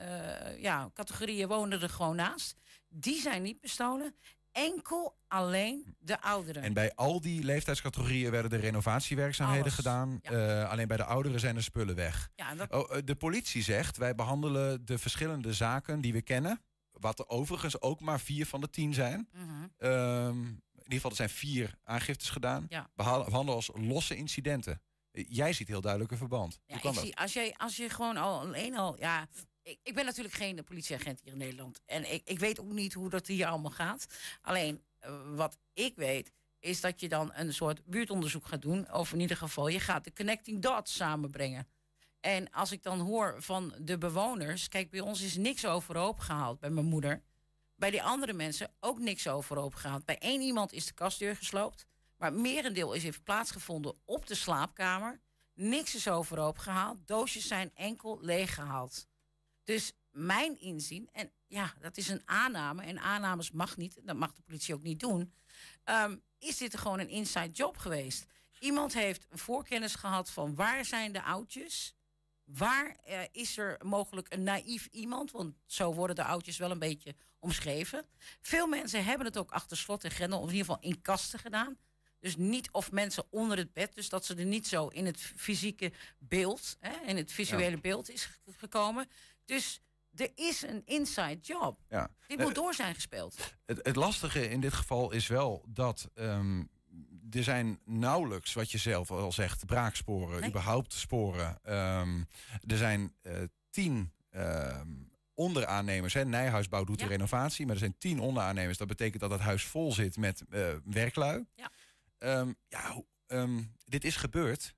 ja, 0.58 0.90
categorieën 0.94 1.48
wonen 1.48 1.82
er 1.82 1.90
gewoon 1.90 2.16
naast. 2.16 2.56
Die 2.90 3.22
zijn 3.22 3.42
niet 3.42 3.60
bestolen. 3.62 4.16
Enkel 4.52 5.18
alleen 5.28 5.96
de 6.00 6.22
ouderen. 6.22 6.64
En 6.64 6.74
bij 6.74 6.96
al 6.96 7.22
die 7.22 7.44
leeftijdscategorieën 7.44 8.32
werden 8.32 8.52
de 8.52 8.58
renovatiewerkzaamheden 8.58 9.62
Alles, 9.64 9.76
gedaan. 9.76 10.22
Alleen 10.70 10.88
bij 10.88 10.98
de 10.98 11.06
ouderen 11.06 11.40
zijn 11.40 11.56
er 11.56 11.64
spullen 11.64 11.96
weg. 11.96 12.30
Ja, 12.36 12.50
en 12.50 12.58
dat- 12.58 12.72
Oh, 12.72 12.98
de 13.06 13.16
politie 13.16 13.64
zegt, 13.64 13.98
wij 13.98 14.16
behandelen 14.16 14.86
de 14.86 14.98
verschillende 14.98 15.54
zaken 15.54 16.02
die 16.02 16.14
we 16.14 16.22
kennen. 16.22 16.62
Wat 17.00 17.20
er 17.20 17.28
overigens 17.28 17.82
ook 17.82 18.00
maar 18.00 18.20
vier 18.20 18.46
van 18.46 18.62
de 18.62 18.70
tien 18.70 18.94
zijn. 18.94 19.30
Mhm. 19.32 19.68
Ehm, 19.78 20.40
in 20.40 20.90
ieder 20.90 20.94
geval, 20.94 21.10
er 21.10 21.16
zijn 21.16 21.30
vier 21.30 21.78
aangiftes 21.84 22.30
gedaan. 22.30 22.66
Ja. 22.70 22.90
Behandelen 22.96 23.56
als 23.56 23.70
losse 23.74 24.16
incidenten. 24.16 24.82
Jij 25.12 25.54
ziet 25.54 25.68
heel 25.68 25.82
duidelijk 25.82 26.12
een 26.12 26.18
verband. 26.18 26.60
Ja, 26.66 26.74
Hoe 26.74 26.82
kan 26.82 26.90
ik 26.92 26.96
dat? 26.96 27.06
zie, 27.06 27.16
als, 27.18 27.34
je, 27.34 27.54
als 27.58 27.76
je 27.76 27.90
gewoon 27.90 28.18
al 28.18 28.40
alleen 28.40 28.78
al. 28.78 29.00
Ja, 29.00 29.28
ik, 29.62 29.80
ik 29.84 29.94
ben 29.96 30.06
natuurlijk 30.06 30.36
geen 30.36 30.64
politieagent 30.64 31.22
hier 31.24 31.32
in 31.32 31.38
Nederland. 31.38 31.80
En 31.86 32.14
ik, 32.14 32.22
ik 32.26 32.40
weet 32.40 32.60
ook 32.60 32.72
niet 32.72 32.94
hoe 32.94 33.10
dat 33.10 33.28
hier 33.28 33.48
allemaal 33.48 33.72
gaat. 33.72 34.06
Alleen 34.42 34.82
eh, 35.00 35.36
wat 35.36 35.58
ik 35.74 35.96
weet. 35.96 36.32
Is 36.60 36.82
dat 36.82 37.00
je 37.00 37.10
dan 37.10 37.32
een 37.34 37.54
soort 37.54 37.86
buurtonderzoek 37.86 38.46
gaat 38.48 38.62
doen. 38.62 38.94
Of 38.94 39.14
in 39.14 39.20
ieder 39.20 39.38
geval, 39.38 39.68
je 39.68 39.80
gaat 39.80 40.04
de 40.04 40.14
connecting 40.14 40.62
dots 40.62 40.96
samenbrengen. 40.96 41.68
En 42.24 42.52
als 42.52 42.72
ik 42.72 42.84
dan 42.84 43.00
hoor 43.00 43.36
van 43.38 43.74
de 43.80 43.98
bewoners. 43.98 44.68
Kijk, 44.68 44.90
bij 44.90 45.00
ons 45.00 45.22
is 45.22 45.36
niks 45.36 45.66
overhoop 45.66 46.20
gehaald. 46.20 46.60
Bij 46.60 46.70
mijn 46.70 46.86
moeder. 46.86 47.24
Bij 47.76 47.92
die 47.92 48.04
andere 48.04 48.34
mensen 48.34 48.74
ook 48.80 49.00
niks 49.00 49.28
overhoop 49.28 49.76
gehaald. 49.76 50.06
Bij 50.06 50.18
één 50.18 50.42
iemand 50.42 50.72
is 50.72 50.86
de 50.86 50.94
kastdeur 50.94 51.36
gesloopt. 51.36 51.86
Maar 52.18 52.34
merendeel 52.34 52.94
is 52.94 53.04
heeft 53.04 53.24
plaatsgevonden 53.24 53.96
op 54.06 54.28
de 54.28 54.36
slaapkamer. 54.36 55.20
Niks 55.54 55.96
is 55.96 56.08
overhoop 56.08 56.58
gehaald. 56.58 57.08
Doosjes 57.08 57.48
zijn 57.48 57.72
enkel 57.76 58.18
leeggehaald. 58.22 59.08
Dus 59.64 59.94
mijn 60.12 60.60
inzien, 60.60 61.10
en 61.12 61.32
ja, 61.48 61.74
dat 61.80 61.98
is 61.98 62.08
een 62.08 62.22
aanname. 62.26 62.84
En 62.84 63.00
aannames 63.00 63.52
mag 63.52 63.78
niet, 63.78 64.00
dat 64.04 64.16
mag 64.16 64.34
de 64.34 64.42
politie 64.42 64.74
ook 64.74 64.84
niet 64.84 65.00
doen. 65.00 65.34
ehm, 65.84 66.18
is 66.40 66.58
dit 66.58 66.78
gewoon 66.78 67.00
een 67.00 67.10
inside 67.10 67.52
job 67.52 67.78
geweest? 67.78 68.26
Iemand 68.60 68.94
heeft 68.94 69.26
voorkennis 69.30 69.96
gehad 69.96 70.30
van 70.30 70.56
waar 70.56 70.86
zijn 70.86 71.12
de 71.12 71.24
oudjes? 71.24 71.96
Waar 72.46 72.96
eh, 73.04 73.20
is 73.32 73.58
er 73.58 73.78
mogelijk 73.86 74.34
een 74.34 74.44
naïef 74.44 74.88
iemand? 74.92 75.32
Want 75.32 75.56
zo 75.66 75.94
worden 75.94 76.16
de 76.16 76.24
oudjes 76.24 76.58
wel 76.58 76.72
een 76.72 76.80
beetje 76.80 77.16
omschreven. 77.40 78.06
Veel 78.42 78.68
mensen 78.68 79.04
hebben 79.06 79.26
het 79.28 79.38
ook 79.38 79.52
achter 79.52 79.78
slot 79.78 80.04
en 80.04 80.12
grendel, 80.12 80.40
of 80.40 80.50
in 80.50 80.56
ieder 80.56 80.66
geval 80.66 80.90
in 80.90 81.02
kasten 81.02 81.40
gedaan. 81.40 81.78
Dus 82.20 82.36
niet 82.36 82.72
of 82.72 82.92
mensen 82.92 83.24
onder 83.30 83.58
het 83.58 83.74
bed, 83.74 83.96
dus 83.96 84.10
dat 84.10 84.26
ze 84.26 84.36
er 84.36 84.46
niet 84.46 84.68
zo 84.68 84.88
in 84.88 85.06
het 85.06 85.20
fysieke 85.22 85.92
beeld, 86.20 86.78
hè, 86.80 86.92
in 87.06 87.18
het 87.18 87.32
visuele 87.32 87.76
Ja. 87.76 87.82
beeld 87.82 88.10
is 88.10 88.26
ge- 88.26 88.40
gekomen. 88.58 89.10
Dus 89.46 89.82
er 90.16 90.32
is 90.36 90.62
een 90.62 90.82
inside 90.86 91.38
job. 91.42 91.80
Ja. 91.90 92.10
Die 92.28 92.38
Eh, 92.38 92.44
moet 92.46 92.56
door 92.56 92.74
zijn 92.74 92.94
gespeeld. 92.96 93.36
Het, 93.66 93.80
het 93.82 93.96
lastige 93.96 94.50
in 94.50 94.62
dit 94.62 94.74
geval 94.74 95.12
is 95.12 95.28
wel 95.28 95.66
dat 95.68 96.10
ehm, 96.14 96.64
er 97.36 97.44
zijn 97.44 97.80
nauwelijks, 97.86 98.54
wat 98.54 98.72
je 98.72 98.78
zelf 98.78 99.12
al 99.12 99.32
zegt, 99.32 99.66
braaksporen, 99.66 100.40
Nee. 100.40 100.50
überhaupt 100.50 100.94
sporen. 100.94 101.60
Ehm, 101.64 102.24
er 102.68 102.78
zijn 102.78 103.14
eh, 103.22 103.34
tien 103.70 104.12
ehm, 104.30 104.88
onderaannemers. 105.34 106.14
Hè. 106.14 106.26
Nijhuisbouw 106.26 106.84
doet 106.84 107.00
de 107.00 107.06
renovatie, 107.08 107.66
maar 107.66 107.74
er 107.76 107.80
zijn 107.82 107.98
tien 107.98 108.20
onderaannemers. 108.20 108.78
Dat 108.78 108.88
betekent 108.88 109.22
dat 109.22 109.32
het 109.32 109.40
huis 109.40 109.64
vol 109.64 109.92
zit 109.92 110.18
met 110.18 110.44
eh, 110.50 110.68
werklui. 110.84 111.46
Ja. 111.56 111.70
Ehm, 112.18 112.52
ja, 112.68 113.02
dit 113.86 114.04
is 114.04 114.16
gebeurd, 114.16 114.76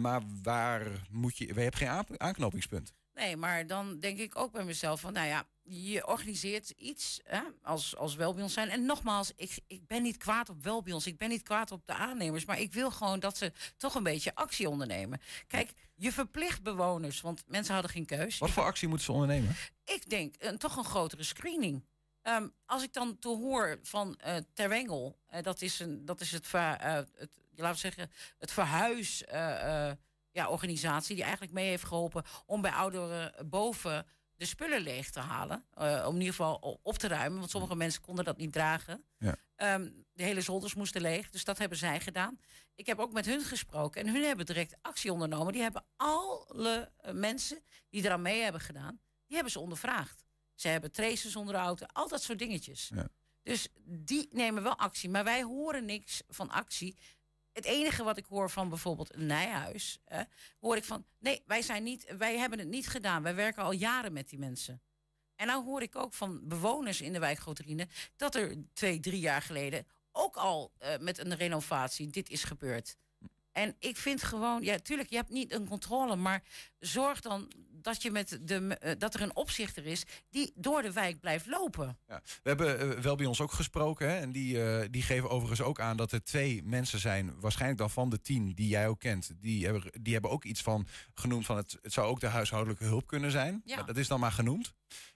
maar 0.00 0.22
waar 0.42 0.86
moet 1.10 1.38
je... 1.38 1.46
Je 1.46 1.60
hebt 1.60 1.76
geen 1.76 1.88
aan- 1.88 2.20
aanknopingspunt. 2.20 2.92
Nee, 3.14 3.36
maar 3.36 3.66
dan 3.66 3.98
denk 4.00 4.18
ik 4.18 4.36
ook 4.36 4.52
bij 4.52 4.64
mezelf 4.64 5.00
van, 5.00 5.12
nou 5.12 5.26
ja, 5.26 5.46
je 5.68 6.06
organiseert 6.06 6.70
iets 6.70 7.20
hè, 7.24 7.40
als, 7.62 7.96
als 7.96 8.16
zijn. 8.46 8.68
En 8.68 8.86
nogmaals, 8.86 9.32
ik, 9.36 9.58
ik 9.66 9.86
ben 9.86 10.02
niet 10.02 10.16
kwaad 10.16 10.48
op 10.48 10.62
Welbions, 10.62 11.06
ik 11.06 11.18
ben 11.18 11.28
niet 11.28 11.42
kwaad 11.42 11.70
op 11.72 11.86
de 11.86 11.94
aannemers, 11.94 12.44
maar 12.44 12.60
ik 12.60 12.72
wil 12.72 12.90
gewoon 12.90 13.20
dat 13.20 13.36
ze 13.36 13.52
toch 13.76 13.94
een 13.94 14.02
beetje 14.02 14.34
actie 14.34 14.68
ondernemen. 14.68 15.20
Kijk, 15.46 15.72
je 15.94 16.12
verplicht 16.12 16.62
bewoners, 16.62 17.20
want 17.20 17.44
mensen 17.46 17.72
hadden 17.74 17.92
geen 17.92 18.06
keus. 18.06 18.38
Wat 18.38 18.50
voor 18.50 18.64
actie 18.64 18.88
moeten 18.88 19.06
ze 19.06 19.12
ondernemen? 19.12 19.56
Ik 19.84 20.10
denk 20.10 20.34
een, 20.38 20.58
toch 20.58 20.76
een 20.76 20.84
grotere 20.84 21.22
screening. 21.22 21.84
Ehm, 22.22 22.48
als 22.66 22.82
ik 22.82 22.92
dan 22.92 23.18
te 23.18 23.28
hoor 23.28 23.78
van 23.82 24.16
eh 24.16 24.36
Terwengel, 24.52 25.18
eh, 25.26 25.42
dat, 25.42 25.62
is 25.62 25.78
een, 25.80 26.04
dat 26.04 26.20
is 26.20 26.32
het, 26.32 26.46
ver, 26.46 26.76
eh, 26.76 26.94
het, 26.94 27.30
laten 27.54 27.72
we 27.72 27.80
zeggen, 27.80 28.10
het 28.38 28.52
verhuis. 28.52 29.24
eh, 29.24 29.88
eh, 29.88 29.96
ja, 30.30 30.48
organisatie 30.48 31.14
die 31.14 31.24
eigenlijk 31.24 31.52
mee 31.52 31.68
heeft 31.68 31.84
geholpen 31.84 32.24
om 32.46 32.60
bij 32.60 32.70
ouderen 32.70 33.48
boven 33.48 34.06
de 34.38 34.46
spullen 34.46 34.80
leeg 34.80 35.10
te 35.10 35.20
halen. 35.20 35.64
eh, 35.74 36.04
om 36.06 36.14
in 36.14 36.20
ieder 36.20 36.34
geval 36.34 36.80
op 36.82 36.98
te 36.98 37.08
ruimen, 37.08 37.38
want 37.38 37.50
sommige 37.50 37.74
mensen 37.76 38.02
konden 38.02 38.24
dat 38.24 38.36
niet 38.36 38.52
dragen. 38.52 39.04
Ja. 39.18 39.36
Ehm, 39.56 39.90
de 40.12 40.22
hele 40.22 40.40
zolders 40.40 40.74
moesten 40.74 41.00
leeg, 41.00 41.30
dus 41.30 41.44
dat 41.44 41.58
hebben 41.58 41.78
zij 41.78 42.00
gedaan. 42.00 42.40
Ik 42.74 42.86
heb 42.86 42.98
ook 42.98 43.12
met 43.12 43.26
hun 43.26 43.40
gesproken 43.44 44.00
en 44.06 44.12
hun 44.12 44.22
hebben 44.24 44.46
direct 44.46 44.76
actie 44.82 45.12
ondernomen. 45.12 45.52
Die 45.52 45.62
hebben 45.62 45.84
alle 45.96 46.92
eh, 46.96 47.12
mensen 47.12 47.62
die 47.90 48.04
eraan 48.04 48.22
mee 48.22 48.42
hebben 48.42 48.60
gedaan, 48.60 49.00
die 49.26 49.34
hebben 49.34 49.52
ze 49.52 49.60
ondervraagd. 49.60 50.24
Ze 50.54 50.68
hebben 50.68 50.92
traces 50.92 51.34
auto, 51.34 51.86
al 51.92 52.08
dat 52.08 52.22
soort 52.22 52.38
dingetjes. 52.38 52.90
Ja. 52.94 53.08
Dus 53.42 53.68
die 53.84 54.28
nemen 54.30 54.62
wel 54.62 54.78
actie, 54.78 55.10
maar 55.10 55.24
wij 55.24 55.42
horen 55.42 55.84
niks 55.84 56.22
van 56.28 56.50
actie. 56.50 56.98
Het 57.58 57.66
enige 57.66 58.02
wat 58.02 58.16
ik 58.16 58.24
hoor 58.24 58.50
van 58.50 58.68
bijvoorbeeld 58.68 59.14
een 59.14 59.26
Nijhuis, 59.26 60.00
hoor 60.60 60.76
ik 60.76 60.84
van 60.84 61.04
nee, 61.18 61.42
wij, 61.46 61.62
zijn 61.62 61.82
niet, 61.82 62.14
wij 62.18 62.38
hebben 62.38 62.58
het 62.58 62.68
niet 62.68 62.88
gedaan. 62.88 63.22
Wij 63.22 63.34
werken 63.34 63.62
al 63.62 63.72
jaren 63.72 64.12
met 64.12 64.28
die 64.28 64.38
mensen. 64.38 64.82
En 65.36 65.46
nou 65.46 65.64
hoor 65.64 65.82
ik 65.82 65.96
ook 65.96 66.12
van 66.12 66.48
bewoners 66.48 67.00
in 67.00 67.12
de 67.12 67.18
wijk 67.18 67.38
Groterine 67.38 67.88
dat 68.16 68.34
er 68.34 68.56
twee, 68.72 69.00
drie 69.00 69.20
jaar 69.20 69.42
geleden 69.42 69.86
ook 70.12 70.36
al 70.36 70.72
eh, 70.78 70.98
met 71.00 71.18
een 71.18 71.34
renovatie 71.34 72.10
dit 72.10 72.30
is 72.30 72.44
gebeurd. 72.44 72.96
En 73.52 73.76
ik 73.78 73.96
vind 73.96 74.22
gewoon, 74.22 74.62
ja, 74.62 74.78
tuurlijk, 74.78 75.10
je 75.10 75.16
hebt 75.16 75.30
niet 75.30 75.52
een 75.52 75.68
controle, 75.68 76.16
maar 76.16 76.42
zorg 76.78 77.20
dan 77.20 77.52
dat, 77.82 78.02
je 78.02 78.10
met 78.10 78.38
de, 78.42 78.76
eh, 78.76 78.92
dat 78.98 79.14
er 79.14 79.22
een 79.22 79.36
opzichter 79.36 79.86
is 79.86 80.04
die 80.30 80.52
door 80.54 80.82
de 80.82 80.92
wijk 80.92 81.20
blijft 81.20 81.46
lopen. 81.46 81.98
Ja. 82.08 82.20
We 82.42 82.48
hebben 82.48 82.78
eh, 82.80 83.02
wel 83.02 83.16
bij 83.16 83.26
ons 83.26 83.40
ook 83.40 83.52
gesproken. 83.52 84.08
Hè? 84.08 84.16
En 84.16 84.32
die, 84.32 84.62
eh, 84.62 84.88
die 84.90 85.02
geven 85.02 85.30
overigens 85.30 85.62
ook 85.62 85.80
aan 85.80 85.96
dat 85.96 86.12
er 86.12 86.22
twee 86.22 86.62
mensen 86.64 86.98
zijn, 86.98 87.40
waarschijnlijk 87.40 87.80
dan 87.80 87.90
van 87.90 88.08
de 88.08 88.20
tien 88.20 88.54
die 88.54 88.68
jij 88.68 88.88
ook 88.88 89.00
kent. 89.00 89.30
Die 89.40 89.64
hebben, 89.64 89.82
die 90.00 90.12
hebben 90.12 90.30
ook 90.30 90.44
iets 90.44 90.62
van 90.62 90.86
genoemd 91.14 91.46
van 91.46 91.56
het, 91.56 91.78
het 91.82 91.92
zou 91.92 92.06
ook 92.06 92.20
de 92.20 92.26
huishoudelijke 92.26 92.84
hulp 92.84 93.06
kunnen 93.06 93.30
zijn. 93.30 93.62
Ja. 93.64 93.82
Dat 93.82 93.96
is 93.96 94.08
dan 94.08 94.20
maar 94.20 94.32
genoemd. 94.32 94.72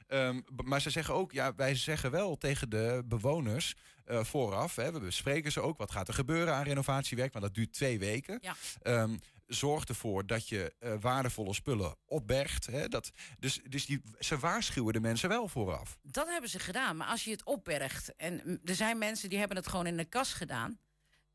Ehm, 0.06 0.40
maar 0.64 0.80
ze 0.80 0.90
zeggen 0.90 1.14
ook, 1.14 1.32
ja, 1.32 1.54
wij 1.54 1.74
zeggen 1.74 2.10
wel 2.10 2.36
tegen 2.36 2.70
de 2.70 3.02
bewoners 3.06 3.74
vooraf. 4.06 4.76
Hè, 4.76 4.92
we 4.92 5.00
bespreken 5.00 5.52
ze 5.52 5.60
ook. 5.60 5.78
Wat 5.78 5.90
gaat 5.90 6.08
er 6.08 6.14
gebeuren 6.14 6.54
aan 6.54 6.64
renovatiewerk? 6.64 7.32
Maar 7.32 7.42
dat 7.42 7.54
duurt 7.54 7.72
twee 7.72 7.98
weken. 7.98 8.38
Ja. 8.40 8.54
Ehm, 8.82 9.16
zorg 9.54 9.84
ervoor 9.84 10.26
dat 10.26 10.48
je 10.48 10.74
eh, 10.78 10.94
waardevolle 11.00 11.54
spullen 11.54 11.96
opbergt. 12.06 12.66
Hè, 12.66 12.88
dat, 12.88 13.12
dus 13.38 13.60
dus 13.68 13.86
die, 13.86 14.02
ze 14.18 14.38
waarschuwen 14.38 14.92
de 14.92 15.00
mensen 15.00 15.28
wel 15.28 15.48
vooraf. 15.48 15.98
Dat 16.02 16.28
hebben 16.28 16.50
ze 16.50 16.58
gedaan. 16.58 16.96
Maar 16.96 17.06
als 17.06 17.24
je 17.24 17.30
het 17.30 17.44
opbergt. 17.44 18.16
En 18.16 18.60
er 18.64 18.74
zijn 18.74 18.98
mensen 18.98 19.28
die 19.28 19.38
hebben 19.38 19.56
het 19.56 19.66
gewoon 19.66 19.86
in 19.86 19.96
de 19.96 20.04
kas 20.04 20.32
gedaan. 20.32 20.78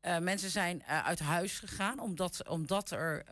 Eh, 0.00 0.18
mensen 0.18 0.50
zijn 0.50 0.82
eh, 0.82 1.04
uit 1.04 1.18
huis 1.18 1.58
gegaan 1.58 2.00
omdat, 2.00 2.48
omdat 2.48 2.90
er 2.90 3.24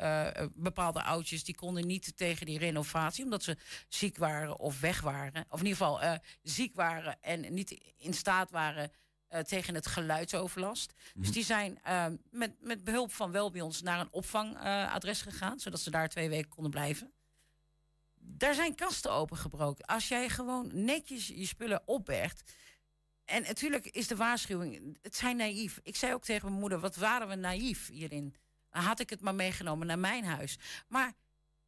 bepaalde 0.55 1.03
oudjes 1.03 1.45
die 1.45 1.55
konden 1.55 1.87
niet 1.87 2.17
tegen 2.17 2.47
die 2.47 2.59
renovatie, 2.59 3.25
omdat 3.25 3.43
ze 3.43 3.57
ziek 3.89 4.17
waren 4.17 4.59
of 4.59 4.81
weg 4.81 5.01
waren, 5.01 5.45
of 5.49 5.61
in 5.61 5.67
ieder 5.67 5.87
geval 5.87 6.21
ziek 6.43 6.75
waren 6.75 7.23
en 7.23 7.55
niet 7.55 7.81
in 7.97 8.15
staat 8.15 8.51
waren 8.51 8.91
eh, 9.29 9.41
tegen 9.41 9.75
het 9.75 9.87
geluidsoverlast. 9.87 10.93
Dus 11.15 11.33
die 11.33 11.45
zijn 11.45 11.79
eh, 11.83 12.07
met, 12.31 12.53
met 12.61 12.85
behulp 12.85 13.13
van 13.13 13.31
Welbions 13.33 13.83
naar 13.83 14.01
een 14.01 14.13
opvangadres 14.13 15.23
gegaan, 15.23 15.61
zodat 15.61 15.81
ze 15.81 15.91
daar 15.91 16.09
twee 16.09 16.29
weken 16.29 16.49
konden 16.49 16.71
blijven. 16.71 17.13
Daar 18.15 18.55
zijn 18.55 18.75
kasten 18.75 19.13
opengebroken. 19.13 19.85
Als 19.85 20.09
jij 20.09 20.29
gewoon 20.29 20.71
netjes 20.73 21.27
je 21.27 21.47
spullen 21.47 21.83
opbergt. 21.85 22.53
En 23.25 23.43
natuurlijk 23.43 23.87
is 23.87 24.07
de 24.07 24.17
waarschuwing, 24.17 24.99
het 25.03 25.17
zijn 25.17 25.37
naïef. 25.37 25.81
Ik 25.83 25.97
zei 25.97 26.15
ook 26.15 26.25
tegen 26.25 26.49
mijn 26.49 26.61
moeder, 26.61 26.81
wat 26.81 26.97
waren 26.97 27.29
we 27.29 27.35
naïef 27.35 27.89
hierin. 27.89 28.35
Had 28.69 29.01
ik 29.01 29.11
het 29.11 29.21
maar 29.21 29.35
meegenomen 29.35 29.87
naar 29.87 29.99
mijn 29.99 30.25
huis. 30.25 30.59
Maar 30.89 31.13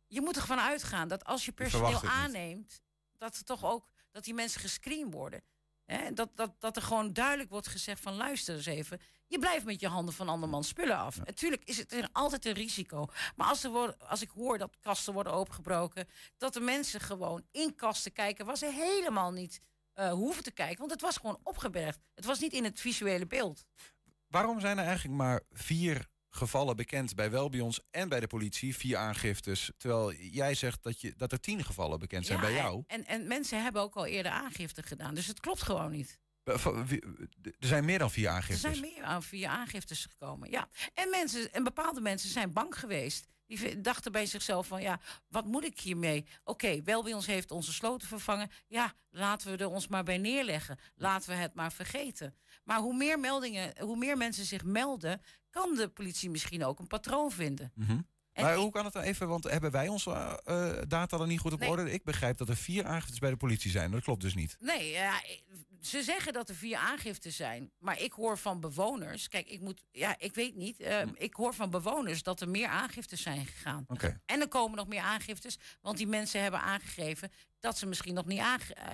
je 0.06 0.20
moet 0.20 0.36
ervan 0.36 0.58
uitgaan 0.58 1.08
dat 1.08 1.24
als 1.24 1.44
je 1.44 1.52
personeel 1.52 2.02
aanneemt, 2.02 2.80
dat 3.16 3.36
er 3.36 3.44
toch 3.44 3.64
ook 3.64 3.88
dat 4.10 4.24
die 4.24 4.34
mensen 4.34 4.60
gescreend 4.60 5.12
worden. 5.12 5.42
Hè? 5.92 6.12
Dat, 6.12 6.30
dat, 6.34 6.52
dat 6.58 6.76
er 6.76 6.82
gewoon 6.82 7.12
duidelijk 7.12 7.50
wordt 7.50 7.66
gezegd 7.66 8.00
van 8.00 8.14
luister 8.14 8.54
eens 8.54 8.66
even. 8.66 9.00
Je 9.26 9.38
blijft 9.38 9.64
met 9.64 9.80
je 9.80 9.88
handen 9.88 10.14
van 10.14 10.28
andermans 10.28 10.68
spullen 10.68 10.96
af. 10.96 11.18
Natuurlijk 11.24 11.64
is 11.64 11.76
het 11.76 11.92
er 11.92 12.08
altijd 12.12 12.46
een 12.46 12.52
risico. 12.52 13.06
Maar 13.36 13.46
als, 13.46 13.64
er 13.64 13.70
worden, 13.70 14.08
als 14.08 14.22
ik 14.22 14.30
hoor 14.30 14.58
dat 14.58 14.76
kasten 14.80 15.12
worden 15.12 15.32
opengebroken, 15.32 16.08
dat 16.36 16.52
de 16.52 16.60
mensen 16.60 17.00
gewoon 17.00 17.46
in 17.50 17.74
kasten 17.74 18.12
kijken 18.12 18.46
waar 18.46 18.56
ze 18.56 18.72
helemaal 18.72 19.32
niet 19.32 19.60
eh, 19.92 20.10
hoeven 20.10 20.42
te 20.42 20.50
kijken. 20.50 20.78
Want 20.78 20.90
het 20.90 21.00
was 21.00 21.16
gewoon 21.16 21.40
opgebergd. 21.42 21.98
Het 22.14 22.24
was 22.24 22.38
niet 22.38 22.52
in 22.52 22.64
het 22.64 22.80
visuele 22.80 23.26
beeld. 23.26 23.64
Waarom 24.26 24.60
zijn 24.60 24.78
er 24.78 24.84
eigenlijk 24.84 25.16
maar 25.16 25.42
vier 25.50 26.08
gevallen 26.30 26.76
bekend 26.76 27.14
bij 27.14 27.30
Welbions 27.30 27.80
en 27.90 28.08
bij 28.08 28.20
de 28.20 28.26
politie? 28.26 28.76
Vier 28.76 28.96
aangiftes. 28.96 29.70
Terwijl 29.76 30.12
jij 30.12 30.54
zegt 30.54 30.82
dat, 30.82 31.00
je, 31.00 31.14
dat 31.16 31.32
er 31.32 31.40
tien 31.40 31.64
gevallen 31.64 31.98
bekend 31.98 32.26
zijn 32.26 32.38
Ja, 32.38 32.44
bij 32.44 32.54
jou. 32.54 32.84
En, 32.86 33.06
en 33.06 33.26
mensen 33.26 33.62
hebben 33.62 33.82
ook 33.82 33.94
al 33.94 34.06
eerder 34.06 34.32
aangifte 34.32 34.82
gedaan. 34.82 35.14
Dus 35.14 35.26
het 35.26 35.40
klopt 35.40 35.62
gewoon 35.62 35.90
niet. 35.90 36.18
Wie- 36.86 37.02
Er 37.42 37.52
zijn 37.66 37.84
meer 37.84 37.98
dan 37.98 38.10
vier 38.10 38.26
Er 38.26 38.30
aangiftes. 38.32 38.60
zijn 38.60 38.80
meer 38.80 39.02
aan 39.02 39.22
via 39.22 39.50
aangiftes 39.50 40.06
gekomen. 40.10 40.50
Ja. 40.50 40.68
En, 40.94 41.10
mensen, 41.10 41.52
en 41.52 41.64
bepaalde 41.64 42.00
mensen 42.00 42.30
zijn 42.30 42.52
bang 42.52 42.78
geweest. 42.78 43.26
Die 43.48 43.80
dachten 43.80 44.12
bij 44.12 44.26
zichzelf 44.26 44.66
van 44.66 44.82
ja, 44.82 45.00
wat 45.28 45.44
moet 45.44 45.64
ik 45.64 45.80
hiermee? 45.80 46.26
Oké, 46.44 46.82
Welbions 46.82 47.26
heeft 47.26 47.50
onze 47.50 47.72
sloten 47.72 48.08
vervangen. 48.08 48.50
Ja, 48.66 48.92
laten 49.10 49.50
we 49.50 49.56
er 49.56 49.68
ons 49.70 49.88
maar 49.88 50.04
bij 50.04 50.18
neerleggen. 50.18 50.78
Laten 50.94 51.28
we 51.30 51.34
het 51.34 51.54
maar 51.54 51.72
vergeten. 51.72 52.34
Maar 52.64 52.78
hoe 52.78 52.96
meer 52.96 53.18
meldingen, 53.18 53.80
hoe 53.80 53.96
meer 53.96 54.16
mensen 54.16 54.44
zich 54.44 54.64
melden, 54.64 55.20
kan 55.50 55.74
de 55.74 55.88
politie 55.88 56.30
misschien 56.30 56.64
ook 56.64 56.78
een 56.78 56.86
patroon 56.86 57.30
vinden. 57.30 57.72
Maar 58.40 58.56
hoe 58.56 58.70
kan 58.70 58.84
het 58.84 58.92
dan 58.92 59.02
even, 59.02 59.28
want 59.28 59.44
hebben 59.44 59.70
wij 59.70 59.88
onze 59.88 60.10
eh, 60.44 60.72
data 60.88 61.16
dan 61.16 61.28
niet 61.28 61.40
goed 61.40 61.52
op 61.52 61.58
Nee. 61.60 61.68
orde? 61.68 61.92
Ik 61.92 62.04
begrijp 62.04 62.36
dat 62.38 62.48
er 62.48 62.56
vier 62.56 62.84
aangiftes 62.84 63.18
bij 63.18 63.30
de 63.30 63.36
politie 63.36 63.70
zijn. 63.70 63.90
Dat 63.90 64.02
klopt 64.02 64.22
dus 64.22 64.34
niet. 64.34 64.56
Nee, 64.60 64.96
ze 65.80 66.02
zeggen 66.02 66.32
dat 66.32 66.48
er 66.48 66.54
vier 66.54 66.76
aangiften 66.76 67.32
zijn. 67.32 67.70
Maar 67.78 68.00
ik 68.00 68.12
hoor 68.12 68.38
van 68.38 68.60
bewoners. 68.60 69.28
Kijk, 69.28 69.48
ik 69.48 69.60
moet. 69.60 69.82
Ja, 69.92 70.14
ik 70.18 70.34
weet 70.34 70.54
niet. 70.54 70.80
eh, 70.80 71.02
ik 71.14 71.34
hoor 71.34 71.54
van 71.54 71.70
bewoners 71.70 72.22
dat 72.22 72.40
er 72.40 72.48
meer 72.48 72.68
aangiftes 72.68 73.22
zijn 73.22 73.46
gegaan. 73.46 73.84
Oké. 73.88 74.20
En 74.26 74.40
er 74.40 74.48
komen 74.48 74.76
nog 74.76 74.88
meer 74.88 75.00
aangiftes. 75.02 75.58
Want 75.82 75.96
die 75.96 76.06
mensen 76.06 76.42
hebben 76.42 76.60
aangegeven 76.60 77.30
dat 77.60 77.78
ze 77.78 77.86
misschien 77.86 78.14
nog 78.14 78.26
niet 78.26 78.38
eh, 78.38 78.46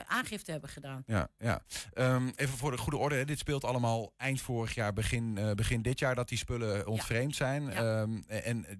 aangifte 0.06 0.50
hebben 0.50 0.70
gedaan. 0.70 1.02
Ja, 1.06 1.28
ja. 1.38 1.62
Ehm, 1.92 2.28
even 2.36 2.56
voor 2.58 2.70
de 2.70 2.76
goede 2.78 2.98
orde. 2.98 3.14
hè. 3.14 3.24
Dit 3.24 3.38
speelt 3.38 3.64
allemaal 3.64 4.12
eind 4.16 4.40
vorig 4.40 4.74
jaar, 4.74 4.92
begin, 4.92 5.38
eh, 5.38 5.50
begin 5.50 5.82
dit 5.82 5.98
jaar 5.98 6.14
dat 6.14 6.28
die 6.28 6.38
spullen 6.38 6.86
ontvreemd 6.86 7.36
zijn. 7.36 7.62
Ja. 7.64 7.70
Ehm, 8.00 8.22
en 8.26 8.64
eh, 8.64 8.74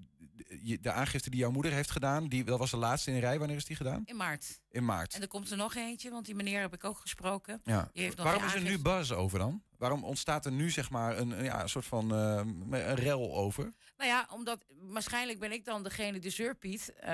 de- 0.47 0.79
de 0.81 0.91
aangifte 0.91 1.29
die 1.29 1.39
jouw 1.39 1.51
moeder 1.51 1.71
heeft 1.71 1.91
gedaan, 1.91 2.27
die, 2.27 2.43
dat 2.43 2.59
was 2.59 2.71
de 2.71 2.77
laatste 2.77 3.09
in 3.09 3.15
de 3.15 3.21
rij. 3.21 3.39
Wanneer 3.39 3.57
is 3.57 3.65
die 3.65 3.75
gedaan? 3.75 4.01
In 4.05 4.15
maart. 4.15 4.59
In 4.69 4.85
maart. 4.85 5.13
En 5.13 5.21
er 5.21 5.27
komt 5.27 5.51
er 5.51 5.57
nog 5.57 5.75
eentje, 5.75 6.09
want 6.09 6.25
die 6.25 6.35
meneer 6.35 6.61
heb 6.61 6.73
ik 6.73 6.83
ook 6.83 6.97
gesproken. 6.97 7.61
Ja. 7.63 7.89
Die 7.93 8.03
heeft 8.03 8.15
nog 8.17 8.25
Waarom 8.25 8.43
is 8.43 8.53
er 8.53 8.61
nu 8.61 8.79
buzz 8.79 9.11
over 9.11 9.39
dan? 9.39 9.63
Waarom 9.77 10.03
ontstaat 10.03 10.45
er 10.45 10.51
nu 10.51 10.69
zeg 10.69 10.89
maar 10.89 11.17
een, 11.17 11.43
ja, 11.43 11.61
een 11.61 11.69
soort 11.69 11.85
van 11.85 12.11
eh, 12.15 12.41
een 12.81 12.95
rel 12.95 13.35
over? 13.35 13.73
Nou 13.97 14.09
ja, 14.09 14.27
omdat 14.31 14.65
waarschijnlijk 14.79 15.39
ben 15.39 15.51
ik 15.51 15.65
dan 15.65 15.83
degene, 15.83 16.19
de 16.19 16.29
zeurpiet. 16.29 16.93
eh, 16.99 17.09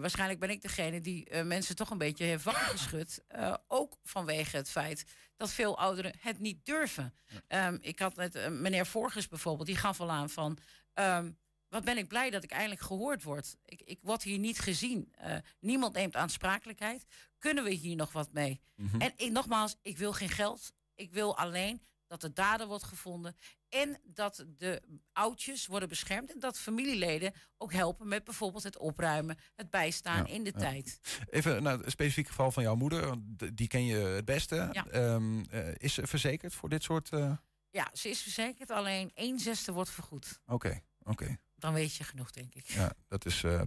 waarschijnlijk 0.00 0.40
ben 0.40 0.50
ik 0.50 0.62
degene 0.62 1.00
die 1.00 1.24
eh, 1.24 1.44
mensen 1.44 1.76
toch 1.76 1.90
een 1.90 1.98
beetje 1.98 2.24
heeft 2.24 2.44
wakker 2.44 2.62
geschud. 2.66 3.22
Ook 3.68 3.96
vanwege 4.02 4.56
het 4.56 4.70
feit 4.70 5.04
dat 5.36 5.50
veel 5.50 5.78
ouderen 5.78 6.12
het 6.20 6.38
niet 6.38 6.64
durven. 6.64 7.14
Ehm, 7.46 7.76
ik 7.80 7.98
had 7.98 8.16
met 8.16 8.34
eh, 8.34 8.48
meneer 8.50 8.86
Vorgers 8.86 9.28
bijvoorbeeld, 9.28 9.66
die 9.66 9.76
gaf 9.76 10.00
al 10.00 10.10
aan 10.10 10.30
van... 10.30 10.58
ehm, 10.94 11.30
wat 11.70 11.84
ben 11.84 11.98
ik 11.98 12.08
blij 12.08 12.30
dat 12.30 12.42
ik 12.44 12.50
eindelijk 12.50 12.80
gehoord 12.80 13.22
word. 13.22 13.56
Ik, 13.64 13.80
ik 13.80 13.98
word 14.02 14.22
hier 14.22 14.38
niet 14.38 14.58
gezien. 14.58 15.12
Eh, 15.16 15.36
niemand 15.60 15.94
neemt 15.94 16.16
aansprakelijkheid. 16.16 17.04
Kunnen 17.38 17.64
we 17.64 17.70
hier 17.70 17.96
nog 17.96 18.12
wat 18.12 18.32
mee? 18.32 18.60
Mhm. 18.76 19.00
En 19.00 19.12
ik, 19.16 19.30
nogmaals, 19.30 19.76
ik 19.82 19.98
wil 19.98 20.12
geen 20.12 20.28
geld. 20.28 20.72
Ik 20.94 21.12
wil 21.12 21.36
alleen 21.36 21.82
dat 22.06 22.20
de 22.20 22.32
dader 22.32 22.66
wordt 22.66 22.84
gevonden. 22.84 23.36
En 23.68 24.00
dat 24.04 24.44
de 24.56 24.82
oudjes 25.12 25.66
worden 25.66 25.88
beschermd. 25.88 26.32
En 26.32 26.38
dat 26.40 26.58
familieleden 26.58 27.32
ook 27.58 27.72
helpen 27.72 28.08
met 28.08 28.24
bijvoorbeeld 28.24 28.62
het 28.62 28.78
opruimen, 28.78 29.38
het 29.56 29.70
bijstaan 29.70 30.26
Ja, 30.26 30.32
in 30.32 30.44
de 30.44 30.52
ja. 30.54 30.58
tijd. 30.58 31.00
Even 31.30 31.62
naar 31.62 31.78
het 31.78 31.90
specifieke 31.90 32.28
geval 32.28 32.50
van 32.52 32.62
jouw 32.62 32.74
moeder. 32.74 33.14
Die 33.54 33.68
ken 33.68 33.84
je 33.84 33.96
het 33.96 34.24
beste. 34.24 34.68
Ja. 34.72 34.86
Ehm, 34.86 35.40
eh, 35.50 35.68
is 35.76 35.94
ze 35.94 36.06
verzekerd 36.06 36.54
voor 36.54 36.68
dit 36.68 36.82
soort... 36.82 37.10
eh, 37.10 37.32
Ja, 37.70 37.90
ze 37.92 38.08
is 38.08 38.22
verzekerd, 38.22 38.70
alleen 38.70 39.10
één 39.14 39.38
zesde 39.38 39.72
wordt 39.72 39.90
vergoed. 39.90 40.40
Oké, 40.46 40.80
oké. 41.02 41.38
Dan 41.60 41.72
weet 41.72 41.94
je 41.94 42.04
genoeg, 42.04 42.30
denk 42.30 42.54
ik. 42.54 42.66
Ja, 42.66 42.92
dat 43.08 43.24
is 43.26 43.42
eh, 43.44 43.60
eh, 43.60 43.66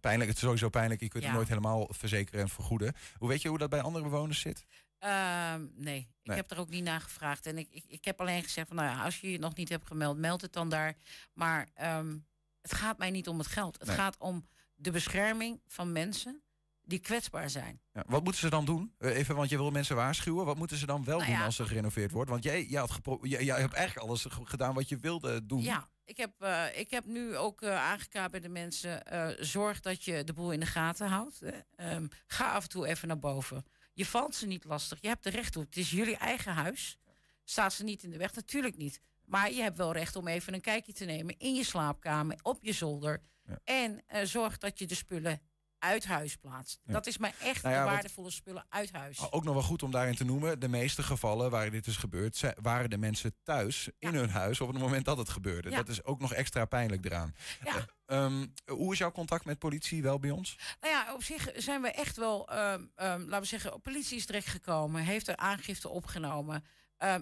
pijnlijk. 0.00 0.28
Het 0.28 0.36
is 0.38 0.44
sowieso 0.44 0.68
pijnlijk. 0.68 1.00
Je 1.00 1.08
kunt 1.08 1.22
Ja. 1.22 1.28
het 1.28 1.36
nooit 1.38 1.48
helemaal 1.48 1.88
verzekeren 1.90 2.40
en 2.40 2.48
vergoeden. 2.48 2.94
Hoe 3.18 3.28
weet 3.28 3.42
je 3.42 3.48
hoe 3.48 3.58
dat 3.58 3.70
bij 3.70 3.80
andere 3.82 4.04
bewoners 4.04 4.40
zit? 4.40 4.64
Ehm, 4.98 5.66
nee, 5.74 6.08
ik 6.22 6.32
heb 6.34 6.50
er 6.50 6.58
ook 6.58 6.68
niet 6.70 6.84
naar 6.84 7.00
gevraagd. 7.00 7.46
En 7.46 7.58
ik, 7.58 7.68
ik, 7.70 7.84
ik 7.88 8.04
heb 8.04 8.20
alleen 8.20 8.42
gezegd 8.42 8.66
van, 8.68 8.76
nou 8.76 8.88
ja, 8.88 9.04
als 9.04 9.20
je 9.20 9.30
je 9.30 9.38
nog 9.38 9.54
niet 9.54 9.68
hebt 9.68 9.86
gemeld, 9.86 10.18
meld 10.18 10.40
het 10.40 10.52
dan 10.52 10.68
daar. 10.68 10.94
Maar 11.32 11.68
ehm, 11.74 12.16
het 12.60 12.74
gaat 12.74 12.98
mij 12.98 13.10
niet 13.10 13.28
om 13.28 13.38
het 13.38 13.46
geld. 13.46 13.78
Het 13.78 13.86
Nee. 13.88 13.96
gaat 13.96 14.16
om 14.18 14.46
de 14.74 14.90
bescherming 14.90 15.60
van 15.66 15.92
mensen 15.92 16.40
die 16.82 16.98
kwetsbaar 16.98 17.50
zijn. 17.50 17.80
Ja, 17.92 18.04
wat 18.06 18.22
moeten 18.22 18.40
ze 18.40 18.50
dan 18.50 18.64
doen? 18.64 18.94
Eh, 18.98 19.16
even, 19.16 19.36
want 19.36 19.50
je 19.50 19.56
wil 19.56 19.70
mensen 19.70 19.96
waarschuwen. 19.96 20.44
Wat 20.46 20.56
moeten 20.56 20.76
ze 20.76 20.86
dan 20.86 21.04
wel 21.04 21.16
Nou 21.18 21.30
doen 21.30 21.38
ja. 21.38 21.44
als 21.44 21.58
er 21.58 21.66
gerenoveerd 21.66 22.10
wordt? 22.10 22.30
Want 22.30 22.42
jij, 22.44 22.64
jij, 22.64 22.80
had 22.80 23.00
jij, 23.22 23.44
jij 23.44 23.60
hebt 23.60 23.72
eigenlijk 23.74 24.06
alles 24.08 24.22
ge- 24.24 24.44
gedaan 24.46 24.74
wat 24.74 24.88
je 24.88 24.98
wilde 24.98 25.46
doen. 25.46 25.62
Ja, 25.62 25.88
ik 26.06 26.16
heb, 26.16 26.32
eh, 26.38 26.78
ik 26.78 26.90
heb 26.90 27.04
nu 27.04 27.36
ook 27.36 27.62
eh 27.62 27.76
aangekaart 27.76 28.30
bij 28.30 28.40
de 28.40 28.48
mensen. 28.48 29.04
eh, 29.06 29.28
zorg 29.38 29.80
dat 29.80 30.04
je 30.04 30.24
de 30.24 30.32
boel 30.32 30.52
in 30.52 30.60
de 30.60 30.66
gaten 30.66 31.06
houdt. 31.08 31.40
hè. 31.40 31.50
Ehm, 31.76 32.06
ga 32.26 32.52
af 32.52 32.62
en 32.62 32.68
toe 32.68 32.86
even 32.86 33.08
naar 33.08 33.18
boven. 33.18 33.64
Je 33.92 34.06
valt 34.06 34.34
ze 34.34 34.46
niet 34.46 34.64
lastig. 34.64 34.98
Je 35.00 35.08
hebt 35.08 35.26
er 35.26 35.32
recht 35.32 35.56
op. 35.56 35.64
Het 35.64 35.76
is 35.76 35.90
jullie 35.90 36.16
eigen 36.16 36.52
huis. 36.52 36.98
Staat 37.44 37.72
ze 37.72 37.84
niet 37.84 38.02
in 38.02 38.10
de 38.10 38.16
weg? 38.18 38.34
Natuurlijk 38.34 38.76
niet. 38.76 39.00
Maar 39.24 39.52
je 39.52 39.62
hebt 39.62 39.76
wel 39.76 39.92
recht 39.92 40.16
om 40.16 40.28
even 40.28 40.54
een 40.54 40.60
kijkje 40.60 40.92
te 40.92 41.04
nemen 41.04 41.38
in 41.38 41.54
je 41.54 41.64
slaapkamer, 41.64 42.38
op 42.42 42.58
je 42.62 42.72
zolder. 42.72 43.20
En 43.64 44.02
zorg 44.22 44.58
dat 44.58 44.78
je 44.78 44.86
de 44.86 44.94
spullen 44.94 45.40
uit 45.86 46.04
huis 46.06 46.36
plaatst. 46.36 46.80
Ja. 46.84 46.92
Dat 46.92 47.06
is 47.06 47.18
maar 47.18 47.34
echt 47.42 47.62
Nou 47.62 47.74
ja, 47.74 47.80
de 47.80 47.86
want- 47.86 47.94
waardevolle 47.94 48.30
spullen 48.30 48.66
uit 48.68 48.92
huis. 48.92 49.32
Ook 49.32 49.44
nog 49.44 49.54
wel 49.54 49.62
goed 49.62 49.82
om 49.82 49.90
daarin 49.90 50.14
te 50.14 50.24
noemen. 50.24 50.60
De 50.60 50.68
meeste 50.68 51.02
gevallen 51.02 51.50
waar 51.50 51.70
dit 51.70 51.86
is 51.86 51.96
gebeurd, 51.96 52.40
waren 52.62 52.90
de 52.90 52.98
mensen 52.98 53.34
thuis 53.42 53.88
in 53.98 54.14
hun 54.14 54.30
huis 54.30 54.60
op 54.60 54.68
het 54.68 54.78
moment 54.78 55.04
dat 55.04 55.18
het 55.18 55.28
gebeurde. 55.28 55.70
Dat 55.70 55.88
is 55.88 56.04
ook 56.04 56.20
nog 56.20 56.32
extra 56.32 56.64
pijnlijk 56.64 57.04
eraan. 57.04 57.34
Ja. 57.64 57.74
Eh, 58.06 58.24
ehm, 58.24 58.46
hoe 58.66 58.92
is 58.92 58.98
jouw 58.98 59.12
contact 59.12 59.44
met 59.44 59.58
politie 59.58 60.02
wel 60.02 60.18
bij 60.18 60.30
ons? 60.30 60.58
Nou 60.80 60.92
ja, 60.94 61.14
op 61.14 61.22
zich 61.22 61.50
zijn 61.54 61.82
we 61.82 61.90
echt 61.90 62.16
wel, 62.16 62.48
ehm, 62.48 62.84
ehm, 62.94 63.20
laten 63.20 63.40
we 63.40 63.46
zeggen, 63.46 63.80
politie 63.80 64.16
is 64.16 64.26
direct 64.26 64.46
gekomen, 64.46 65.02
heeft 65.02 65.28
er 65.28 65.36
aangifte 65.36 65.88
opgenomen. 65.88 66.64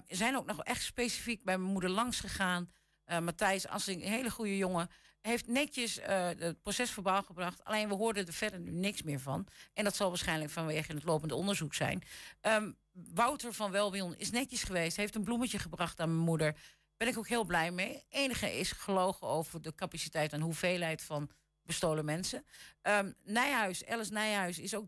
Zijn 0.07 0.37
ook 0.37 0.45
nog 0.45 0.63
echt 0.63 0.83
specifiek 0.83 1.43
bij 1.43 1.57
mijn 1.57 1.71
moeder 1.71 1.89
langs 1.89 2.19
gegaan. 2.19 2.71
Eh, 3.03 3.19
Matthijs 3.19 3.67
Assing, 3.67 4.03
een 4.03 4.11
hele 4.11 4.29
goede 4.29 4.57
jongen, 4.57 4.89
heeft 5.25 5.47
netjes 5.47 5.99
eh, 5.99 6.27
het 6.37 6.61
proces 6.61 6.91
verbaal 6.91 7.23
gebracht. 7.23 7.63
Alleen 7.63 7.87
we 7.87 7.95
hoorden 7.95 8.27
er 8.27 8.33
verder 8.33 8.59
nu 8.59 8.71
niks 8.71 9.01
meer 9.01 9.19
van. 9.19 9.47
En 9.73 9.83
dat 9.83 9.95
zal 9.95 10.09
waarschijnlijk 10.09 10.51
vanwege 10.51 10.93
het 10.93 11.03
lopende 11.03 11.35
onderzoek 11.35 11.73
zijn. 11.73 12.03
Ehm, 12.41 12.71
Wouter 12.91 13.53
van 13.53 13.71
Welwion 13.71 14.15
is 14.15 14.31
netjes 14.31 14.63
geweest, 14.63 14.97
heeft 14.97 15.15
een 15.15 15.23
bloemetje 15.23 15.59
gebracht 15.59 15.99
aan 15.99 16.09
mijn 16.09 16.25
moeder. 16.25 16.55
Ben 16.97 17.07
ik 17.07 17.17
ook 17.17 17.27
heel 17.27 17.43
blij 17.43 17.71
mee. 17.71 18.03
Enige 18.09 18.59
is 18.59 18.71
gelogen 18.71 19.27
over 19.27 19.61
de 19.61 19.75
capaciteit 19.75 20.33
en 20.33 20.41
hoeveelheid 20.41 21.01
van 21.01 21.29
bestolen 21.63 22.05
mensen. 22.05 22.45
Ehm, 22.81 23.11
Nijhuis, 23.23 23.85
Alice 23.85 24.11
Nijhuis 24.11 24.59
is 24.59 24.75
ook. 24.75 24.87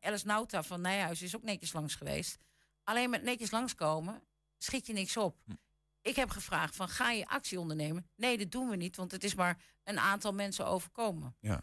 Alice 0.00 0.26
Nauta 0.26 0.62
van 0.62 0.80
Nijhuis 0.80 1.22
is 1.22 1.36
ook 1.36 1.42
netjes 1.42 1.72
langs 1.72 1.94
geweest. 1.94 2.38
Alleen 2.84 3.10
met 3.10 3.22
netjes 3.22 3.50
langskomen 3.50 4.22
schiet 4.58 4.86
je 4.86 4.92
niks 4.92 5.16
op. 5.16 5.36
Ik 6.08 6.16
heb 6.16 6.30
gevraagd 6.30 6.76
van 6.76 6.88
ga 6.88 7.10
je 7.10 7.26
actie 7.26 7.60
ondernemen? 7.60 8.10
Nee, 8.16 8.38
dat 8.38 8.50
doen 8.50 8.68
we 8.68 8.76
niet, 8.76 8.96
want 8.96 9.12
het 9.12 9.24
is 9.24 9.34
maar 9.34 9.58
een 9.84 9.98
aantal 9.98 10.32
mensen 10.32 10.66
overkomen. 10.66 11.36
Ja. 11.40 11.60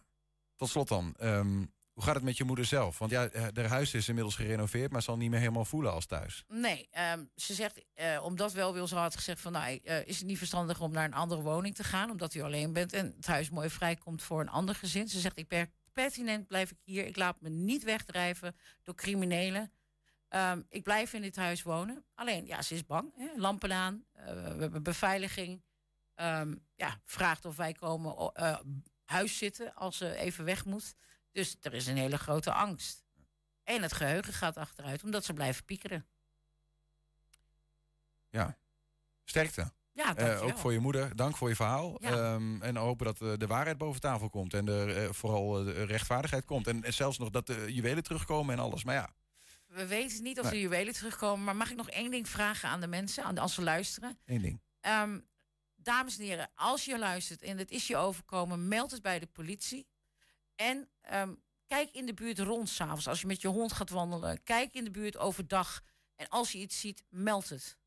Tot 0.55 0.69
slot 0.69 0.87
dan. 0.87 1.15
ehm, 1.17 1.65
hoe 1.93 2.03
gaat 2.03 2.15
het 2.15 2.23
met 2.23 2.37
je 2.37 2.43
moeder 2.43 2.65
zelf? 2.65 2.97
Want 2.99 3.11
ja, 3.11 3.27
eh, 3.27 3.47
haar 3.53 3.67
huis 3.67 3.93
is 3.93 4.07
inmiddels 4.07 4.35
gerenoveerd, 4.35 4.91
maar 4.91 5.01
zal 5.01 5.17
niet 5.17 5.29
meer 5.29 5.39
helemaal 5.39 5.65
voelen 5.65 5.91
als 5.91 6.05
thuis. 6.05 6.43
Nee, 6.47 6.87
ehm, 6.91 7.23
ze 7.35 7.53
zegt, 7.53 7.83
eh, 7.93 8.23
omdat 8.23 8.53
wel 8.53 8.73
wil, 8.73 8.87
ze 8.87 8.95
had 8.95 9.15
gezegd 9.15 9.41
van, 9.41 9.51
nou, 9.51 9.79
eh, 9.83 10.07
is 10.07 10.17
het 10.17 10.27
niet 10.27 10.37
verstandig 10.37 10.81
om 10.81 10.91
naar 10.91 11.05
een 11.05 11.13
andere 11.13 11.41
woning 11.41 11.75
te 11.75 11.83
gaan, 11.83 12.09
omdat 12.09 12.33
u 12.33 12.41
alleen 12.41 12.73
bent 12.73 12.93
en 12.93 13.13
het 13.15 13.27
huis 13.27 13.49
mooi 13.49 13.69
vrijkomt 13.69 14.23
voor 14.23 14.41
een 14.41 14.49
ander 14.49 14.75
gezin. 14.75 15.07
Ze 15.07 15.19
zegt, 15.19 15.37
ik 15.37 15.47
ben 15.47 15.71
pertinent 15.93 16.47
blijf 16.47 16.71
ik 16.71 16.77
hier, 16.83 17.05
ik 17.05 17.15
laat 17.15 17.41
me 17.41 17.49
niet 17.49 17.83
wegdrijven 17.83 18.55
door 18.83 18.95
criminelen. 18.95 19.71
Ehm, 20.27 20.61
ik 20.69 20.83
blijf 20.83 21.13
in 21.13 21.21
dit 21.21 21.35
huis 21.35 21.63
wonen. 21.63 22.05
Alleen, 22.13 22.45
ja, 22.45 22.61
ze 22.61 22.73
is 22.73 22.85
bang. 22.85 23.13
Hè? 23.15 23.27
Lampen 23.35 23.73
aan, 23.73 24.05
eh, 24.11 24.25
we 24.33 24.61
hebben 24.61 24.83
beveiliging. 24.83 25.63
Ehm, 26.15 26.55
ja, 26.75 26.99
vraagt 27.03 27.45
of 27.45 27.55
wij 27.55 27.73
komen 27.73 28.33
eh, 28.33 28.59
huis 29.03 29.37
zitten 29.37 29.75
als 29.75 29.97
ze 29.97 30.15
even 30.15 30.45
weg 30.45 30.65
moet. 30.65 30.95
Dus 31.31 31.57
er 31.61 31.73
is 31.73 31.87
een 31.87 31.97
hele 31.97 32.17
grote 32.17 32.53
angst. 32.53 33.05
En 33.63 33.81
het 33.81 33.93
geheugen 33.93 34.33
gaat 34.33 34.57
achteruit, 34.57 35.03
omdat 35.03 35.25
ze 35.25 35.33
blijven 35.33 35.65
piekeren. 35.65 36.05
Ja. 38.29 38.57
Sterkte. 39.23 39.71
Ja, 39.91 40.13
dankjewel. 40.13 40.41
ook 40.41 40.57
voor 40.57 40.73
je 40.73 40.79
moeder, 40.79 41.15
dank 41.15 41.37
voor 41.37 41.49
je 41.49 41.55
verhaal. 41.55 41.97
Ja. 41.99 42.11
Ehm, 42.11 42.61
en 42.61 42.75
hopen 42.75 43.05
dat 43.05 43.39
de 43.39 43.47
waarheid 43.47 43.77
boven 43.77 44.01
tafel 44.01 44.29
komt. 44.29 44.53
En 44.53 44.67
er 44.67 45.03
eh, 45.03 45.11
vooral 45.11 45.63
de 45.63 45.83
rechtvaardigheid 45.83 46.45
komt. 46.45 46.67
En, 46.67 46.83
en 46.83 46.93
zelfs 46.93 47.17
nog 47.17 47.29
dat 47.29 47.47
de 47.47 47.73
juwelen 47.73 48.03
terugkomen 48.03 48.53
en 48.55 48.61
alles. 48.61 48.83
Maar 48.83 48.95
ja, 48.95 49.09
We 49.75 49.87
weten 49.87 50.23
niet 50.23 50.39
of 50.39 50.49
de 50.49 50.59
juwelen 50.59 50.93
terugkomen. 50.93 51.45
Maar 51.45 51.55
mag 51.55 51.69
ik 51.69 51.75
nog 51.75 51.89
één 51.89 52.11
ding 52.11 52.29
vragen 52.29 52.69
aan 52.69 52.81
de 52.81 52.87
mensen, 52.87 53.23
aan 53.23 53.35
de, 53.35 53.41
als 53.41 53.53
ze 53.53 53.61
luisteren? 53.61 54.19
één 54.25 54.41
ding. 54.41 54.61
Ehm, 54.79 55.19
dames 55.75 56.17
en 56.17 56.23
heren, 56.23 56.51
als 56.55 56.85
je 56.85 56.99
luistert 56.99 57.41
en 57.41 57.57
het 57.57 57.71
is 57.71 57.87
je 57.87 57.97
overkomen, 57.97 58.67
meld 58.67 58.91
het 58.91 59.01
bij 59.01 59.19
de 59.19 59.25
politie. 59.25 59.87
En 60.55 60.89
ehm, 61.01 61.33
kijk 61.67 61.89
in 61.91 62.05
de 62.05 62.13
buurt 62.13 62.39
rond 62.39 62.69
s'avonds. 62.69 63.07
Als 63.07 63.21
je 63.21 63.27
met 63.27 63.41
je 63.41 63.47
hond 63.47 63.73
gaat 63.73 63.89
wandelen, 63.89 64.43
kijk 64.43 64.73
in 64.73 64.83
de 64.83 64.91
buurt 64.91 65.17
overdag. 65.17 65.81
En 66.15 66.27
als 66.27 66.51
je 66.51 66.57
iets 66.57 66.79
ziet, 66.79 67.03
meld 67.09 67.49
het. 67.49 67.77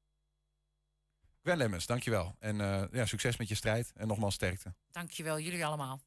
Gwen 1.42 1.56
Lemmens, 1.56 1.86
dankjewel. 1.86 2.36
En 2.38 2.60
eh, 2.60 2.84
ja, 2.92 3.06
succes 3.06 3.36
met 3.36 3.48
je 3.48 3.54
strijd. 3.54 3.92
En 3.94 4.06
nogmaals 4.06 4.34
sterkte. 4.34 4.74
Dankjewel, 4.90 5.38
jullie 5.38 5.66
allemaal. 5.66 6.00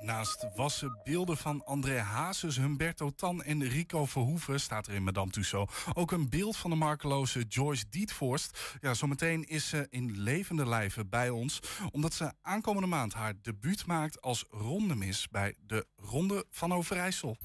Naast 0.00 0.46
wassen 0.54 1.00
beelden 1.04 1.36
van 1.36 1.64
André 1.64 1.98
Hazes, 1.98 2.56
Humberto 2.56 3.10
Tan 3.10 3.42
en 3.42 3.68
Rico 3.68 4.06
Verhoeven... 4.06 4.60
staat 4.60 4.86
er 4.86 4.94
in 4.94 5.02
Madame 5.02 5.30
Tussauds 5.30 5.84
ook 5.92 6.12
een 6.12 6.28
beeld 6.28 6.56
van 6.56 6.70
de 6.70 6.76
markeloze 6.76 7.44
Joyce 7.48 7.84
Dietvorst. 7.90 8.76
Ja, 8.80 8.94
zometeen 8.94 9.44
is 9.44 9.68
ze 9.68 9.86
in 9.90 10.22
levende 10.22 10.66
lijven 10.66 11.08
bij 11.08 11.30
ons... 11.30 11.60
omdat 11.90 12.14
ze 12.14 12.32
aankomende 12.42 12.88
maand 12.88 13.14
haar 13.14 13.34
debuut 13.42 13.86
maakt 13.86 14.20
als 14.20 14.44
rondemis... 14.50 15.28
bij 15.28 15.54
de 15.66 15.86
Ronde 15.96 16.44
van 16.50 16.72
Overijssel. 16.72 17.36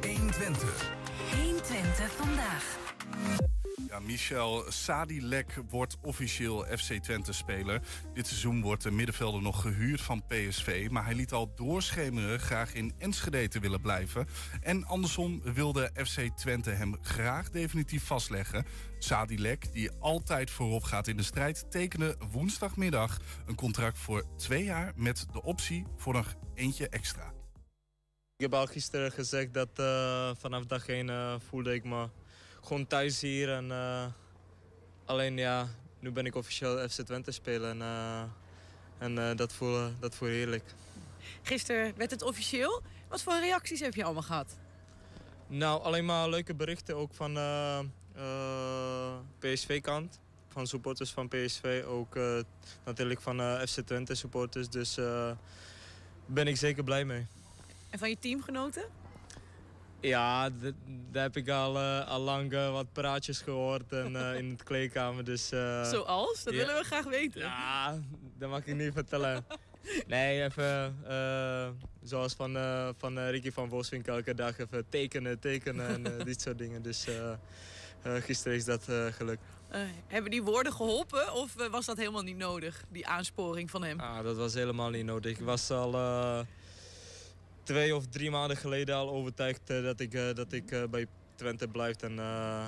120. 0.00 0.90
120 1.34 2.12
vandaag. 2.12 3.57
Ja, 3.86 3.98
Michel 4.00 4.64
Sadilek 4.68 5.62
wordt 5.68 5.96
officieel 6.02 6.64
FC 6.64 6.92
Twente-speler. 6.92 7.82
Dit 8.14 8.26
seizoen 8.26 8.62
wordt 8.62 8.82
de 8.82 8.90
middenvelder 8.90 9.42
nog 9.42 9.62
gehuurd 9.62 10.00
van 10.00 10.22
PSV... 10.26 10.88
maar 10.90 11.04
hij 11.04 11.14
liet 11.14 11.32
al 11.32 11.54
doorschemeren 11.54 12.40
graag 12.40 12.74
in 12.74 12.92
Enschede 12.98 13.48
te 13.48 13.60
willen 13.60 13.80
blijven. 13.80 14.26
En 14.60 14.84
andersom 14.84 15.42
wilde 15.42 15.90
FC 15.94 16.20
Twente 16.36 16.70
hem 16.70 16.96
graag 17.02 17.50
definitief 17.50 18.04
vastleggen. 18.04 18.66
Sadilek, 18.98 19.72
die 19.72 19.90
altijd 19.90 20.50
voorop 20.50 20.82
gaat 20.82 21.08
in 21.08 21.16
de 21.16 21.22
strijd... 21.22 21.70
tekende 21.70 22.16
woensdagmiddag 22.30 23.20
een 23.46 23.56
contract 23.56 23.98
voor 23.98 24.24
twee 24.36 24.64
jaar... 24.64 24.92
met 24.96 25.26
de 25.32 25.42
optie 25.42 25.86
voor 25.96 26.12
nog 26.12 26.34
eentje 26.54 26.88
extra. 26.88 27.32
Ik 28.36 28.44
heb 28.44 28.54
al 28.54 28.66
gisteren 28.66 29.12
gezegd 29.12 29.54
dat 29.54 29.70
eh, 29.74 30.30
vanaf 30.38 30.66
dag 30.66 30.88
1 30.88 31.10
eh, 31.10 31.34
voelde 31.48 31.74
ik 31.74 31.84
me 31.84 32.08
gewoon 32.62 32.86
thuis 32.86 33.20
hier. 33.20 33.52
En, 33.52 33.70
eh, 33.70 34.06
alleen 35.04 35.36
ja, 35.36 35.68
nu 36.00 36.10
ben 36.10 36.26
ik 36.26 36.34
officieel 36.34 36.88
FC 36.88 37.00
Twente 37.00 37.30
spelen. 37.30 37.70
En, 37.70 37.82
eh, 37.82 38.22
en 38.98 39.18
eh, 39.18 39.36
dat, 39.36 39.52
voel, 39.52 39.88
dat 40.00 40.14
voel 40.14 40.28
heerlijk. 40.28 40.64
Gisteren 41.42 41.92
werd 41.96 42.10
het 42.10 42.22
officieel. 42.22 42.82
Wat 43.08 43.22
voor 43.22 43.38
reacties 43.38 43.80
heb 43.80 43.94
je 43.94 44.04
allemaal 44.04 44.22
gehad? 44.22 44.56
Nou, 45.46 45.82
alleen 45.82 46.04
maar 46.04 46.28
leuke 46.28 46.54
berichten 46.54 46.96
ook 46.96 47.14
van 47.14 47.32
PSV-kant. 49.38 50.20
Van 50.48 50.66
supporters 50.66 51.10
van 51.10 51.28
PSV. 51.28 51.84
Ook 51.86 52.18
natuurlijk 52.84 53.20
van 53.20 53.40
FC 53.68 53.80
Twente 53.80 54.14
supporters. 54.14 54.68
Dus 54.68 54.94
daar 54.94 55.36
ben 56.26 56.46
ik 56.46 56.56
zeker 56.56 56.84
blij 56.84 57.04
mee. 57.04 57.26
En 57.90 57.98
van 57.98 58.08
je 58.08 58.18
teamgenoten? 58.18 58.84
Ja, 60.00 60.50
daar 61.10 61.22
heb 61.22 61.36
ik 61.36 61.48
al, 61.48 61.76
eh, 61.76 62.08
al 62.08 62.20
lang 62.20 62.52
eh, 62.52 62.72
wat 62.72 62.92
praatjes 62.92 63.40
gehoord 63.40 63.92
en, 63.92 64.16
eh, 64.16 64.38
in 64.38 64.50
het 64.50 64.62
kleedkamer. 64.62 65.24
Dus, 65.24 65.48
Zoals? 65.48 66.44
Dat 66.44 66.54
ja. 66.54 66.58
willen 66.58 66.74
we 66.74 66.84
graag 66.84 67.04
weten. 67.04 67.40
Ja, 67.40 67.98
dat 68.38 68.50
mag 68.50 68.66
ik 68.66 68.76
niet 68.76 68.92
vertellen. 68.92 69.44
Nee, 70.06 70.42
even 70.42 70.96
zoals 72.02 72.34
van, 72.34 72.52
van 72.98 73.18
Ricky 73.18 73.50
van 73.50 73.68
Vosvink 73.68 74.06
elke 74.06 74.34
dag 74.34 74.58
even 74.58 74.88
tekenen, 74.88 75.38
tekenen 75.38 75.88
en 75.88 76.24
dit 76.24 76.40
soort 76.40 76.58
dingen. 76.58 76.82
Dus 76.82 77.06
gisteren 78.02 78.56
is 78.56 78.64
dat 78.64 78.84
gelukt. 79.10 79.42
Hebben 80.06 80.30
die 80.30 80.42
woorden 80.42 80.72
geholpen 80.72 81.32
of 81.32 81.54
was 81.70 81.86
dat 81.86 81.96
helemaal 81.96 82.22
niet 82.22 82.36
nodig, 82.36 82.84
die 82.88 83.06
aansporing 83.06 83.70
van 83.70 83.84
hem? 83.84 84.00
Ah, 84.00 84.22
dat 84.22 84.36
was 84.36 84.54
helemaal 84.54 84.90
niet 84.90 85.04
nodig. 85.04 85.38
Ik 85.38 85.44
was 85.44 85.70
al 85.70 85.90
twee 87.68 87.96
of 87.96 88.06
drie 88.06 88.30
maanden 88.30 88.56
geleden 88.56 88.94
al 88.94 89.10
overtuigd 89.10 89.70
eh, 89.70 89.82
dat 89.82 90.00
ik, 90.00 90.14
eh, 90.14 90.34
dat 90.34 90.52
ik 90.52 90.70
eh, 90.70 90.82
bij 90.90 91.06
Twente 91.34 91.68
blijf. 91.68 92.02
En 92.02 92.18
eh, 92.18 92.66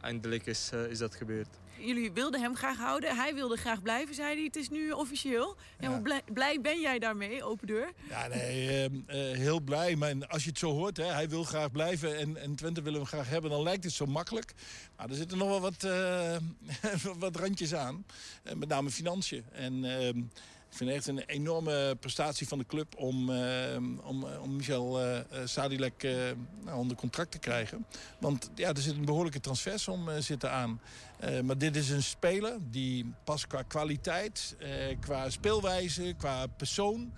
eindelijk 0.00 0.46
is, 0.46 0.70
is 0.88 0.98
dat 0.98 1.14
gebeurd. 1.14 1.48
Jullie 1.78 2.12
wilden 2.12 2.40
hem 2.40 2.56
graag 2.56 2.76
houden. 2.76 3.16
Hij 3.16 3.34
wilde 3.34 3.56
graag 3.56 3.82
blijven, 3.82 4.14
zei 4.14 4.34
hij. 4.34 4.44
Het 4.44 4.56
is 4.56 4.68
nu 4.68 4.90
officieel. 4.90 5.56
Ja, 5.80 5.88
hoe 5.88 6.00
blij, 6.00 6.22
blij 6.32 6.60
ben 6.60 6.80
jij 6.80 6.98
daarmee, 6.98 7.44
open 7.44 7.66
deur? 7.66 7.92
Ja, 8.08 8.26
nee, 8.26 8.82
ehm, 8.82 8.94
eh, 9.06 9.38
heel 9.38 9.60
blij. 9.60 9.96
Maar 9.96 10.26
als 10.26 10.42
je 10.42 10.48
het 10.48 10.58
zo 10.58 10.70
hoort, 10.70 10.96
hè, 10.96 11.04
hij 11.04 11.28
wil 11.28 11.44
graag 11.44 11.70
blijven 11.70 12.18
en, 12.18 12.36
en 12.36 12.54
Twente 12.54 12.82
wil 12.82 12.92
hem 12.92 13.06
graag 13.06 13.28
hebben, 13.28 13.50
dan 13.50 13.62
lijkt 13.62 13.84
het 13.84 13.92
zo 13.92 14.06
makkelijk. 14.06 14.52
Maar 14.96 15.08
er 15.08 15.14
zitten 15.14 15.38
nog 15.38 15.48
wel 15.48 15.60
wat, 15.60 15.84
eh, 15.84 16.36
wat 17.18 17.36
randjes 17.36 17.74
aan. 17.74 18.04
Met 18.54 18.68
name 18.68 18.90
financiën. 18.90 19.44
En 19.52 19.84
ehm, 19.84 20.22
ik 20.74 20.80
vind 20.80 20.90
het 20.90 20.98
echt 20.98 21.08
een 21.08 21.34
enorme 21.34 21.96
prestatie 22.00 22.48
van 22.48 22.58
de 22.58 22.66
club 22.66 22.94
om, 22.96 23.30
ehm, 23.30 23.98
om, 23.98 24.24
om 24.24 24.56
Michel 24.56 25.00
eh, 25.00 25.18
eh, 25.18 25.24
Sadilek 25.44 26.02
eh, 26.02 26.12
nou, 26.64 26.78
onder 26.78 26.96
contract 26.96 27.30
te 27.30 27.38
krijgen. 27.38 27.86
Want 28.20 28.50
ja, 28.54 28.68
er 28.68 28.80
zit 28.82 28.94
een 28.96 29.04
behoorlijke 29.04 29.40
transfersom 29.40 30.08
eh, 30.08 30.20
zitten 30.20 30.50
aan. 30.50 30.80
Eh, 31.18 31.40
maar 31.40 31.58
dit 31.58 31.76
is 31.76 31.90
een 31.90 32.02
speler 32.02 32.56
die 32.70 33.12
pas 33.24 33.46
qua 33.46 33.62
kwaliteit, 33.62 34.56
eh, 34.58 34.96
qua 35.00 35.30
speelwijze, 35.30 36.14
qua 36.18 36.46
persoon... 36.46 37.12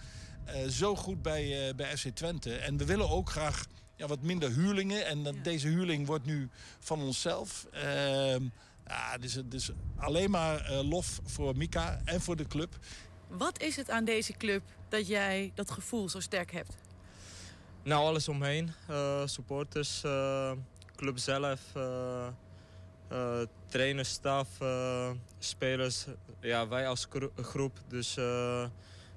eh, 0.44 0.68
zo 0.68 0.96
goed 0.96 1.22
bij, 1.22 1.68
eh, 1.68 1.74
bij 1.74 1.96
FC 1.96 2.08
Twente. 2.08 2.56
En 2.56 2.76
we 2.76 2.84
willen 2.84 3.10
ook 3.10 3.30
graag 3.30 3.66
ja, 3.96 4.06
wat 4.06 4.22
minder 4.22 4.50
huurlingen. 4.52 5.06
En 5.06 5.22
dat, 5.22 5.34
deze 5.44 5.68
huurling 5.68 6.06
wordt 6.06 6.24
nu 6.26 6.48
van 6.78 7.00
onszelf. 7.00 7.66
Ehm, 7.72 8.44
ja, 8.88 9.18
dus, 9.18 9.38
dus 9.44 9.70
alleen 9.96 10.30
maar 10.30 10.60
eh, 10.64 10.88
lof 10.88 11.20
voor 11.24 11.56
Mika 11.56 12.00
en 12.04 12.20
voor 12.20 12.36
de 12.36 12.46
club. 12.46 12.78
Wat 13.28 13.62
is 13.62 13.76
het 13.76 13.90
aan 13.90 14.04
deze 14.04 14.32
club 14.32 14.62
dat 14.88 15.06
jij 15.06 15.52
dat 15.54 15.70
gevoel 15.70 16.08
zo 16.08 16.20
sterk 16.20 16.52
hebt? 16.52 16.76
Nou, 17.82 18.04
alles 18.04 18.28
omheen. 18.28 18.70
Eh, 18.88 19.26
supporters, 19.26 20.02
eh, 20.04 20.52
club 20.96 21.18
zelf, 21.18 21.60
eh, 21.74 22.28
trainers, 23.66 24.10
staf, 24.10 24.48
spelers. 25.38 26.06
Ja, 26.40 26.68
wij 26.68 26.88
als 26.88 27.06
gro- 27.10 27.32
groep. 27.36 27.80
Dus 27.88 28.14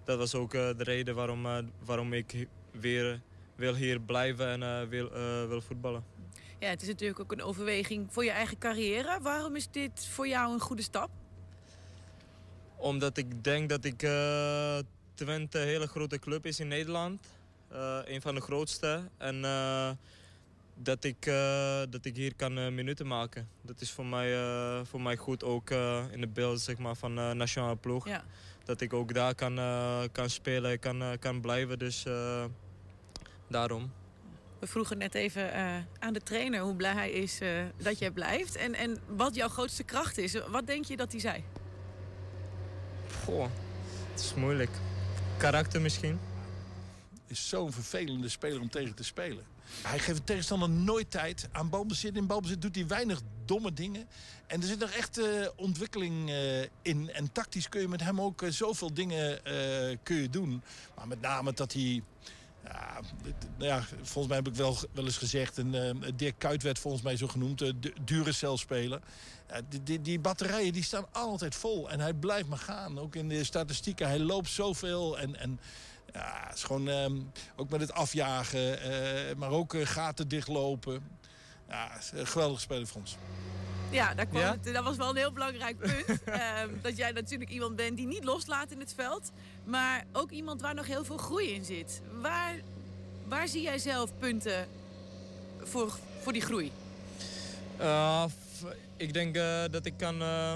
dat 0.04 0.18
was 0.18 0.36
ook 0.36 0.52
de 0.52 0.76
reden 0.78 1.16
waarom, 1.16 1.48
waarom 1.86 2.14
ik 2.14 2.48
weer 2.72 3.22
wil 3.56 3.76
hier 3.76 4.00
blijven 4.02 4.62
en 4.64 4.90
wil, 4.90 5.10
wil 5.48 5.62
voetballen. 5.62 6.04
Ja, 6.60 6.68
het 6.70 6.82
is 6.82 6.88
natuurlijk 6.88 7.20
ook 7.20 7.32
een 7.32 7.42
overweging 7.42 8.08
voor 8.14 8.24
je 8.24 8.32
eigen 8.32 8.58
carrière. 8.58 9.20
Waarom 9.22 9.56
is 9.56 9.68
dit 9.72 10.08
voor 10.08 10.28
jou 10.28 10.54
een 10.54 10.60
goede 10.60 10.82
stap? 10.82 11.10
Omdat 12.80 13.18
ik 13.18 13.44
denk 13.44 13.70
dat 13.70 13.86
ik 13.86 14.04
eh, 14.04 14.78
Twente 15.14 15.60
een 15.60 15.68
hele 15.68 15.88
grote 15.88 16.20
club 16.20 16.46
is 16.46 16.60
in 16.60 16.68
Nederland. 16.68 17.28
Eh, 17.68 18.00
een 18.06 18.22
van 18.22 18.36
de 18.36 18.42
grootste. 18.42 19.02
En 19.18 19.46
eh, 19.46 19.90
dat, 20.76 21.04
ik, 21.04 21.26
dat 21.90 22.06
ik 22.06 22.16
hier 22.16 22.36
kan 22.36 22.76
minuten 22.76 23.08
maken. 23.08 23.48
Dat 23.62 23.82
is 23.82 23.92
voor 23.92 24.06
mij, 24.06 24.36
voor 24.86 25.02
mij 25.02 25.16
goed 25.18 25.44
ook 25.44 25.70
in 26.12 26.22
de 26.22 26.30
beeld 26.34 26.62
zeg 26.62 26.78
maar, 26.78 26.96
van 26.96 27.16
de 27.16 27.32
nationale 27.36 27.76
ploeg. 27.76 28.08
Ja. 28.08 28.24
Dat 28.64 28.82
ik 28.82 28.94
ook 28.94 29.14
daar 29.14 29.36
kan, 29.36 29.56
kan 30.12 30.30
spelen, 30.30 30.80
kan, 30.80 31.04
kan 31.20 31.42
blijven. 31.42 31.80
Dus 31.80 32.06
daarom. 33.48 33.92
We 34.60 34.68
vroegen 34.68 34.98
net 34.98 35.16
even 35.16 35.54
aan 36.00 36.14
de 36.14 36.22
trainer 36.22 36.62
hoe 36.62 36.76
blij 36.76 36.94
hij 36.94 37.12
is 37.12 37.40
dat 37.78 38.00
jij 38.00 38.12
blijft. 38.12 38.56
En, 38.56 38.74
en 38.74 38.98
wat 39.08 39.36
jouw 39.36 39.50
grootste 39.50 39.84
kracht 39.84 40.18
is. 40.18 40.34
Wat 40.48 40.68
denk 40.68 40.86
je 40.86 40.98
dat 40.98 41.12
hij 41.12 41.22
zei? 41.22 41.44
Het 43.38 44.20
is 44.20 44.34
moeilijk. 44.34 44.72
Karakter 45.38 45.82
misschien. 45.82 46.20
Is 47.28 47.50
zo'n 47.50 47.72
vervelende 47.72 48.30
speler 48.30 48.62
om 48.62 48.70
tegen 48.70 48.96
te 48.96 49.04
spelen. 49.04 49.44
Hij 49.82 50.00
geeft 50.00 50.18
de 50.18 50.24
tegenstander 50.24 50.70
nooit 50.70 51.12
tijd. 51.12 51.50
Aan 51.52 51.70
balbezit, 51.70 52.16
in 52.16 52.28
balbezit 52.28 52.62
doet 52.62 52.76
hij 52.76 52.88
weinig 52.88 53.22
domme 53.46 53.74
dingen. 53.74 54.08
En 54.48 54.62
er 54.62 54.68
zit 54.68 54.80
nog 54.80 54.90
echt 54.90 55.18
eh, 55.18 55.26
ontwikkeling 55.56 56.30
eh, 56.30 56.62
in. 56.82 57.10
En 57.14 57.32
tactisch 57.32 57.70
kun 57.70 57.82
je 57.82 57.88
met 57.88 58.04
hem 58.04 58.22
ook 58.22 58.42
eh, 58.42 58.50
zoveel 58.50 58.94
dingen 58.94 59.42
kun 60.04 60.16
je 60.16 60.30
doen. 60.30 60.62
Maar 60.96 61.08
met 61.08 61.22
name 61.22 61.54
dat 61.54 61.74
hij... 61.74 62.04
Ja, 62.72 63.00
nou 63.58 63.70
ja, 63.70 63.84
volgens 64.02 64.28
mij 64.28 64.36
heb 64.36 64.48
ik 64.48 64.56
wel, 64.56 64.78
wel 64.92 65.06
eens 65.06 65.18
gezegd... 65.18 65.58
En, 65.58 66.04
eh, 66.04 66.12
Dirk 66.16 66.36
Kuyt 66.38 66.64
werd 66.64 66.80
volgens 66.80 67.04
mij 67.04 67.18
zo 67.18 67.28
genoemd, 67.28 67.60
de 67.60 67.94
Duracell-speler. 68.02 69.00
Ja, 69.48 69.62
die, 69.70 69.84
die, 69.84 70.02
die 70.02 70.20
batterijen 70.20 70.74
die 70.74 70.84
staan 70.84 71.06
altijd 71.12 71.56
vol. 71.56 71.90
En 71.90 72.00
hij 72.00 72.14
blijft 72.14 72.50
maar 72.50 72.58
gaan. 72.58 73.00
Ook 73.00 73.16
in 73.16 73.30
de 73.30 73.44
statistieken. 73.44 74.08
Hij 74.08 74.20
loopt 74.20 74.50
zoveel. 74.50 75.20
En, 75.20 75.36
en 75.36 75.60
ja, 76.14 76.44
het 76.48 76.58
is 76.58 76.64
gewoon 76.64 76.88
ehm, 76.90 77.18
ook 77.56 77.70
met 77.70 77.82
het 77.82 77.94
afjagen. 77.94 78.82
eh, 78.82 79.36
maar 79.36 79.50
ook 79.50 79.74
eh, 79.74 79.86
gaten 79.86 80.28
dichtlopen. 80.28 81.04
Ja, 81.68 81.92
geweldige 82.24 82.62
speler 82.62 82.88
voor 82.88 83.02
ons. 83.02 83.18
Ja, 83.92 84.14
daar 84.14 84.26
kwam 84.26 84.42
Ja? 84.42 84.52
Het, 84.52 84.74
dat 84.74 84.84
was 84.84 84.98
wel 84.98 85.10
een 85.10 85.16
heel 85.16 85.32
belangrijk 85.32 85.78
punt. 85.78 86.24
Ehm, 86.24 86.70
dat 86.82 86.98
jij 86.98 87.12
natuurlijk 87.12 87.50
iemand 87.50 87.76
bent 87.76 87.98
die 87.98 88.08
niet 88.08 88.24
loslaat 88.24 88.72
in 88.72 88.80
het 88.80 88.94
veld. 88.96 89.32
Maar 89.70 90.06
ook 90.12 90.32
iemand 90.32 90.62
waar 90.62 90.76
nog 90.76 90.88
heel 90.88 91.04
veel 91.06 91.18
groei 91.18 91.50
in 91.54 91.66
zit. 91.66 92.02
Waar, 92.22 92.56
waar 93.28 93.48
zie 93.48 93.62
jij 93.62 93.78
zelf 93.78 94.12
punten 94.20 94.68
voor, 95.64 95.98
voor 96.22 96.34
die 96.34 96.42
groei? 96.42 96.72
Uh, 97.80 98.26
f- 98.26 98.76
ik 98.98 99.14
denk 99.14 99.36
eh, 99.36 99.64
dat 99.72 99.86
ik 99.86 99.94
kan 99.98 100.22
eh, 100.22 100.54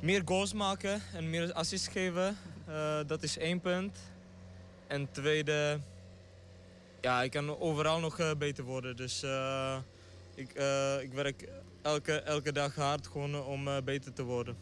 meer 0.00 0.22
goals 0.24 0.52
maken 0.52 1.02
en 1.14 1.30
meer 1.30 1.52
assists 1.52 1.88
geven. 1.88 2.36
Eh, 2.66 3.00
dat 3.06 3.22
is 3.22 3.38
één 3.38 3.60
punt. 3.60 3.98
En 4.86 5.08
tweede, 5.10 5.78
ja, 7.00 7.22
ik 7.22 7.30
kan 7.30 7.58
overal 7.60 8.00
nog 8.00 8.18
eh, 8.18 8.30
beter 8.38 8.64
worden. 8.64 8.96
Dus 8.96 9.22
eh, 9.22 9.76
ik, 10.34 10.52
eh, 10.54 11.00
ik 11.02 11.12
werk 11.12 11.48
elke, 11.82 12.12
elke 12.20 12.52
dag 12.52 12.74
hard 12.74 13.06
gewoon 13.06 13.44
om 13.44 13.68
eh, 13.68 13.76
beter 13.84 14.12
te 14.12 14.22
worden. 14.22 14.56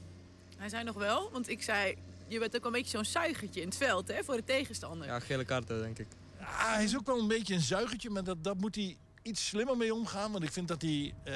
Hij 0.56 0.68
zei 0.68 0.84
nog 0.84 0.94
wel, 0.96 1.30
want 1.32 1.48
ik 1.48 1.62
zei... 1.62 1.96
Je 2.28 2.38
bent 2.38 2.56
ook 2.56 2.62
wel 2.62 2.72
een 2.72 2.78
beetje 2.78 2.96
zo'n 2.96 3.04
zuigertje 3.04 3.60
in 3.60 3.66
het 3.68 3.76
veld 3.76 4.08
hè, 4.08 4.24
voor 4.24 4.36
de 4.36 4.44
tegenstander. 4.44 5.06
Ja, 5.06 5.20
gele 5.20 5.44
kaarten 5.44 5.80
denk 5.80 5.98
ik. 5.98 6.06
Ja, 6.38 6.74
hij 6.74 6.84
is 6.84 6.96
ook 6.96 7.06
wel 7.06 7.18
een 7.18 7.28
beetje 7.28 7.54
een 7.54 7.60
zuigertje, 7.60 8.10
maar 8.10 8.24
dat, 8.24 8.44
dat 8.44 8.56
moet 8.56 8.74
hij 8.74 8.96
iets 9.22 9.46
slimmer 9.46 9.76
mee 9.76 9.94
omgaan. 9.94 10.32
Want 10.32 10.44
ik 10.44 10.52
vind 10.52 10.68
dat 10.68 10.82
hij 10.82 11.14
eh, 11.24 11.34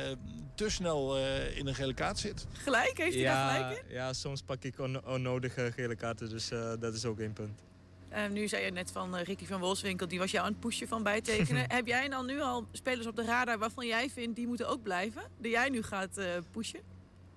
te 0.55 0.69
snel 0.71 1.17
eh, 1.17 1.57
in 1.59 1.67
een 1.67 1.75
gele 1.75 1.95
kaart 1.95 2.19
zit. 2.19 2.47
Gelijk, 2.53 2.99
heeft 2.99 3.15
hij 3.15 3.25
daar 3.25 3.35
ja, 3.35 3.55
gelijk 3.65 3.85
in? 3.89 3.95
ja, 3.95 4.13
soms 4.13 4.43
pak 4.43 4.63
ik 4.65 4.79
on- 4.79 5.07
onnodige 5.07 5.73
gele 5.75 5.97
kaarten, 5.97 6.29
dus 6.29 6.51
eh, 6.51 6.73
dat 6.81 6.95
is 6.95 7.05
ook 7.05 7.19
één 7.19 7.33
punt. 7.33 7.61
Eh, 8.09 8.29
nu 8.29 8.49
zei 8.49 8.65
je 8.65 8.71
net 8.71 8.91
van 8.91 9.17
eh, 9.17 9.25
Ricky 9.25 9.47
van 9.47 9.61
Wolfswinkel, 9.61 10.09
die 10.09 10.19
was 10.19 10.31
jou 10.31 10.45
aan 10.47 10.51
het 10.53 10.61
pushen 10.61 10.89
van 10.89 11.03
bijtekenen. 11.03 11.65
Heb 11.77 11.87
jij 11.87 12.09
dan 12.09 12.27
nu 12.27 12.41
al 12.41 12.67
spelers 12.73 13.07
op 13.07 13.17
de 13.17 13.25
radar 13.25 13.59
waarvan 13.59 13.87
jij 13.87 14.11
vindt 14.11 14.37
die 14.37 14.47
moeten 14.47 14.69
ook 14.69 14.83
blijven? 14.83 15.23
Die 15.39 15.51
jij 15.51 15.69
nu 15.69 15.83
gaat 15.83 16.19
eh, 16.19 16.27
pushen? 16.51 16.81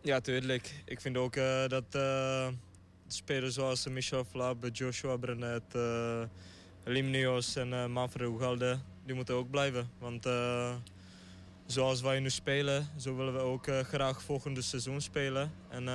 Ja, 0.01 0.19
tuurlijk. 0.19 0.81
Ik 0.85 1.01
vind 1.01 1.17
ook 1.17 1.35
eh, 1.35 1.67
dat 1.67 1.83
eh, 1.91 2.47
spelers 3.13 3.53
zoals 3.53 3.87
Michel 3.87 4.23
Flab, 4.23 4.69
Joshua 4.71 5.17
Brenet, 5.17 5.63
eh 5.75 6.21
Limnios 6.85 7.55
en 7.55 7.73
eh 7.73 7.85
Manfred 7.85 8.27
Ugalde, 8.29 8.79
die 9.05 9.15
moeten 9.15 9.35
ook 9.35 9.49
blijven. 9.49 9.89
Want 9.99 10.25
eh, 10.25 10.75
zoals 11.65 12.01
wij 12.01 12.19
nu 12.19 12.29
spelen, 12.29 12.87
zo 12.97 13.15
willen 13.15 13.33
we 13.33 13.39
ook 13.39 13.67
graag 13.83 14.21
volgende 14.21 14.61
seizoen 14.61 15.01
spelen. 15.01 15.51
En 15.69 15.85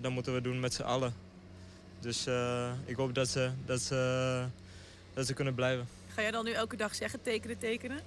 dat 0.00 0.10
moeten 0.10 0.34
we 0.34 0.40
doen 0.40 0.60
met 0.60 0.74
z'n 0.74 0.82
allen. 0.82 1.14
Dus 2.00 2.26
ik 2.84 2.96
hoop 2.96 3.14
dat 3.14 3.28
ze, 3.28 3.50
dat, 3.66 3.80
ze, 3.80 4.44
dat 5.14 5.26
ze 5.26 5.34
kunnen 5.34 5.54
blijven. 5.54 5.88
Ga 6.08 6.22
jij 6.22 6.30
dan 6.30 6.44
nu 6.44 6.52
elke 6.52 6.76
dag 6.76 6.94
zeggen 6.94 7.22
tekenen, 7.22 7.58
tekenen? 7.58 8.00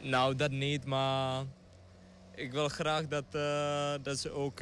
Nou, 0.00 0.34
dat 0.34 0.50
niet, 0.50 0.84
maar 0.84 1.44
ik 2.34 2.52
wil 2.52 2.68
graag 2.68 3.08
dat, 3.08 3.24
dat 4.04 4.18
ze 4.18 4.30
ook 4.30 4.60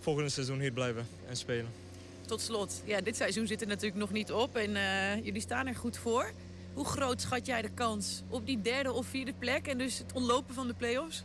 volgende 0.00 0.30
seizoen 0.30 0.60
hier 0.60 0.72
blijven 0.72 1.06
en 1.28 1.36
spelen. 1.36 1.81
Tot 2.26 2.40
slot, 2.40 2.82
ja, 2.84 3.00
dit 3.00 3.16
seizoen 3.16 3.46
zit 3.46 3.60
er 3.60 3.66
natuurlijk 3.66 4.00
nog 4.00 4.12
niet 4.12 4.32
op 4.32 4.56
en 4.56 4.76
eh, 4.76 5.24
jullie 5.24 5.40
staan 5.40 5.66
er 5.66 5.74
goed 5.74 5.96
voor. 5.96 6.32
Hoe 6.74 6.84
groot 6.84 7.20
schat 7.20 7.46
jij 7.46 7.62
de 7.62 7.70
kans 7.70 8.22
op 8.28 8.46
die 8.46 8.60
derde 8.60 8.92
of 8.92 9.06
vierde 9.06 9.32
plek 9.38 9.66
en 9.66 9.78
dus 9.78 9.98
het 9.98 10.12
ontlopen 10.12 10.54
van 10.54 10.66
de 10.66 10.74
play-offs? 10.74 11.24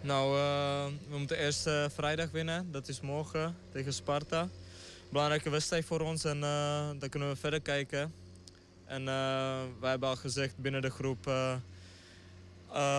Nou, 0.00 0.36
eh, 0.36 0.84
we 1.08 1.18
moeten 1.18 1.38
eerst 1.38 1.66
eh, 1.66 1.84
vrijdag 1.88 2.30
winnen, 2.30 2.72
dat 2.72 2.88
is 2.88 3.00
morgen 3.00 3.56
tegen 3.72 3.92
Sparta. 3.92 4.48
Belangrijke 5.10 5.50
wedstrijd 5.50 5.84
voor 5.84 6.00
ons 6.00 6.24
en 6.24 6.40
dan 6.98 7.08
kunnen 7.08 7.28
we 7.28 7.36
verder 7.36 7.60
kijken. 7.60 8.12
En 8.84 9.04
wij 9.80 9.90
hebben 9.90 10.08
al 10.08 10.16
gezegd 10.16 10.56
binnen 10.56 10.82
de 10.82 10.90
groep, 10.90 11.24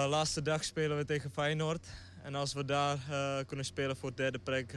laatste 0.10 0.42
dag 0.42 0.64
spelen 0.64 0.98
we 0.98 1.06
tegen 1.06 1.32
Feyenoord. 1.32 1.88
En 2.24 2.36
als 2.36 2.54
we 2.54 2.66
daar 2.66 2.98
kunnen 3.46 3.66
spelen 3.66 3.98
voor 3.98 4.16
derde 4.16 4.40
plek, 4.40 4.74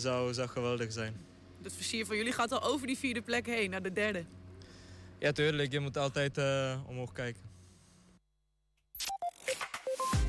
zou, 0.00 0.34
zou 0.34 0.48
geweldig 0.48 0.92
zijn. 0.92 1.16
Het 1.62 1.72
versier 1.72 2.06
van 2.06 2.16
jullie 2.16 2.32
gaat 2.32 2.52
al 2.52 2.62
over 2.62 2.86
die 2.86 2.98
vierde 2.98 3.22
plek 3.22 3.46
heen, 3.46 3.70
naar 3.70 3.82
de 3.82 3.92
derde. 3.92 4.24
Ja, 5.18 5.32
tuurlijk. 5.32 5.72
Je 5.72 5.80
moet 5.80 5.96
altijd 5.96 6.38
uh, 6.38 6.78
omhoog 6.86 7.12
kijken. 7.12 7.42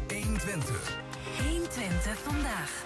120. 0.08 0.98
120 1.38 2.18
vandaag. 2.18 2.84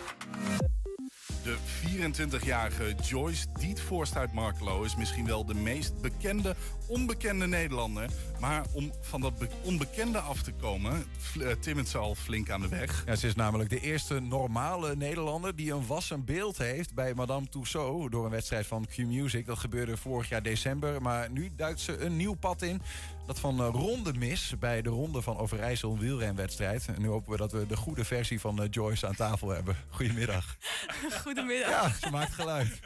De 1.93 1.99
24-jarige 2.39 2.95
Joyce 3.03 3.45
Dietvorst 3.59 4.15
uit 4.15 4.33
Markelo 4.33 4.83
is 4.83 4.95
misschien 4.95 5.25
wel 5.25 5.45
de 5.45 5.53
meest 5.53 6.01
bekende 6.01 6.55
onbekende 6.87 7.47
Nederlander. 7.47 8.09
Maar 8.39 8.65
om 8.71 8.91
van 9.01 9.21
dat 9.21 9.37
be- 9.37 9.47
onbekende 9.63 10.19
af 10.19 10.41
te 10.41 10.51
komen, 10.51 11.05
eh, 11.41 11.51
timmert 11.59 11.87
ze 11.87 11.97
al 11.97 12.15
flink 12.15 12.49
aan 12.49 12.61
de 12.61 12.67
weg. 12.67 13.03
Ze 13.17 13.27
is 13.27 13.35
namelijk 13.35 13.69
de 13.69 13.79
eerste 13.79 14.19
normale 14.19 14.95
Nederlander 14.95 15.55
die 15.55 15.71
een 15.73 15.85
wassen 15.87 16.25
beeld 16.25 16.57
heeft 16.57 16.93
bij 16.93 17.13
Madame 17.13 17.47
Tussauds 17.49 18.09
door 18.11 18.25
een 18.25 18.31
wedstrijd 18.31 18.67
van 18.67 18.85
Q-Music. 18.95 19.45
Dat 19.45 19.57
gebeurde 19.59 19.97
vorig 19.97 20.29
jaar 20.29 20.43
december, 20.43 21.01
maar 21.01 21.31
nu 21.31 21.51
duikt 21.55 21.79
ze 21.79 21.97
een 21.97 22.17
nieuw 22.17 22.33
pad 22.33 22.61
in. 22.61 22.81
Dat 23.25 23.39
van 23.39 23.59
eh, 23.59 23.67
ronde 23.71 24.13
mis 24.13 24.53
bij 24.59 24.81
de 24.81 24.89
Ronde 24.89 25.21
van 25.21 25.37
Overijssel 25.37 25.91
een 25.91 25.99
wielrenwedstrijd. 25.99 26.85
En 26.87 27.01
nu 27.01 27.07
hopen 27.07 27.31
we 27.31 27.37
dat 27.37 27.51
we 27.51 27.65
de 27.65 27.75
goede 27.75 28.05
versie 28.05 28.39
van 28.39 28.61
eh, 28.61 28.67
Joyce 28.69 29.07
aan 29.07 29.15
tafel 29.15 29.49
hebben. 29.49 29.75
Goedemiddag. 29.89 30.57
Goedemiddag. 31.23 31.69
Ja, 31.69 31.89
ze 32.07 32.09
maakt 32.09 32.33
geluid. 32.33 32.79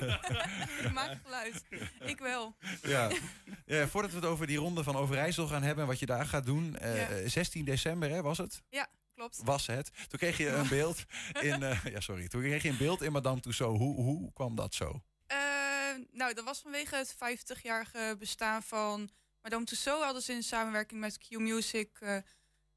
Ik 0.82 0.92
maak 0.92 1.18
geluid. 1.24 1.64
Ik 2.04 2.18
wel. 2.18 2.56
Ja. 2.82 3.10
ja, 3.66 3.88
voordat 3.88 4.10
we 4.10 4.16
het 4.16 4.24
over 4.26 4.46
die 4.46 4.56
Ronde 4.58 4.82
van 4.82 4.96
Overijssel 4.96 5.46
gaan 5.46 5.62
hebben 5.62 5.82
en 5.84 5.90
wat 5.90 5.98
je 5.98 6.06
daar 6.06 6.26
gaat 6.26 6.46
doen. 6.46 6.76
eh, 6.76 7.22
Ja. 7.22 7.28
16 7.28 7.64
december 7.64 8.10
hè, 8.10 8.22
was 8.22 8.38
het? 8.38 8.62
Ja, 8.70 8.86
klopt. 9.14 9.40
was 9.44 9.66
het. 9.66 9.90
Toen 10.08 10.18
kreeg 10.18 10.36
je 10.36 10.48
een 10.48 10.68
beeld 10.68 11.04
in. 11.40 11.62
eh, 11.62 11.84
ja, 11.84 12.00
sorry. 12.00 12.28
Toen 12.28 12.40
kreeg 12.42 12.62
je 12.62 12.68
een 12.68 12.76
beeld 12.76 13.02
in 13.02 13.12
Madame 13.12 13.40
Tussauds. 13.40 13.78
Hoe, 13.78 13.94
hoe 13.96 14.32
kwam 14.32 14.54
dat 14.54 14.74
zo? 14.74 15.00
Nou, 16.12 16.34
dat 16.34 16.44
was 16.44 16.60
vanwege 16.60 16.96
het 16.96 17.14
50-jarige 17.14 18.16
bestaan 18.18 18.62
van 18.62 19.08
Madame 19.46 19.64
Tussauds. 19.64 20.04
Hadden 20.04 20.22
ze 20.22 20.32
in 20.32 20.42
samenwerking 20.42 21.00
met 21.00 21.18
Q 21.18 21.38
Music 21.38 21.88
eh, 22.00 22.18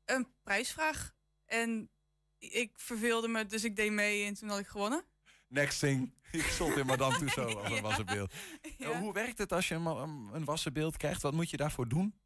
een 0.05 0.27
prijsvraag. 0.43 1.13
En 1.45 1.89
ik 2.37 2.71
verveelde 2.75 3.27
me, 3.27 3.45
dus 3.45 3.63
ik 3.63 3.75
deed 3.75 3.91
mee 3.91 4.25
en 4.25 4.33
toen 4.33 4.49
had 4.49 4.59
ik 4.59 4.67
gewonnen. 4.67 5.03
Next 5.47 5.79
thing. 5.79 6.13
Ik 6.31 6.41
stond 6.41 6.77
in 6.77 6.85
Madame 6.85 7.17
Tussauds 7.17 7.55
als 7.61 7.71
een 7.71 7.81
wassen 7.81 8.05
beeld. 8.05 8.33
Ja. 8.77 8.99
Hoe 8.99 9.13
werkt 9.13 9.37
het 9.37 9.51
als 9.51 9.67
je 9.67 9.75
een, 9.75 9.85
een, 9.85 10.29
een 10.33 10.45
wassen 10.45 10.73
beeld 10.73 10.97
krijgt? 10.97 11.21
Wat 11.21 11.33
moet 11.33 11.49
je 11.49 11.57
daarvoor 11.57 11.87
doen? 11.87 12.19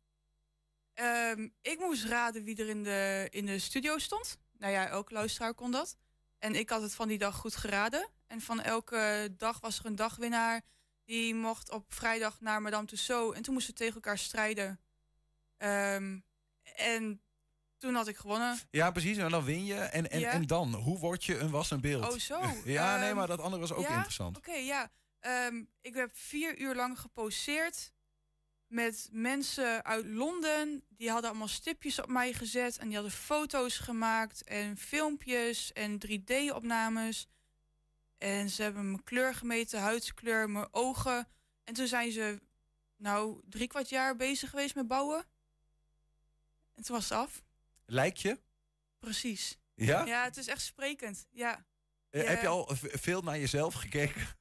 Ehm, 0.93 1.47
ik 1.61 1.79
moest 1.79 2.05
raden 2.05 2.43
wie 2.43 2.55
er 2.55 2.69
in 2.69 2.83
de, 2.83 3.27
in 3.29 3.45
de 3.45 3.59
studio 3.59 3.97
stond. 3.97 4.37
Nou 4.57 4.73
ja, 4.73 4.87
elke 4.87 5.13
luisteraar 5.13 5.53
kon 5.53 5.71
dat. 5.71 5.97
En 6.37 6.55
ik 6.55 6.69
had 6.69 6.81
het 6.81 6.93
van 6.93 7.07
die 7.07 7.17
dag 7.17 7.35
goed 7.35 7.55
geraden. 7.55 8.09
En 8.27 8.41
van 8.41 8.61
elke 8.61 9.33
dag 9.37 9.59
was 9.59 9.79
er 9.79 9.85
een 9.85 9.95
dagwinnaar. 9.95 10.61
Die 11.05 11.35
mocht 11.35 11.71
op 11.71 11.93
vrijdag 11.93 12.41
naar 12.41 12.61
Madame 12.61 12.87
Tussauds. 12.87 13.37
En 13.37 13.43
toen 13.43 13.53
moesten 13.53 13.73
we 13.73 13.79
tegen 13.79 13.95
elkaar 13.95 14.17
strijden. 14.17 14.79
Ehm, 15.57 16.19
en 16.75 17.21
toen 17.77 17.95
had 17.95 18.07
ik 18.07 18.17
gewonnen. 18.17 18.59
Ja, 18.69 18.91
precies. 18.91 19.17
En 19.17 19.29
dan 19.29 19.43
win 19.43 19.65
je. 19.65 19.75
En, 19.75 20.11
en, 20.11 20.19
Ja. 20.19 20.31
en 20.31 20.47
dan? 20.47 20.73
Hoe 20.73 20.99
word 20.99 21.23
je 21.23 21.37
een 21.37 21.49
wassen 21.49 21.81
beeld? 21.81 22.11
Oh, 22.13 22.19
zo. 22.19 22.39
ja, 22.65 22.97
nee, 22.97 23.07
Ehm, 23.07 23.15
maar 23.15 23.27
dat 23.27 23.39
andere 23.39 23.61
was 23.61 23.71
ook 23.73 23.81
ja? 23.87 23.93
interessant. 23.95 24.37
Oké, 24.37 24.53
ja. 24.53 24.91
Ehm, 25.19 25.63
ik 25.81 25.93
heb 25.95 26.09
vier 26.15 26.59
uur 26.59 26.75
lang 26.75 26.99
geposeerd 26.99 27.91
met 28.67 29.09
mensen 29.11 29.83
uit 29.85 30.05
Londen. 30.05 30.83
Die 30.89 31.09
hadden 31.09 31.29
allemaal 31.29 31.47
stipjes 31.47 31.99
op 32.01 32.07
mij 32.07 32.33
gezet 32.33 32.77
en 32.77 32.85
die 32.85 32.93
hadden 32.95 33.13
foto's 33.13 33.77
gemaakt 33.77 34.43
en 34.43 34.77
filmpjes 34.77 35.71
en 35.73 35.97
3D-opnames. 36.07 37.27
En 38.23 38.49
ze 38.49 38.61
hebben 38.61 38.91
mijn 38.91 39.03
kleur 39.03 39.35
gemeten, 39.35 39.79
huidskleur, 39.79 40.49
mijn 40.49 40.67
ogen. 40.71 41.27
En 41.63 41.73
toen 41.73 41.87
zijn 41.87 42.11
ze, 42.11 42.41
nou, 42.97 43.41
drie 43.49 43.67
kwart 43.67 43.89
jaar 43.89 44.15
bezig 44.15 44.49
geweest 44.49 44.75
met 44.75 44.87
bouwen. 44.87 45.25
En 46.75 46.83
toen 46.83 46.95
was 46.95 47.09
het 47.09 47.17
af. 47.17 47.43
Lijk 47.85 48.17
je? 48.17 48.39
Precies. 48.99 49.57
Ja? 49.75 50.05
Ja, 50.05 50.23
het 50.23 50.37
is 50.37 50.47
echt 50.47 50.61
sprekend. 50.61 51.27
Ja. 51.31 51.65
Eh, 52.09 52.23
Ja. 52.23 52.29
Heb 52.29 52.41
je 52.41 52.47
al 52.47 52.69
veel 52.81 53.21
naar 53.21 53.39
jezelf 53.39 53.73
gekeken? 53.73 54.27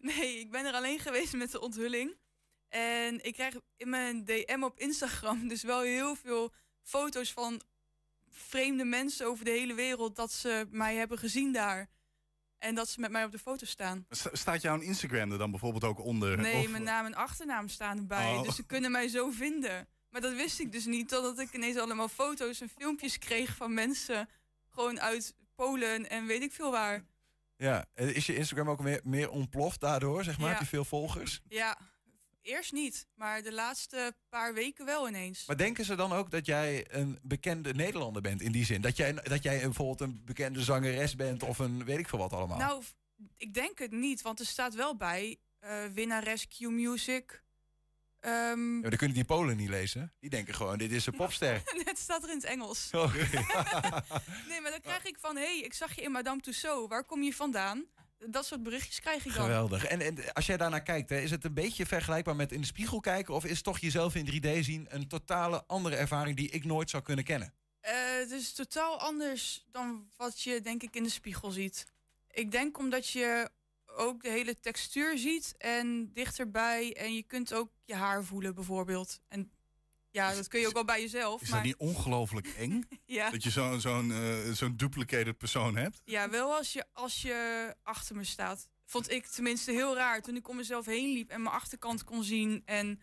Nee, 0.00 0.38
ik 0.38 0.50
ben 0.50 0.64
er 0.66 0.72
alleen 0.74 0.98
geweest 0.98 1.32
met 1.32 1.50
de 1.50 1.60
onthulling. 1.60 2.16
En 2.68 3.24
ik 3.24 3.32
krijg 3.32 3.54
in 3.76 3.88
mijn 3.88 4.24
DM 4.24 4.62
op 4.62 4.78
Instagram 4.78 5.48
dus 5.48 5.62
wel 5.62 5.80
heel 5.80 6.16
veel 6.16 6.52
foto's 6.82 7.32
van 7.32 7.62
vreemde 8.30 8.84
mensen 8.84 9.26
over 9.26 9.44
de 9.44 9.50
hele 9.50 9.74
wereld 9.74 10.16
dat 10.16 10.32
ze 10.32 10.66
mij 10.70 10.94
hebben 10.94 11.18
gezien 11.18 11.52
daar. 11.52 11.90
En 12.62 12.74
dat 12.74 12.88
ze 12.88 13.00
met 13.00 13.10
mij 13.10 13.24
op 13.24 13.32
de 13.32 13.38
foto 13.38 13.66
staan. 13.66 14.06
Sta- 14.10 14.30
Staat 14.32 14.62
jouw 14.62 14.80
Instagram 14.80 15.32
er 15.32 15.38
dan 15.38 15.50
bijvoorbeeld 15.50 15.84
ook 15.84 15.98
onder? 15.98 16.38
Nee, 16.38 16.64
Of- 16.64 16.70
mijn 16.70 16.82
naam 16.82 17.06
en 17.06 17.14
achternaam 17.14 17.68
staan 17.68 17.98
erbij. 17.98 18.32
Oh. 18.34 18.42
Dus 18.42 18.56
ze 18.56 18.66
kunnen 18.66 18.90
mij 18.90 19.08
zo 19.08 19.30
vinden. 19.30 19.88
Maar 20.10 20.20
dat 20.20 20.34
wist 20.34 20.60
ik 20.60 20.72
dus 20.72 20.84
niet, 20.84 21.08
totdat 21.08 21.38
ik 21.38 21.52
ineens 21.52 21.76
allemaal 21.76 22.08
foto's 22.08 22.60
en 22.60 22.68
filmpjes 22.78 23.18
kreeg 23.18 23.56
van 23.56 23.74
mensen. 23.74 24.28
Gewoon 24.68 25.00
uit 25.00 25.34
Polen 25.54 26.10
en 26.10 26.26
weet 26.26 26.42
ik 26.42 26.52
veel 26.52 26.70
waar. 26.70 27.04
Ja. 27.56 27.86
Is 27.94 28.26
je 28.26 28.36
Instagram 28.36 28.70
ook 28.70 28.80
meer, 28.80 29.00
meer 29.04 29.30
ontploft 29.30 29.80
daardoor, 29.80 30.24
zeg 30.24 30.38
maar? 30.38 30.46
Ja. 30.46 30.52
Heb 30.52 30.62
je 30.62 30.68
veel 30.68 30.84
volgers? 30.84 31.40
Ja, 31.48 31.78
eerst 32.42 32.72
niet, 32.72 33.06
maar 33.14 33.42
de 33.42 33.52
laatste 33.52 34.14
paar 34.28 34.54
weken 34.54 34.84
wel 34.84 35.08
ineens. 35.08 35.46
Maar 35.46 35.56
denken 35.56 35.84
ze 35.84 35.94
dan 35.94 36.12
ook 36.12 36.30
dat 36.30 36.46
jij 36.46 36.84
een 36.88 37.18
bekende 37.22 37.74
Nederlander 37.74 38.22
bent 38.22 38.40
in 38.42 38.52
die 38.52 38.64
zin? 38.64 38.80
Dat 38.80 38.96
jij, 38.96 39.12
dat 39.12 39.42
jij 39.42 39.60
bijvoorbeeld 39.60 40.00
een 40.00 40.22
bekende 40.24 40.60
zangeres 40.62 41.16
bent 41.16 41.42
of 41.42 41.58
een 41.58 41.84
weet 41.84 41.98
ik 41.98 42.08
veel 42.08 42.18
wat 42.18 42.32
allemaal? 42.32 42.58
Nou, 42.58 42.82
ik 43.36 43.54
denk 43.54 43.78
het 43.78 43.90
niet, 43.92 44.22
want 44.22 44.40
er 44.40 44.46
staat 44.46 44.74
wel 44.74 44.96
bij 44.96 45.38
eh 45.58 45.84
winnares 45.94 46.48
Q 46.48 46.60
Music. 46.60 47.42
Ehm, 48.20 48.34
Ja, 48.74 48.80
maar 48.80 48.90
dan 48.90 48.98
kunnen 48.98 49.16
die 49.16 49.24
Polen 49.24 49.56
niet 49.56 49.68
lezen. 49.68 50.12
Die 50.20 50.30
denken 50.30 50.54
gewoon, 50.54 50.78
dit 50.78 50.92
is 50.92 51.06
een 51.06 51.16
popster. 51.16 51.62
het 51.84 51.98
staat 51.98 52.22
er 52.22 52.28
in 52.30 52.36
het 52.36 52.44
Engels. 52.44 52.90
Nee, 54.48 54.60
maar 54.60 54.70
dan 54.70 54.80
krijg 54.80 55.04
ik 55.04 55.16
van, 55.20 55.36
hé, 55.36 55.42
hey, 55.42 55.58
ik 55.60 55.74
zag 55.74 55.94
je 55.94 56.02
in 56.02 56.10
Madame 56.10 56.40
Tussauds, 56.40 56.88
waar 56.88 57.04
kom 57.04 57.22
je 57.22 57.34
vandaan? 57.34 57.84
Dat 58.26 58.46
soort 58.46 58.62
berichtjes 58.62 59.00
krijg 59.00 59.26
ik 59.26 59.34
dan. 59.34 59.44
Geweldig. 59.44 59.84
En, 59.84 60.00
en 60.00 60.32
als 60.32 60.46
jij 60.46 60.56
daarnaar 60.56 60.82
kijkt, 60.82 61.10
hè, 61.10 61.20
is 61.20 61.30
het 61.30 61.44
een 61.44 61.54
beetje 61.54 61.86
vergelijkbaar 61.86 62.36
met 62.36 62.52
in 62.52 62.60
de 62.60 62.66
spiegel 62.66 63.00
kijken? 63.00 63.34
Of 63.34 63.44
is 63.44 63.62
toch 63.62 63.78
jezelf 63.78 64.14
in 64.14 64.26
3D 64.26 64.58
zien 64.60 64.86
een 64.88 65.08
totale 65.08 65.64
andere 65.66 65.96
ervaring 65.96 66.36
die 66.36 66.50
ik 66.50 66.64
nooit 66.64 66.90
zou 66.90 67.02
kunnen 67.02 67.24
kennen? 67.24 67.54
Eh, 67.80 67.94
het 68.18 68.30
is 68.30 68.52
totaal 68.52 68.98
anders 68.98 69.64
dan 69.70 70.08
wat 70.16 70.40
je 70.40 70.60
denk 70.60 70.82
ik 70.82 70.94
in 70.94 71.02
de 71.02 71.08
spiegel 71.08 71.50
ziet. 71.50 71.86
Ik 72.30 72.50
denk 72.50 72.78
omdat 72.78 73.08
je 73.08 73.50
ook 73.86 74.22
de 74.22 74.30
hele 74.30 74.60
textuur 74.60 75.18
ziet 75.18 75.54
en 75.58 76.10
dichterbij 76.12 76.96
en 76.96 77.14
je 77.14 77.22
kunt 77.22 77.54
ook 77.54 77.70
je 77.84 77.94
haar 77.94 78.24
voelen 78.24 78.54
bijvoorbeeld. 78.54 79.20
En 79.28 79.50
ja, 80.12 80.34
dat 80.34 80.48
kun 80.48 80.60
je 80.60 80.66
ook 80.66 80.72
wel 80.72 80.84
bij 80.84 81.00
jezelf. 81.00 81.42
Is 81.42 81.48
maar 81.48 81.58
dat 81.58 81.66
niet 81.66 81.76
ongelooflijk 81.76 82.46
eng? 82.46 82.88
Ja. 83.04 83.30
Dat 83.30 83.42
je 83.42 83.50
zo'n 83.50 83.80
zo'n 83.80 84.12
eh, 84.12 84.52
zo'n 84.52 84.76
duplicated 84.76 85.38
persoon 85.38 85.76
hebt? 85.76 86.00
Ja, 86.04 86.30
wel 86.30 86.54
als 86.54 86.72
je, 86.72 86.84
als 86.92 87.22
je 87.22 87.74
achter 87.82 88.16
me 88.16 88.24
staat. 88.24 88.68
Vond 88.84 89.10
ik 89.10 89.26
tenminste 89.26 89.70
heel 89.70 89.94
raar 89.94 90.22
toen 90.22 90.36
ik 90.36 90.48
om 90.48 90.56
mezelf 90.56 90.86
heen 90.86 91.12
liep 91.12 91.30
en 91.30 91.42
mijn 91.42 91.54
achterkant 91.54 92.04
kon 92.04 92.24
zien 92.24 92.62
en 92.64 93.00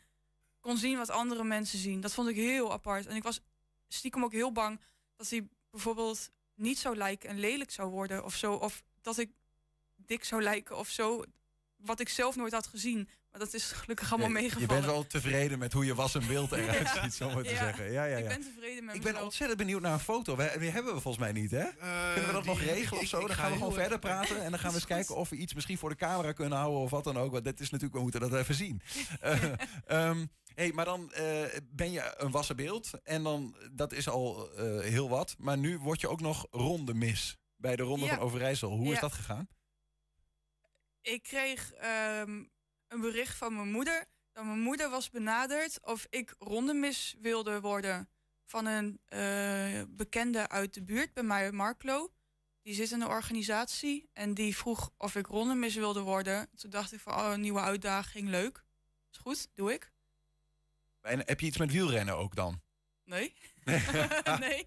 kon 0.59 0.77
zien 0.77 0.97
wat 0.97 1.09
andere 1.09 1.43
mensen 1.43 1.79
zien. 1.79 2.01
Dat 2.01 2.13
vond 2.13 2.29
ik 2.29 2.35
heel 2.35 2.71
apart. 2.71 3.05
En 3.05 3.15
ik 3.15 3.23
was 3.23 3.39
stiekem 3.87 4.23
ook 4.23 4.31
heel 4.31 4.51
bang 4.51 4.81
dat 5.15 5.29
hij 5.29 5.47
bijvoorbeeld 5.71 6.29
niet 6.55 6.77
zou 6.77 6.95
lijken 6.95 7.29
en 7.29 7.39
lelijk 7.39 7.71
zou 7.71 7.89
worden 7.89 8.23
of 8.23 8.35
zo. 8.35 8.53
Of 8.53 8.83
dat 9.01 9.17
ik 9.17 9.31
dik 9.95 10.23
zou 10.23 10.41
lijken 10.41 10.77
of 10.77 10.89
zo. 10.89 11.23
Wat 11.75 11.99
ik 11.99 12.09
zelf 12.09 12.35
nooit 12.35 12.53
had 12.53 12.67
gezien. 12.67 13.09
Maar 13.31 13.39
dat 13.39 13.53
is 13.53 13.71
gelukkig 13.71 14.11
allemaal 14.11 14.27
je, 14.29 14.33
je 14.35 14.39
meegevallen. 14.41 14.67
bent 14.67 14.85
wel 14.85 15.07
tevreden 15.07 15.59
met 15.59 15.73
hoe 15.73 15.85
je 15.85 15.95
was 15.95 16.15
en 16.15 16.27
beeld 16.27 16.51
eruit 16.53 16.79
Ja. 16.93 17.03
ziet, 17.03 17.13
zo 17.13 17.29
maar 17.33 17.43
te 17.43 17.49
Ja. 17.49 17.55
zeggen. 17.57 17.91
Ja, 17.91 18.05
ja, 18.05 18.17
ja. 18.17 18.17
Ik 18.17 18.27
ben 18.27 18.41
tevreden 18.41 18.85
met 18.85 18.95
Ik 18.95 19.01
ben 19.01 19.11
mezelf. 19.11 19.25
ontzettend 19.27 19.59
benieuwd 19.59 19.81
naar 19.81 19.93
een 19.93 19.99
foto. 19.99 20.35
We, 20.35 20.55
die 20.59 20.69
hebben 20.69 20.93
we 20.95 20.99
volgens 21.01 21.23
mij 21.23 21.31
niet, 21.41 21.51
hè? 21.51 21.63
Kunnen 22.13 22.25
we 22.25 22.31
dat 22.31 22.45
nog 22.45 22.59
regelen 22.61 22.93
ik- 22.99 23.01
of 23.03 23.07
zo? 23.09 23.19
ik 23.19 23.27
Dan 23.27 23.35
ga 23.35 23.41
gaan 23.41 23.51
we 23.51 23.57
gewoon 23.57 23.73
verder 23.73 23.99
praten. 23.99 24.43
En 24.43 24.49
dan 24.49 24.59
gaan 24.59 24.69
we 24.69 24.75
eens 24.75 24.85
kijken 24.85 25.15
of 25.15 25.29
we 25.29 25.35
iets 25.35 25.53
misschien 25.53 25.77
voor 25.77 25.89
de 25.89 25.95
camera 25.95 26.31
kunnen 26.31 26.57
houden 26.57 26.79
of 26.79 26.89
wat 26.89 27.03
dan 27.03 27.17
ook. 27.17 27.31
Want 27.31 27.45
dat 27.45 27.59
is 27.59 27.69
natuurlijk, 27.69 27.93
we 27.97 28.01
moeten 28.01 28.19
dat 28.19 28.33
even 28.33 28.55
zien. 28.55 28.81
Eh, 29.19 29.43
ehm, 29.85 30.25
hey, 30.55 30.71
maar 30.71 30.85
dan 30.85 31.11
eh, 31.13 31.41
ben 31.71 31.91
je 31.91 32.13
een 32.17 32.31
wassen 32.31 32.55
beeld. 32.55 32.91
En 33.03 33.23
dan, 33.23 33.55
dat 33.71 33.91
is 33.93 34.07
al 34.09 34.53
eh, 34.53 34.79
heel 34.79 35.09
wat. 35.09 35.35
Maar 35.37 35.57
nu 35.57 35.77
word 35.77 36.01
je 36.01 36.07
ook 36.09 36.21
nog 36.21 36.47
ronde 36.51 36.93
mis. 36.93 37.37
Bij 37.55 37.75
de 37.75 37.83
Ronde 37.83 38.05
Ja. 38.05 38.13
van 38.15 38.23
Overijssel. 38.23 38.69
Hoe 38.71 38.93
is 38.93 38.99
dat 38.99 39.13
gegaan? 39.13 39.47
ik 41.01 41.23
kreeg 41.23 41.71
ehm, 41.73 42.43
een 42.89 43.01
bericht 43.01 43.37
van 43.37 43.55
mijn 43.55 43.71
moeder. 43.71 44.05
Dat 44.33 44.45
mijn 44.45 44.59
moeder 44.59 44.89
was 44.89 45.09
benaderd 45.09 45.85
of 45.85 46.07
ik 46.09 46.35
rondemis 46.39 47.15
wilde 47.21 47.61
worden 47.61 48.09
van 48.45 48.65
een 48.65 48.99
eh, 49.05 49.81
bekende 49.89 50.49
uit 50.49 50.73
de 50.73 50.83
buurt 50.83 51.13
bij 51.13 51.23
mij, 51.23 51.51
Marklo. 51.51 52.13
Die 52.61 52.73
zit 52.73 52.91
in 52.91 53.01
een 53.01 53.07
organisatie 53.07 54.09
en 54.13 54.33
die 54.33 54.57
vroeg 54.57 54.91
of 54.97 55.15
ik 55.15 55.25
rondemis 55.25 55.75
wilde 55.75 56.01
worden. 56.01 56.49
Toen 56.55 56.69
dacht 56.69 56.93
ik 56.93 56.99
van, 56.99 57.13
oh, 57.13 57.31
een 57.31 57.41
nieuwe 57.41 57.59
uitdaging, 57.59 58.29
leuk. 58.29 58.63
Is 59.11 59.17
goed, 59.17 59.47
doe 59.53 59.73
ik. 59.73 59.91
En 61.01 61.19
heb 61.25 61.39
je 61.39 61.45
iets 61.45 61.57
met 61.57 61.71
wielrennen 61.71 62.17
ook 62.17 62.35
dan? 62.35 62.61
Nee. 63.03 63.33
nee. 64.39 64.63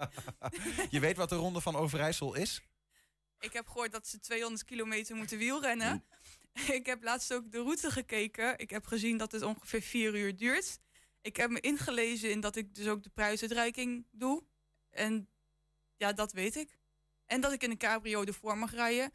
Je 0.91 1.01
weet 1.01 1.17
wat 1.17 1.29
de 1.29 1.35
Ronde 1.35 1.61
van 1.61 1.77
Overijssel 1.77 2.35
is? 2.35 2.63
Ik 3.39 3.53
heb 3.53 3.69
gehoord 3.69 3.93
dat 3.93 4.07
ze 4.07 4.19
200 4.19 4.65
kilometer 4.65 5.17
moeten 5.17 5.39
wielrennen. 5.39 6.05
Ik 6.79 6.87
heb 6.87 7.03
laatst 7.03 7.33
ook 7.33 7.51
de 7.51 7.59
route 7.59 7.91
gekeken. 7.91 8.59
Ik 8.59 8.71
heb 8.71 8.87
gezien 8.87 9.17
dat 9.17 9.33
het 9.33 9.43
ongeveer 9.43 9.83
vier 9.83 10.15
uur 10.15 10.37
duurt. 10.37 10.79
Ik 11.21 11.37
heb 11.37 11.51
me 11.51 11.61
ingelezen 11.61 12.31
in 12.31 12.41
dat 12.41 12.57
ik 12.57 12.75
dus 12.75 12.89
ook 12.89 13.03
de 13.03 13.11
prijsuitreiking 13.11 14.07
doe. 14.11 14.45
En 14.91 15.29
ja, 15.97 16.13
dat 16.13 16.33
weet 16.33 16.57
ik. 16.57 16.79
En 17.27 17.41
dat 17.41 17.53
ik 17.53 17.63
in 17.63 17.71
een 17.71 17.79
cabrio 17.79 18.25
ervoor 18.25 18.59
mag 18.59 18.71
rijden. 18.73 19.13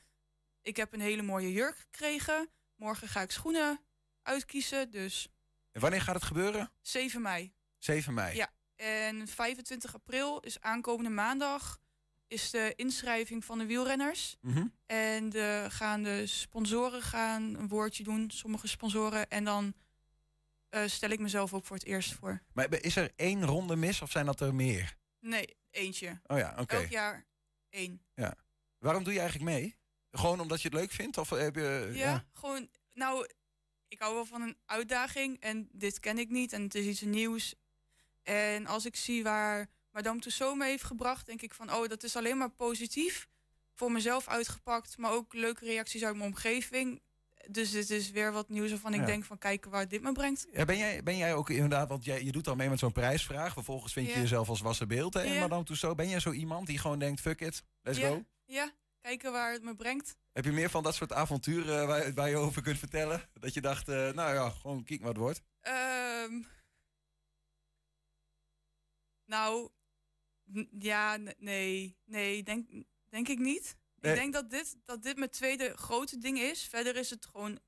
ik 0.62 0.78
heb 0.78 0.94
een 0.94 1.00
hele 1.00 1.22
mooie 1.22 1.52
jurk 1.52 1.78
gekregen. 1.78 2.50
Morgen 2.76 3.08
ga 3.08 3.22
ik 3.22 3.32
schoenen 3.32 3.80
uitkiezen, 4.22 4.92
dus 4.92 5.28
En 5.72 5.82
wanneer 5.82 6.02
gaat 6.02 6.16
het 6.16 6.24
gebeuren? 6.24 6.72
7 6.82 7.22
mei. 7.22 7.54
7 7.78 8.14
mei. 8.14 8.36
Ja, 8.36 8.52
en 8.76 9.28
25 9.28 9.94
april 9.94 10.40
is 10.40 10.62
aankomende 10.62 11.10
maandag 11.10 11.80
is 12.28 12.50
de 12.50 12.74
inschrijving 12.76 13.46
van 13.46 13.58
de 13.58 13.66
wielrenners. 13.66 14.38
Mhm. 14.42 14.68
En 14.86 15.30
de, 15.30 15.66
gaan 15.70 16.04
de 16.04 16.28
sponsoren 16.28 17.02
gaan 17.02 17.56
een 17.56 17.68
woordje 17.68 18.04
doen, 18.04 18.32
sommige 18.32 18.68
sponsoren. 18.68 19.30
En 19.30 19.44
dan 19.44 19.74
eh, 20.70 20.84
stel 20.86 21.10
ik 21.10 21.20
mezelf 21.20 21.54
ook 21.54 21.66
voor 21.66 21.76
het 21.76 21.86
eerst 21.86 22.14
voor. 22.14 22.42
Maar 22.54 22.82
is 22.82 22.96
er 22.96 23.12
één 23.16 23.46
ronde 23.46 23.76
mis 23.76 24.02
of 24.02 24.12
zijn 24.12 24.26
dat 24.26 24.42
er 24.42 24.56
meer? 24.56 24.96
Nee, 25.20 25.58
eentje. 25.72 26.20
Oh 26.26 26.38
ja, 26.38 26.56
oké. 26.60 26.76
Elk 26.76 26.90
jaar 26.90 27.26
één. 27.70 28.02
Ja. 28.16 28.36
Waarom 28.80 29.04
doe 29.04 29.14
je 29.14 29.20
eigenlijk 29.20 29.52
mee? 29.52 29.76
Gewoon 30.12 30.40
omdat 30.40 30.62
je 30.62 30.68
het 30.70 30.78
leuk 30.78 30.92
vindt? 30.92 31.18
Of 31.18 31.30
heb 31.30 31.56
je, 31.56 31.92
Ja, 31.94 32.26
gewoon, 32.34 32.70
nou, 32.94 33.28
ik 33.88 34.00
hou 34.00 34.14
wel 34.14 34.26
van 34.26 34.42
een 34.42 34.58
uitdaging 34.66 35.40
en 35.40 35.70
dit 35.72 36.00
ken 36.00 36.18
ik 36.18 36.30
niet 36.30 36.54
en 36.54 36.62
het 36.62 36.76
is 36.76 36.86
iets 36.86 37.02
nieuws. 37.02 37.56
En 38.24 38.66
als 38.66 38.86
ik 38.86 38.96
zie 38.96 39.24
waar 39.24 39.70
Madame 39.92 40.20
Tussauds 40.20 40.58
me 40.58 40.66
heeft 40.66 40.84
gebracht, 40.84 41.26
denk 41.26 41.42
ik 41.42 41.54
van, 41.54 41.74
oh, 41.74 41.88
dat 41.88 42.04
is 42.04 42.16
alleen 42.16 42.38
maar 42.38 42.50
positief. 42.50 43.28
Voor 43.74 43.92
mezelf 43.92 44.28
uitgepakt, 44.28 44.98
maar 44.98 45.12
ook 45.12 45.34
leuke 45.34 45.66
reacties 45.66 46.04
uit 46.04 46.16
mijn 46.16 46.30
omgeving. 46.30 47.02
Dus 47.50 47.72
dit 47.72 47.90
is 47.90 48.12
weer 48.12 48.32
wat 48.32 48.50
nieuws 48.50 48.70
waarvan 48.70 48.94
ik 48.94 49.00
Ja. 49.00 49.06
denk 49.06 49.24
van, 49.24 49.38
kijken 49.38 49.72
waar 49.72 49.88
dit 49.88 50.02
me 50.02 50.12
brengt. 50.12 50.48
Ja, 50.52 50.66
ben, 50.66 50.78
jij, 50.78 51.04
ben 51.04 51.18
jij 51.18 51.34
ook 51.34 51.50
inderdaad, 51.50 51.88
want 51.88 52.06
jij, 52.06 52.24
je 52.24 52.32
doet 52.32 52.44
dan 52.46 52.58
mee 52.58 52.70
met 52.70 52.80
zo'n 52.80 52.92
prijsvraag. 52.92 53.54
Vervolgens 53.54 53.94
vind 53.94 54.08
je 54.08 54.20
jezelf 54.20 54.50
als 54.50 54.62
wassenbeeld. 54.62 55.14
Hè, 55.14 55.22
Ja. 55.22 55.40
Madame 55.40 55.64
Tussauds. 55.64 55.96
Ben 55.96 56.10
jij 56.10 56.20
zo 56.20 56.32
iemand 56.32 56.68
die 56.68 56.78
gewoon 56.78 57.00
denkt, 57.00 57.22
fuck 57.22 57.42
it, 57.42 57.64
let's 57.82 58.00
go? 58.00 58.24
Ja, 58.46 58.72
kijken 59.02 59.32
waar 59.32 59.52
het 59.52 59.64
me 59.64 59.76
brengt. 59.76 60.16
Heb 60.34 60.46
je 60.46 60.52
meer 60.52 60.70
van 60.70 60.84
dat 60.84 60.96
soort 60.96 61.14
avonturen 61.14 61.88
waar, 61.88 62.14
waar 62.14 62.30
je 62.30 62.36
over 62.36 62.62
kunt 62.62 62.80
vertellen? 62.80 63.30
Dat 63.34 63.54
je 63.54 63.62
dacht, 63.62 63.88
eh, 63.90 63.96
nou 63.96 64.34
ja, 64.34 64.50
gewoon 64.50 64.84
kijk 64.84 65.00
wat 65.00 65.10
het 65.10 65.18
wordt. 65.18 65.42
Ehm, 65.62 66.42
nou, 69.26 69.70
ja, 70.80 71.18
nee, 71.38 71.98
nee, 72.06 72.44
denk, 72.44 72.70
denk 73.10 73.28
ik 73.28 73.40
niet. 73.40 73.76
Nee. 74.00 74.14
Ik 74.14 74.20
denk 74.20 74.34
dat 74.34 74.50
dit, 74.50 74.78
dat 74.86 75.04
dit 75.04 75.18
mijn 75.18 75.30
tweede 75.30 75.78
grote 75.78 76.18
ding 76.18 76.40
is. 76.40 76.64
Verder 76.64 76.96
is 76.96 77.10
het 77.10 77.26
gewoon, 77.26 77.60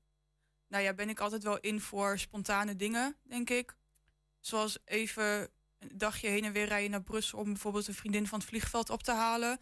nou 0.68 0.84
ja, 0.84 0.94
ben 0.94 1.08
ik 1.08 1.20
altijd 1.20 1.42
wel 1.42 1.60
in 1.60 1.80
voor 1.80 2.18
spontane 2.18 2.76
dingen, 2.76 3.16
denk 3.22 3.50
ik. 3.50 3.74
Zoals 4.40 4.78
even 4.84 5.50
een 5.78 5.98
dagje 5.98 6.28
heen 6.28 6.44
en 6.44 6.52
weer 6.52 6.66
rijden 6.66 6.90
naar 6.90 7.02
Brussel 7.02 7.38
om 7.38 7.44
bijvoorbeeld 7.44 7.86
een 7.86 7.94
vriendin 7.94 8.26
van 8.26 8.38
het 8.38 8.48
vliegveld 8.48 8.90
op 8.90 9.02
te 9.02 9.12
halen. 9.12 9.58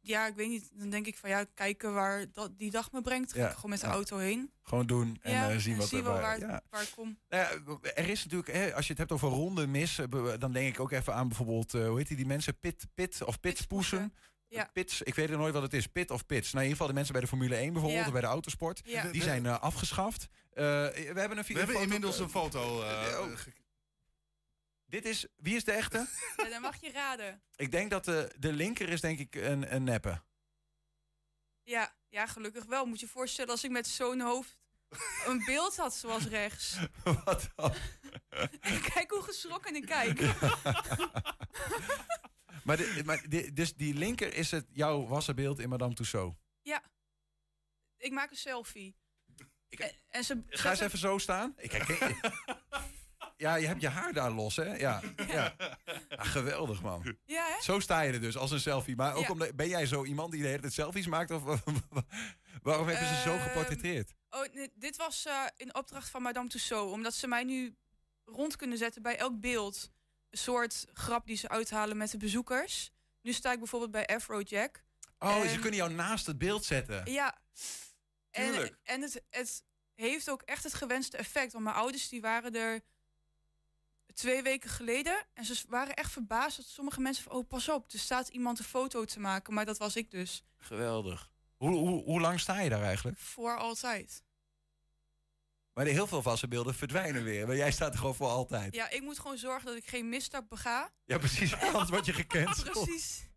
Ja, 0.00 0.26
ik 0.26 0.34
weet 0.34 0.48
niet. 0.48 0.70
Dan 0.74 0.90
denk 0.90 1.06
ik 1.06 1.16
van 1.16 1.30
ja, 1.30 1.44
kijken 1.54 1.94
waar 1.94 2.26
dat, 2.32 2.58
die 2.58 2.70
dag 2.70 2.92
me 2.92 3.00
brengt. 3.02 3.32
Ga 3.32 3.38
Ja, 3.40 3.48
ik 3.48 3.54
gewoon 3.54 3.70
met 3.70 3.80
de 3.80 3.86
ja. 3.86 3.92
auto 3.92 4.16
heen. 4.16 4.52
Gewoon 4.62 4.86
doen 4.86 5.18
en 5.22 5.32
ja, 5.32 5.50
eh, 5.50 5.56
zien 5.58 5.76
wat 5.76 5.88
zie 5.88 5.98
er 5.98 6.04
wel 6.04 6.12
waar- 6.12 6.22
waar, 6.22 6.38
ja. 6.50 6.62
waar 6.70 6.82
ik 6.82 6.90
kom. 6.94 7.18
Nou 7.28 7.42
ja, 7.42 7.90
er 7.94 8.08
is 8.08 8.22
natuurlijk, 8.24 8.52
hè, 8.52 8.74
als 8.74 8.84
je 8.84 8.90
het 8.90 8.98
hebt 8.98 9.12
over 9.12 9.28
ronde 9.28 9.66
mis, 9.66 9.98
eh, 9.98 10.06
dan 10.38 10.52
denk 10.52 10.74
ik 10.74 10.80
ook 10.80 10.90
even 10.92 11.14
aan 11.14 11.28
bijvoorbeeld, 11.28 11.74
eh, 11.74 11.86
hoe 11.88 11.98
heet 11.98 12.08
die, 12.08 12.16
die 12.16 12.26
mensen? 12.26 12.58
Pit, 12.58 12.86
pit 12.94 13.22
of 13.24 13.40
pitspoesen? 13.40 14.14
Ja. 14.48 14.70
Pits, 14.72 15.02
ik 15.02 15.14
weet 15.14 15.30
er 15.30 15.36
nooit 15.38 15.52
wat 15.54 15.62
het 15.62 15.74
is. 15.74 15.86
Pit 15.86 16.10
of 16.10 16.26
pits. 16.26 16.52
Nou, 16.52 16.64
in 16.64 16.70
ieder 16.70 16.70
geval 16.70 16.86
de 16.86 16.92
mensen 16.94 17.12
bij 17.12 17.22
de 17.22 17.28
Formule 17.28 17.56
1 17.56 17.72
bijvoorbeeld, 17.72 18.00
Ja. 18.00 18.06
of 18.06 18.12
bij 18.12 18.20
de 18.20 18.26
autosport. 18.26 18.80
Ja. 18.84 19.02
Die 19.10 19.22
zijn 19.22 19.46
eh, 19.46 19.58
afgeschaft. 19.60 20.28
Eh, 20.52 20.64
we 20.64 21.12
hebben 21.14 21.38
een 21.38 21.44
We 21.44 21.52
hebben 21.52 21.66
foto- 21.66 21.80
inmiddels 21.80 22.18
een 22.18 22.30
foto. 22.30 22.82
Eh. 24.90 25.02
Dit 25.02 25.04
is, 25.04 25.26
wie 25.36 25.56
is 25.56 25.64
de 25.64 25.72
echte? 25.72 26.06
Ja, 26.36 26.48
dan 26.48 26.60
mag 26.60 26.80
je 26.80 26.90
raden. 26.92 27.42
ik 27.56 27.70
denk 27.70 27.90
dat 27.90 28.04
de, 28.04 28.34
de 28.38 28.52
linker 28.52 28.88
is 28.88 29.00
denk 29.00 29.18
ik 29.18 29.34
een, 29.34 29.74
een 29.74 29.84
neppe. 29.84 30.22
Ja, 31.62 31.94
ja, 32.08 32.26
gelukkig 32.26 32.64
wel. 32.64 32.84
Moet 32.86 33.00
je 33.00 33.06
je 33.06 33.12
voorstellen 33.12 33.50
als 33.50 33.64
ik 33.64 33.70
met 33.70 33.86
zo'n 33.86 34.20
hoofd 34.20 34.58
een 35.26 35.42
beeld 35.44 35.76
had 35.76 35.94
zoals 35.94 36.26
rechts. 36.26 36.76
Wat 37.24 37.48
dan? 37.56 37.74
Kijk 38.94 39.10
hoe 39.10 39.22
geschrokken 39.22 39.74
ik 39.74 39.86
kijk. 39.86 40.20
Maar, 42.64 42.76
de, 42.76 43.02
maar 43.04 43.28
de- 43.28 43.52
dus 43.52 43.74
die 43.74 43.94
linker 43.94 44.34
is 44.34 44.50
het 44.50 44.66
jouw 44.72 45.06
wassenbeeld 45.06 45.58
in 45.58 45.68
Madame 45.68 45.94
Tussauds. 45.94 46.36
ja, 46.62 46.82
ik 47.96 48.12
maak 48.12 48.30
een 48.30 48.36
selfie. 48.36 48.96
en, 49.68 49.92
en 50.08 50.24
ze 50.24 50.42
Ga 50.46 50.70
eens 50.70 50.80
even 50.80 50.98
zo 50.98 51.18
staan. 51.18 51.54
Ik 51.56 51.72
herken 51.72 52.16
Ja, 53.40 53.54
je 53.54 53.66
hebt 53.66 53.80
je 53.80 53.88
haar 53.88 54.12
daar 54.12 54.30
los, 54.30 54.56
hè? 54.56 54.74
Ja. 54.76 55.00
ja. 55.26 55.54
Ah, 56.08 56.26
geweldig, 56.26 56.82
man. 56.82 57.16
Ja, 57.26 57.46
hè? 57.46 57.62
Zo 57.62 57.80
sta 57.80 58.00
je 58.00 58.12
er 58.12 58.20
dus, 58.20 58.36
als 58.36 58.50
een 58.50 58.60
selfie. 58.60 58.96
Maar 58.96 59.14
ook 59.14 59.22
Ja. 59.24 59.30
omdat, 59.30 59.56
ben 59.56 59.68
jij 59.68 59.86
zo 59.86 60.04
iemand 60.04 60.32
die 60.32 60.42
de 60.42 60.46
hele 60.48 60.60
tijd 60.60 60.72
selfies 60.72 61.06
maakt? 61.06 61.30
Of 61.30 61.42
waarom 62.62 62.88
hebben 62.88 63.06
ze 63.08 63.20
zo 63.24 63.34
Ehm, 63.34 63.42
geportretteerd? 63.42 64.14
Oh, 64.30 64.44
nee, 64.52 64.70
dit 64.74 64.96
was 64.96 65.26
eh, 65.26 65.44
in 65.56 65.74
opdracht 65.74 66.08
van 66.10 66.22
Madame 66.22 66.48
Tussauds. 66.48 66.92
Omdat 66.92 67.14
ze 67.14 67.26
mij 67.26 67.44
nu 67.44 67.76
rond 68.24 68.56
kunnen 68.56 68.78
zetten 68.78 69.02
bij 69.02 69.16
elk 69.18 69.40
beeld. 69.40 69.90
Een 70.30 70.38
soort 70.38 70.86
grap 70.92 71.26
die 71.26 71.36
ze 71.36 71.48
uithalen 71.48 71.96
met 71.96 72.10
de 72.10 72.16
bezoekers. 72.16 72.90
Nu 73.22 73.32
sta 73.32 73.52
ik 73.52 73.58
bijvoorbeeld 73.58 73.90
bij 73.90 74.06
Afrojack. 74.06 74.82
Oh, 75.18 75.36
En- 75.36 75.48
ze 75.50 75.58
kunnen 75.58 75.78
jou 75.78 75.92
naast 75.92 76.26
het 76.26 76.38
beeld 76.38 76.64
zetten. 76.64 77.10
Ja. 77.12 77.38
En, 78.30 78.52
Tuurlijk. 78.52 78.76
en 78.82 79.00
het, 79.02 79.22
het 79.30 79.64
heeft 79.94 80.30
ook 80.30 80.42
echt 80.42 80.62
het 80.64 80.74
gewenste 80.74 81.16
effect. 81.16 81.52
Want 81.52 81.64
mijn 81.64 81.76
ouders 81.76 82.08
die 82.08 82.20
waren 82.20 82.54
er 82.54 82.80
twee 84.14 84.42
weken 84.42 84.70
geleden. 84.70 85.26
En 85.34 85.44
ze 85.44 85.64
waren 85.68 85.94
echt 85.94 86.12
verbaasd 86.12 86.56
dat 86.56 86.66
sommige 86.66 87.00
mensen 87.00 87.24
van... 87.24 87.32
oh, 87.32 87.48
pas 87.48 87.68
op, 87.68 87.92
er 87.92 87.98
staat 87.98 88.28
iemand 88.28 88.58
een 88.58 88.64
foto 88.64 89.04
te 89.04 89.20
maken. 89.20 89.54
Maar 89.54 89.64
dat 89.64 89.78
was 89.78 89.96
ik 89.96 90.10
dus. 90.10 90.44
Geweldig. 90.58 91.30
Hoe, 91.56 91.70
hoe, 91.70 92.02
hoe 92.02 92.20
lang 92.20 92.40
sta 92.40 92.60
je 92.60 92.70
daar 92.70 92.82
eigenlijk? 92.82 93.18
Voor 93.18 93.56
altijd. 93.56 94.22
Maar 95.72 95.86
heel 95.86 96.06
veel 96.06 96.22
wassenbeelden 96.22 96.74
verdwijnen 96.74 97.24
weer. 97.24 97.46
Maar 97.46 97.56
jij 97.56 97.72
staat 97.72 97.92
er 97.92 97.98
gewoon 97.98 98.14
voor 98.14 98.28
altijd. 98.28 98.74
Ja, 98.74 98.90
ik 98.90 99.02
moet 99.02 99.18
gewoon 99.18 99.38
zorgen 99.38 99.66
dat 99.66 99.76
ik 99.76 99.86
geen 99.86 100.08
misstap 100.08 100.48
bega. 100.48 100.90
Ja, 101.04 101.18
precies. 101.18 101.54
Anders 101.60 101.90
word 101.90 102.06
je 102.06 102.12
gekend. 102.12 102.64
Precies. 102.70 103.28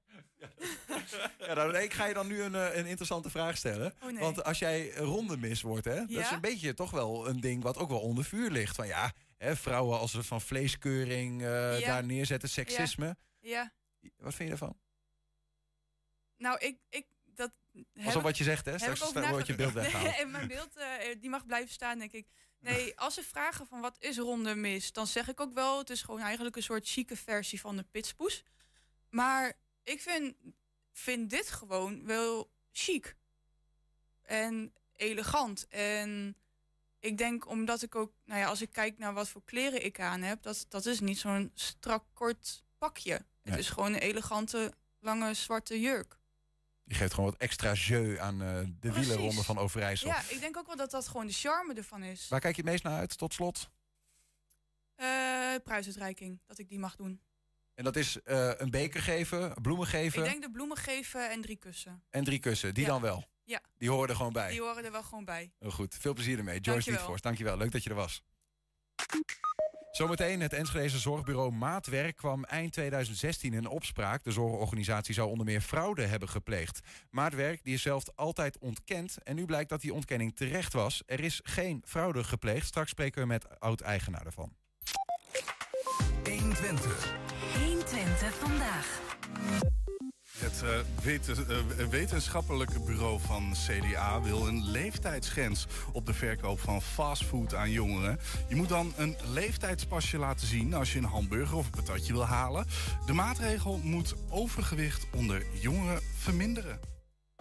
Ja, 1.39 1.53
nou, 1.53 1.77
ik 1.77 1.93
ga 1.93 2.05
je 2.05 2.13
dan 2.13 2.27
nu 2.27 2.41
een, 2.41 2.55
eh, 2.55 2.77
een 2.77 2.85
interessante 2.85 3.29
vraag 3.29 3.57
stellen. 3.57 3.93
Oh, 4.01 4.11
nee. 4.11 4.19
Want 4.19 4.43
als 4.43 4.59
jij 4.59 4.93
ronde 4.95 5.37
mis 5.37 5.61
wordt, 5.61 5.85
hè, 5.85 5.95
dat 5.95 6.09
is 6.09 6.31
een 6.31 6.41
beetje 6.41 6.73
toch 6.73 6.91
wel 6.91 7.27
een 7.27 7.39
ding 7.39 7.63
wat 7.63 7.77
ook 7.77 7.89
wel 7.89 7.99
onder 7.99 8.23
vuur 8.23 8.51
ligt. 8.51 8.75
Van 8.75 8.87
ja, 8.87 9.11
hè, 9.43 9.55
vrouwen 9.55 9.99
als 9.99 10.11
ze 10.11 10.23
van 10.23 10.41
vleeskeuring 10.41 11.41
eh, 11.41 11.79
Ja. 11.79 11.87
daar 11.87 12.05
neerzetten, 12.05 12.49
seksisme. 12.49 13.17
Ja. 13.39 13.73
Wat 14.17 14.35
vind 14.35 14.49
je 14.49 14.57
daarvan? 14.57 14.77
Nou, 16.37 16.57
ik... 16.59 16.77
ik 16.89 17.05
dat 17.25 17.51
Alsof 18.05 18.23
wat 18.23 18.37
je 18.37 18.43
zegt, 18.43 18.65
hè? 18.65 18.77
Straks 18.77 19.11
wordt 19.11 19.47
je 19.47 19.55
beeld 19.55 19.73
weggehaald. 19.73 20.15
Nee, 20.15 20.25
mijn 20.25 20.47
beeld 20.47 20.75
eh, 20.75 21.15
die 21.19 21.29
mag 21.29 21.45
blijven 21.45 21.73
staan, 21.73 21.99
denk 21.99 22.11
ik. 22.11 22.27
Nee, 22.59 22.99
als 22.99 23.13
ze 23.13 23.23
vragen 23.23 23.67
van 23.67 23.81
wat 23.81 23.95
is 23.99 24.17
ronde 24.17 24.55
mis, 24.55 24.91
dan 24.91 25.07
zeg 25.07 25.27
ik 25.27 25.39
ook 25.39 25.53
wel... 25.53 25.77
het 25.77 25.89
is 25.89 26.01
gewoon 26.01 26.21
eigenlijk 26.21 26.55
een 26.55 26.63
soort 26.63 26.87
chique 26.87 27.15
versie 27.15 27.59
van 27.59 27.75
de 27.77 27.85
pitspoes. 27.91 28.43
Maar 29.09 29.53
ik 29.83 30.01
vind, 30.01 30.35
vind 30.91 31.29
dit 31.29 31.49
gewoon 31.51 32.05
wel 32.05 32.51
chic. 32.71 33.15
En 34.21 34.73
elegant. 34.95 35.67
En 35.67 36.37
ik 37.03 37.17
denk 37.17 37.47
omdat 37.47 37.81
ik 37.81 37.95
ook... 37.95 38.11
Nou 38.25 38.39
ja, 38.39 38.47
als 38.47 38.61
ik 38.61 38.71
kijk 38.71 38.97
naar 38.97 39.13
wat 39.13 39.29
voor 39.29 39.43
kleren 39.45 39.85
ik 39.85 39.99
aan 39.99 40.21
heb... 40.21 40.41
dat, 40.41 40.65
dat 40.69 40.85
is 40.85 40.99
niet 40.99 41.17
zo'n 41.19 41.51
strak 41.53 42.03
kort 42.13 42.63
pakje. 42.77 43.25
Het 43.41 43.57
is 43.57 43.69
gewoon 43.69 43.93
een 43.93 43.99
elegante, 43.99 44.73
lange 44.99 45.33
zwarte 45.33 45.79
jurk. 45.79 46.17
Je 46.83 46.95
geeft 46.95 47.13
gewoon 47.13 47.29
wat 47.29 47.39
extra 47.39 47.73
jeu 47.73 48.17
aan 48.19 48.41
eh, 48.41 48.57
de 48.59 48.75
Precies. 48.79 48.99
wielerronde 49.07 49.43
van 49.43 49.57
Overijssel. 49.57 50.07
Ja, 50.07 50.21
ik 50.29 50.39
denk 50.39 50.57
ook 50.57 50.67
wel 50.67 50.75
dat 50.75 50.91
dat 50.91 51.07
gewoon 51.07 51.27
de 51.27 51.33
charme 51.33 51.73
ervan 51.73 52.03
is. 52.03 52.27
Waar 52.27 52.39
kijk 52.39 52.55
je 52.55 52.61
het 52.61 52.71
meest 52.71 52.83
naar 52.83 52.97
uit, 52.99 53.17
tot 53.17 53.33
slot? 53.33 53.69
Eh 54.95 55.55
prijsuitreiking, 55.63 56.39
dat 56.47 56.57
ik 56.57 56.69
die 56.69 56.79
mag 56.79 56.95
doen. 56.95 57.21
En 57.75 57.83
dat 57.83 57.95
is 57.95 58.21
eh, 58.21 58.51
een 58.57 58.69
beker 58.69 59.01
geven, 59.01 59.53
bloemen 59.61 59.87
geven 59.87 60.19
Ik 60.23 60.29
denk 60.29 60.41
de 60.41 60.51
bloemen 60.51 60.77
geven 60.77 61.29
en 61.31 61.41
drie 61.41 61.55
kussen. 61.57 62.03
en 62.09 62.23
drie 62.23 62.39
kussen. 62.39 62.73
Die 62.73 62.83
Ja. 62.83 62.89
dan 62.89 63.01
wel. 63.01 63.25
Ja. 63.45 63.61
Die 63.77 63.89
horen 63.89 64.09
er 64.09 64.15
gewoon 64.15 64.33
bij. 64.33 64.49
Die 64.49 64.61
horen 64.61 64.85
er 64.85 64.91
wel 64.91 65.03
gewoon 65.03 65.25
bij. 65.25 65.51
Heel 65.59 65.71
goed. 65.71 65.97
Veel 65.99 66.13
plezier 66.13 66.37
ermee. 66.37 66.59
Joyce. 66.59 66.89
Liedvorst, 66.91 67.23
dankjewel. 67.23 67.57
Leuk 67.57 67.71
dat 67.71 67.83
je 67.83 67.89
er 67.89 67.95
was. 67.95 68.23
Zometeen, 69.91 70.41
het 70.41 70.53
Enschedeze 70.53 70.99
zorgbureau 70.99 71.51
Maatwerk 71.51 72.15
kwam 72.15 72.43
eind 72.43 72.73
2016 72.73 73.53
in 73.53 73.67
opspraak. 73.67 74.23
De 74.23 74.31
zorgorganisatie 74.31 75.13
zou 75.13 75.29
onder 75.29 75.45
meer 75.45 75.61
fraude 75.61 76.05
hebben 76.05 76.29
gepleegd. 76.29 76.79
Maatwerk 77.09 77.63
die 77.63 77.73
is 77.73 77.81
zelf 77.81 78.03
altijd 78.15 78.57
ontkend 78.57 79.23
en 79.23 79.35
nu 79.35 79.45
blijkt 79.45 79.69
dat 79.69 79.81
die 79.81 79.93
ontkenning 79.93 80.35
terecht 80.35 80.73
was. 80.73 81.03
Er 81.05 81.19
is 81.19 81.39
geen 81.43 81.83
fraude 81.85 82.23
gepleegd. 82.23 82.67
Straks 82.67 82.89
spreken 82.89 83.21
we 83.21 83.27
met 83.27 83.59
oud-eigenaar 83.59 84.23
daarvan. 84.23 84.53
120. 86.23 87.13
120 87.59 88.33
vandaag. 88.33 89.01
Het 90.37 90.63
eh, 90.63 91.79
eh, 91.79 91.87
wetenschappelijke 91.89 92.79
bureau 92.79 93.19
van 93.19 93.53
CDA 93.53 94.21
wil 94.21 94.47
een 94.47 94.65
leeftijdsgrens 94.65 95.65
op 95.91 96.05
de 96.05 96.13
verkoop 96.13 96.59
van 96.59 96.81
fastfood 96.81 97.55
aan 97.55 97.71
jongeren. 97.71 98.19
Je 98.47 98.55
moet 98.55 98.69
dan 98.69 98.93
een 98.97 99.15
leeftijdspasje 99.33 100.17
laten 100.17 100.47
zien 100.47 100.73
als 100.73 100.93
je 100.93 100.99
een 100.99 101.05
hamburger 101.05 101.57
of 101.57 101.65
een 101.65 101.83
patatje 101.83 102.13
wil 102.13 102.25
halen. 102.25 102.65
De 103.05 103.13
maatregel 103.13 103.79
moet 103.83 104.13
overgewicht 104.29 105.07
onder 105.15 105.45
jongeren 105.61 106.01
verminderen. 106.17 106.79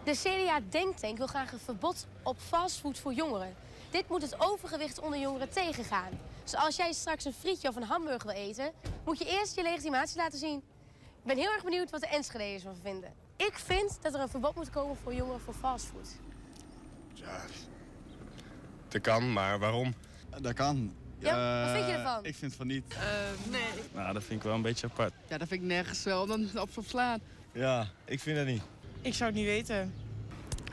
De 0.03 0.11
CDA 0.11 0.59
Denktank 0.69 1.17
wil 1.17 1.27
graag 1.27 1.51
een 1.51 1.59
verbod 1.59 2.07
op 2.23 2.37
fastfood 2.47 2.99
voor 2.99 3.13
jongeren. 3.13 3.55
Dit 3.89 4.09
moet 4.09 4.21
het 4.21 4.39
overgewicht 4.39 4.99
onder 4.99 5.19
jongeren 5.19 5.49
tegengaan. 5.49 6.19
Dus 6.43 6.55
als 6.55 6.75
jij 6.75 6.93
straks 6.93 7.25
een 7.25 7.33
frietje 7.33 7.69
of 7.69 7.75
een 7.75 7.83
hamburger 7.83 8.27
wil 8.27 8.35
eten, 8.35 8.71
moet 9.05 9.17
je 9.17 9.25
eerst 9.39 9.55
je 9.55 9.61
legitimatie 9.61 10.17
laten 10.17 10.39
zien. 10.39 10.63
Ik 11.23 11.29
ben 11.29 11.37
heel 11.37 11.51
erg 11.53 11.63
benieuwd 11.63 11.89
wat 11.89 12.01
de 12.01 12.07
Enschede'ers 12.07 12.63
van 12.63 12.75
vinden. 12.81 13.13
Ik 13.35 13.53
vind 13.53 13.97
dat 14.01 14.13
er 14.13 14.19
een 14.19 14.29
verbod 14.29 14.55
moet 14.55 14.69
komen 14.69 14.95
voor 15.03 15.13
jongeren 15.13 15.41
voor 15.41 15.53
fastfood. 15.53 16.09
Dat 18.87 19.01
kan, 19.01 19.33
maar 19.33 19.59
waarom? 19.59 19.93
Dat 20.41 20.53
kan. 20.53 20.93
Ja, 21.19 21.61
wat 21.63 21.71
vind 21.75 21.85
je 21.85 21.91
Eh, 21.91 21.97
ervan? 21.99 22.25
Ik 22.25 22.35
vind 22.35 22.55
van 22.55 22.67
niet. 22.67 22.95
nee. 23.49 23.61
Nou, 23.93 24.13
dat 24.13 24.23
vind 24.23 24.39
ik 24.39 24.45
wel 24.45 24.55
een 24.55 24.61
beetje 24.61 24.87
apart. 24.87 25.13
Ja, 25.27 25.37
dat 25.37 25.47
vind 25.47 25.61
ik 25.61 25.67
nergens 25.67 26.03
wel 26.03 26.25
dan 26.25 26.49
op 26.59 26.69
slaan. 26.85 27.19
Ja, 27.51 27.87
ik 28.05 28.19
vind 28.19 28.37
het 28.37 28.47
niet. 28.47 28.61
Ik 29.01 29.13
zou 29.13 29.29
het 29.29 29.39
niet 29.39 29.47
weten. 29.47 29.93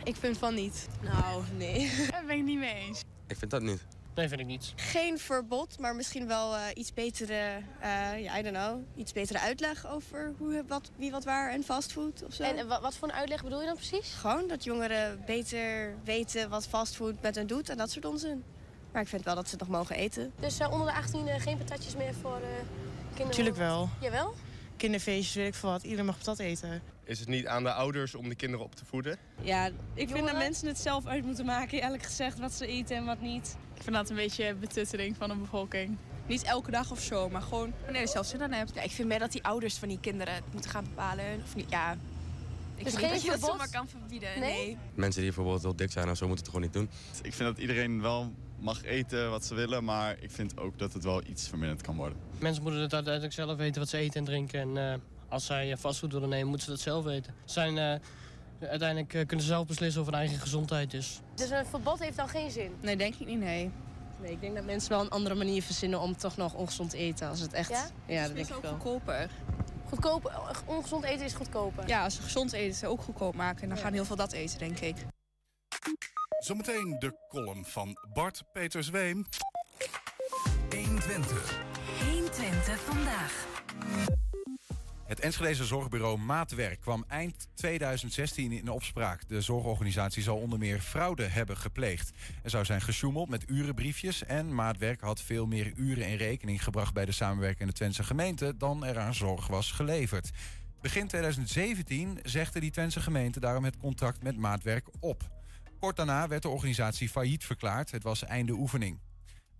Ik 0.04 0.16
vind 0.16 0.38
van 0.38 0.54
niet. 0.54 0.88
Nou, 1.02 1.42
nee. 1.56 1.90
Daar 2.10 2.24
ben 2.24 2.36
ik 2.36 2.44
niet 2.44 2.58
mee 2.58 2.74
eens. 2.74 3.02
Ik 3.26 3.36
vind 3.36 3.50
dat 3.50 3.62
niet. 3.62 3.82
Nee, 4.14 4.28
vind 4.28 4.40
ik 4.40 4.46
niet. 4.46 4.72
Geen 4.76 5.18
verbod, 5.18 5.78
maar 5.78 5.94
misschien 5.96 6.26
wel 6.26 6.56
eh, 6.56 6.62
iets 6.74 6.92
betere, 6.94 7.34
eh, 7.80 8.22
ja, 8.22 8.38
I 8.38 8.42
don't 8.42 8.56
know, 8.56 8.80
iets 8.96 9.12
betere 9.12 9.38
uitleg 9.40 9.86
over 9.88 10.32
hoe, 10.38 10.64
wat, 10.68 10.90
wie 10.96 11.10
wat 11.10 11.24
waar 11.24 11.50
en 11.52 11.62
fastfood 11.62 12.22
of 12.26 12.34
zo. 12.34 12.42
En 12.42 12.56
eh, 12.56 12.64
wa- 12.64 12.80
wat 12.80 12.96
voor 12.96 13.08
een 13.08 13.14
uitleg 13.14 13.42
bedoel 13.42 13.60
je 13.60 13.66
dan 13.66 13.76
precies? 13.76 14.12
Gewoon 14.14 14.48
dat 14.48 14.64
jongeren 14.64 15.22
beter 15.26 15.94
weten 16.04 16.48
wat 16.50 16.66
fastfood 16.66 17.22
met 17.22 17.34
hen 17.34 17.46
doet 17.46 17.68
en 17.68 17.76
dat 17.76 17.90
soort 17.90 18.04
onzin. 18.04 18.44
Maar 18.92 19.02
ik 19.02 19.08
vind 19.08 19.24
wel 19.24 19.34
dat 19.34 19.44
ze 19.44 19.50
het 19.50 19.60
nog 19.60 19.68
mogen 19.78 19.96
eten. 19.96 20.32
Dus 20.40 20.58
eh, 20.58 20.70
onder 20.72 20.86
de 20.86 20.92
18 20.92 21.28
eh, 21.28 21.40
geen 21.40 21.58
patatjes 21.58 21.96
meer 21.96 22.14
voor 22.14 22.36
eh 22.36 22.48
kinderen? 23.08 23.30
Tuurlijk 23.32 23.56
wel. 23.56 23.88
Jawel? 24.00 24.34
Kinderfeestjes, 24.76 25.34
weet 25.34 25.46
ik 25.46 25.54
veel 25.54 25.70
wat. 25.70 25.82
Iedereen 25.82 26.04
mag 26.06 26.16
patat 26.18 26.38
eten. 26.38 26.82
Is 27.04 27.18
het 27.18 27.28
niet 27.28 27.46
aan 27.46 27.62
de 27.62 27.72
ouders 27.72 28.14
om 28.14 28.28
de 28.28 28.34
kinderen 28.34 28.64
op 28.66 28.74
te 28.74 28.84
voeden? 28.84 29.18
Ja, 29.42 29.70
ik 29.94 30.08
vind 30.10 30.26
dat 30.26 30.36
mensen 30.36 30.66
het 30.68 30.78
zelf 30.78 31.06
uit 31.06 31.24
moeten 31.24 31.46
maken, 31.46 31.82
eerlijk 31.82 32.02
gezegd, 32.02 32.38
wat 32.38 32.52
ze 32.52 32.66
eten 32.66 32.96
en 32.96 33.04
wat 33.04 33.20
niet. 33.20 33.56
Ik 33.80 33.86
vind 33.86 33.96
dat 33.98 34.10
een 34.10 34.16
beetje 34.16 34.54
betutteling 34.54 35.16
van 35.16 35.28
de 35.28 35.34
bevolking. 35.34 35.96
Niet 36.26 36.42
elke 36.42 36.70
dag 36.70 36.90
of 36.90 37.00
zo, 37.00 37.28
maar 37.28 37.42
gewoon 37.42 37.72
wanneer 37.84 38.00
je 38.00 38.06
zelf 38.08 38.26
zin 38.26 38.42
aan 38.42 38.52
hebt. 38.52 38.74
Ja, 38.74 38.82
ik 38.82 38.90
vind 38.90 39.08
meer 39.08 39.18
dat 39.18 39.32
die 39.32 39.44
ouders 39.44 39.78
van 39.78 39.88
die 39.88 39.98
kinderen 40.00 40.34
het 40.34 40.42
moeten 40.52 40.70
gaan 40.70 40.84
bepalen. 40.84 41.24
Of 41.44 41.54
niet, 41.54 41.70
ja. 41.70 41.92
Ik 41.92 41.98
Dus 42.84 42.94
vind 42.94 42.94
geen 42.94 43.02
niet 43.04 43.12
dat 43.12 43.22
je 43.22 43.40
dat 43.40 43.50
zomaar 43.50 43.70
kan 43.70 43.88
verbieden. 43.88 44.40
Nee? 44.40 44.66
Nee. 44.66 44.78
Mensen 44.94 45.22
die 45.22 45.32
bijvoorbeeld 45.32 45.62
heel 45.62 45.76
dik 45.76 45.90
zijn 45.90 46.10
of 46.10 46.16
zo 46.16 46.26
moeten 46.26 46.44
het 46.44 46.54
gewoon 46.54 46.70
niet 46.70 46.72
doen. 46.72 46.90
Ik 47.22 47.34
vind 47.34 47.48
dat 47.48 47.58
iedereen 47.58 48.00
wel 48.02 48.32
mag 48.58 48.84
eten 48.84 49.30
wat 49.30 49.44
ze 49.44 49.54
willen, 49.54 49.84
maar 49.84 50.16
ik 50.20 50.30
vind 50.30 50.58
ook 50.58 50.78
dat 50.78 50.92
het 50.92 51.04
wel 51.04 51.22
iets 51.26 51.48
verminderd 51.48 51.82
kan 51.82 51.96
worden. 51.96 52.18
Mensen 52.38 52.62
moeten 52.62 52.80
het 52.80 52.94
uiteindelijk 52.94 53.34
zelf 53.34 53.56
weten 53.56 53.80
wat 53.80 53.90
ze 53.90 53.96
eten 53.96 54.18
en 54.18 54.24
drinken. 54.24 54.60
En 54.60 54.92
eh, 54.92 54.98
als 55.28 55.46
zij 55.46 55.72
eh, 55.72 55.78
fastfood 55.78 56.12
willen 56.12 56.28
nemen, 56.28 56.46
moeten 56.48 56.66
ze 56.66 56.72
dat 56.72 56.80
zelf 56.80 57.04
weten. 57.04 57.34
Zijn, 57.44 57.78
eh, 57.78 57.94
uiteindelijk 58.68 59.14
eh, 59.14 59.26
kunnen 59.26 59.44
ze 59.46 59.52
zelf 59.52 59.66
beslissen 59.66 60.00
over 60.00 60.12
hun 60.12 60.22
eigen 60.22 60.40
gezondheid. 60.40 60.90
Dus 60.90 61.20
Dus 61.34 61.50
een 61.50 61.66
verbod 61.66 61.98
heeft 61.98 62.16
dan 62.16 62.28
geen 62.28 62.50
zin? 62.50 62.74
Nee, 62.80 62.96
denk 62.96 63.14
ik 63.14 63.26
niet, 63.26 63.38
nee. 63.38 63.70
Nee, 64.20 64.32
ik 64.32 64.40
denk 64.40 64.54
dat 64.54 64.64
mensen 64.64 64.90
wel 64.90 65.00
een 65.00 65.10
andere 65.10 65.34
manier 65.34 65.62
verzinnen 65.62 66.00
om 66.00 66.16
toch 66.16 66.36
nog 66.36 66.54
ongezond 66.54 66.90
te 66.90 66.96
eten. 66.96 67.28
Als 67.28 67.40
het 67.40 67.52
echt... 67.52 67.68
Ja? 67.68 67.86
Ja, 68.06 68.26
dat 68.26 68.34
denk 68.34 68.48
ik 68.48 68.54
wel. 68.62 68.70
goedkoper. 68.70 69.30
Goedkoop, 69.88 70.24
eh, 70.26 70.50
ongezond 70.66 71.04
eten 71.04 71.24
is 71.24 71.32
goedkoper. 71.34 71.88
Ja, 71.88 72.04
als 72.04 72.14
ze 72.14 72.22
gezond 72.22 72.52
eten, 72.52 72.76
ze 72.76 72.86
ook 72.86 73.02
goedkoop 73.02 73.34
maken. 73.34 73.62
En 73.62 73.68
dan 73.68 73.78
gaan 73.78 73.92
heel 73.92 74.04
veel 74.04 74.16
dat 74.16 74.32
eten, 74.32 74.58
denk 74.58 74.78
ik. 74.78 74.96
Zometeen 76.38 76.96
de 76.98 77.12
column 77.28 77.64
van 77.64 77.96
Bart 78.12 78.42
Petersweem. 78.52 79.26
120. 80.70 81.58
120 82.10 82.80
vandaag. 82.80 83.46
Het 85.10 85.20
Enschedeze 85.20 85.64
zorgbureau 85.64 86.18
Maatwerk 86.18 86.80
kwam 86.80 87.04
eind 87.08 87.48
2016 87.54 88.52
in 88.52 88.68
opspraak. 88.68 89.28
De 89.28 89.40
zorgorganisatie 89.40 90.22
zal 90.22 90.36
onder 90.36 90.58
meer 90.58 90.80
fraude 90.80 91.22
hebben 91.22 91.56
gepleegd. 91.56 92.10
Er 92.42 92.50
zou 92.50 92.64
zijn 92.64 92.80
gesjoemeld 92.80 93.28
met 93.28 93.44
urenbriefjes... 93.46 94.24
en 94.24 94.54
Maatwerk 94.54 95.00
had 95.00 95.22
veel 95.22 95.46
meer 95.46 95.72
uren 95.76 96.06
in 96.06 96.16
rekening 96.16 96.64
gebracht... 96.64 96.94
bij 96.94 97.04
de 97.04 97.12
samenwerkende 97.12 97.72
Twentse 97.72 98.02
gemeente 98.02 98.56
dan 98.56 98.84
er 98.84 98.98
aan 98.98 99.14
zorg 99.14 99.46
was 99.46 99.72
geleverd. 99.72 100.30
Begin 100.80 101.06
2017 101.06 102.18
zegde 102.22 102.60
die 102.60 102.70
Twentse 102.70 103.00
gemeente 103.00 103.40
daarom 103.40 103.64
het 103.64 103.76
contract 103.76 104.22
met 104.22 104.36
Maatwerk 104.36 104.88
op. 105.00 105.30
Kort 105.80 105.96
daarna 105.96 106.28
werd 106.28 106.42
de 106.42 106.48
organisatie 106.48 107.08
failliet 107.08 107.44
verklaard. 107.44 107.90
Het 107.90 108.02
was 108.02 108.24
einde 108.24 108.52
oefening. 108.52 108.98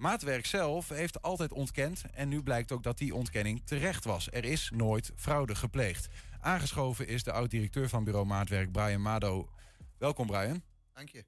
Maatwerk 0.01 0.47
zelf 0.47 0.89
heeft 0.89 1.23
altijd 1.23 1.53
ontkend 1.53 2.03
en 2.13 2.29
nu 2.29 2.43
blijkt 2.43 2.73
ook 2.73 2.83
dat 2.83 2.99
die 2.99 3.15
ontkenning 3.15 3.63
terecht 3.65 4.05
was. 4.05 4.29
Er 4.33 4.45
is 4.45 4.71
nooit 4.75 5.13
fraude 5.17 5.55
gepleegd. 5.55 6.09
Aangeschoven 6.41 7.07
is 7.07 7.23
de 7.23 7.33
oud-directeur 7.33 7.89
van 7.89 8.05
bureau 8.05 8.27
Maatwerk, 8.27 8.73
Brian 8.73 9.03
Mado. 9.03 9.51
Welkom 9.99 10.27
Brian. 10.27 10.63
Dank 10.93 11.09
je. 11.09 11.25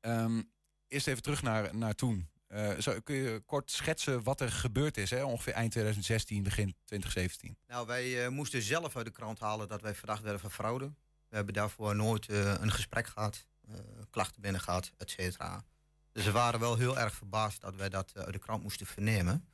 Ehm, 0.00 0.42
eerst 0.88 1.06
even 1.06 1.22
terug 1.22 1.42
naar, 1.42 1.76
naar 1.76 1.94
toen. 1.94 2.28
Eh, 2.46 2.78
zo, 2.78 3.00
kun 3.00 3.14
je 3.14 3.42
kort 3.46 3.70
schetsen 3.70 4.22
wat 4.22 4.40
er 4.40 4.52
gebeurd 4.52 4.96
is, 4.96 5.10
hè? 5.10 5.24
ongeveer 5.24 5.52
eind 5.52 5.70
2016, 5.70 6.42
begin 6.42 6.74
2017? 6.84 7.56
Nou, 7.66 7.86
wij 7.86 8.24
eh, 8.24 8.30
moesten 8.30 8.62
zelf 8.62 8.96
uit 8.96 9.06
de 9.06 9.12
krant 9.12 9.38
halen 9.38 9.68
dat 9.68 9.82
wij 9.82 9.94
verdacht 9.94 10.22
werden 10.22 10.40
van 10.40 10.50
fraude. 10.50 10.92
We 11.28 11.36
hebben 11.36 11.54
daarvoor 11.54 11.96
nooit 11.96 12.28
eh, 12.28 12.54
een 12.60 12.72
gesprek 12.72 13.06
gehad, 13.06 13.46
eh, 13.68 13.74
klachten 14.10 14.40
binnen 14.42 14.60
gehad, 14.60 14.92
et 14.96 15.10
cetera. 15.10 15.64
Dus 16.12 16.24
we 16.24 16.30
waren 16.30 16.60
wel 16.60 16.76
heel 16.76 16.98
erg 16.98 17.14
verbaasd 17.14 17.60
dat 17.60 17.74
wij 17.76 17.88
dat 17.88 18.12
eh, 18.12 18.22
uit 18.22 18.32
de 18.32 18.38
krant 18.38 18.62
moesten 18.62 18.86
vernemen. 18.86 19.48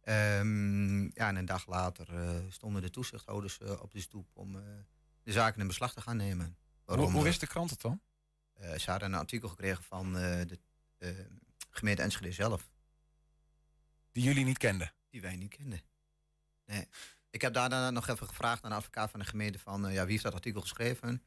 Ehm, 0.00 1.02
ja, 1.02 1.28
en 1.28 1.36
een 1.36 1.44
dag 1.44 1.66
later 1.66 2.14
eh, 2.14 2.30
stonden 2.48 2.82
de 2.82 2.90
toezichthouders 2.90 3.58
eh, 3.58 3.82
op 3.82 3.92
de 3.92 4.00
stoep 4.00 4.28
om 4.32 4.56
eh, 4.56 4.62
de 5.22 5.32
zaken 5.32 5.60
in 5.60 5.66
beslag 5.66 5.92
te 5.92 6.00
gaan 6.00 6.16
nemen. 6.16 6.56
Hoe, 6.84 6.96
hoe 6.96 7.16
eh, 7.16 7.22
wist 7.22 7.40
de 7.40 7.46
krant 7.46 7.70
het 7.70 7.80
dan? 7.80 8.00
eh, 8.54 8.78
ze 8.78 8.90
hadden 8.90 9.12
een 9.12 9.18
artikel 9.18 9.48
gekregen 9.48 9.84
van 9.84 10.16
eh, 10.18 10.46
de 10.46 10.58
eh, 10.98 11.10
gemeente 11.70 12.02
Enschede 12.02 12.32
zelf. 12.32 12.70
Die 14.12 14.22
jullie 14.24 14.44
niet 14.44 14.58
kenden? 14.58 14.92
Die 15.10 15.20
wij 15.20 15.36
niet 15.36 15.54
kenden. 15.56 15.80
Nee. 16.66 16.88
Ik 17.30 17.40
heb 17.40 17.54
daarna 17.54 17.90
nog 17.90 18.08
even 18.08 18.26
gevraagd 18.28 18.62
aan 18.64 18.70
de 18.70 18.76
advocaat 18.76 19.10
van 19.10 19.20
de 19.20 19.26
gemeente 19.26 19.58
van 19.58 19.86
eh, 19.86 19.94
ja, 19.94 20.02
wie 20.02 20.10
heeft 20.10 20.22
dat 20.22 20.34
artikel 20.34 20.60
geschreven 20.60 21.22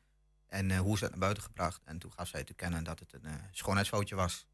en 0.45 0.71
eh, 0.71 0.79
hoe 0.79 0.93
is 0.93 0.99
dat 0.99 1.09
naar 1.09 1.19
buiten 1.19 1.43
gebracht. 1.43 1.81
En 1.83 1.99
toen 1.99 2.11
gaf 2.11 2.27
zij 2.27 2.43
te 2.43 2.53
kennen 2.53 2.83
dat 2.83 2.99
het 2.99 3.13
een 3.13 3.25
eh, 3.25 3.33
schoonheidsfoutje 3.51 4.15
was. 4.15 4.45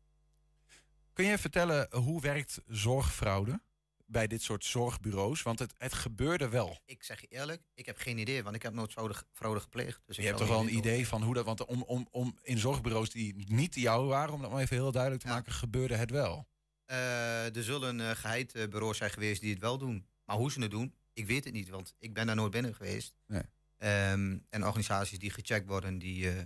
Kun 1.18 1.26
je 1.26 1.38
vertellen 1.38 1.92
eh, 1.92 2.00
hoe 2.00 2.22
werkt 2.22 2.62
zorgfraude 2.68 3.62
bij 4.06 4.28
dit 4.28 4.42
soort 4.42 4.66
zorgbureaus? 4.66 5.42
Want 5.42 5.60
het, 5.60 5.74
het 5.78 5.94
gebeurde 5.94 6.50
wel. 6.50 6.80
Ik 6.86 7.04
zeg 7.04 7.22
je 7.22 7.28
eerlijk, 7.28 7.62
ik 7.74 7.86
heb 7.86 7.98
geen 7.98 8.18
idee, 8.18 8.44
want 8.44 8.56
ik 8.56 8.62
heb 8.62 8.74
nooit 8.74 8.92
fraude, 8.92 9.60
gepleegd. 9.60 10.02
Dus 10.06 10.16
je 10.16 10.22
hebt 10.22 10.38
toch 10.38 10.48
wel 10.48 10.60
een 10.60 10.76
idee 10.76 11.08
van 11.08 11.24
hoe 11.24 11.34
dat... 11.34 11.46
Want 11.46 11.66
om, 11.66 11.82
om, 11.84 12.08
om 12.12 12.38
in 12.42 12.58
zorgbureaus 12.58 13.10
die 13.10 13.46
niet 13.48 13.74
de 13.74 13.80
jouwe 13.80 14.08
waren... 14.08 14.34
om 14.34 14.42
dat 14.42 14.52
maar 14.52 14.62
even 14.62 14.76
heel 14.76 14.92
duidelijk 14.92 15.24
te 15.24 15.28
maken, 15.28 15.52
gebeurde 15.52 15.96
het 15.96 16.12
wel. 16.12 16.48
Eh, 16.86 17.56
er 17.56 17.64
zullen 17.64 18.00
uh, 18.00 18.10
geheid 18.10 18.56
eh, 18.56 18.68
bureaus 18.68 18.98
zijn 18.98 19.12
geweest 19.12 19.42
die 19.42 19.52
het 19.52 19.62
wel 19.62 19.78
doen. 19.78 20.08
Maar 20.26 20.36
hoe 20.36 20.52
ze 20.52 20.62
het 20.62 20.72
doen, 20.72 20.94
ik 21.14 21.28
weet 21.28 21.44
het 21.44 21.54
niet, 21.54 21.70
want 21.70 21.96
ik 22.00 22.14
ben 22.14 22.26
daar 22.26 22.36
nooit 22.36 22.52
binnen 22.52 22.76
geweest. 22.76 23.16
Nee. 23.28 23.44
Ehm, 23.78 24.38
en 24.50 24.66
organisaties 24.66 25.20
die 25.20 25.32
gecheckt 25.32 25.68
worden, 25.68 25.98
die, 25.98 26.26
uh, 26.26 26.42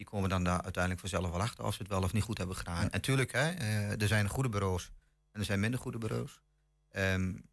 die 0.00 0.08
komen 0.08 0.28
dan 0.28 0.44
daar 0.44 0.62
uiteindelijk 0.62 1.00
vanzelf 1.00 1.30
wel 1.30 1.40
achter 1.40 1.64
of 1.64 1.74
ze 1.74 1.82
het 1.82 1.90
wel 1.90 2.02
of 2.02 2.12
niet 2.12 2.22
goed 2.22 2.38
hebben 2.38 2.56
gedaan. 2.56 2.90
En 2.90 3.00
tuurlijk, 3.00 3.32
hè, 3.32 3.52
uh, 3.52 4.00
er 4.00 4.08
zijn 4.08 4.28
goede 4.28 4.48
bureaus 4.48 4.90
en 5.32 5.40
er 5.40 5.46
zijn 5.46 5.60
minder 5.60 5.80
goede 5.80 5.98
bureaus. 5.98 6.40
Um, 6.96 7.48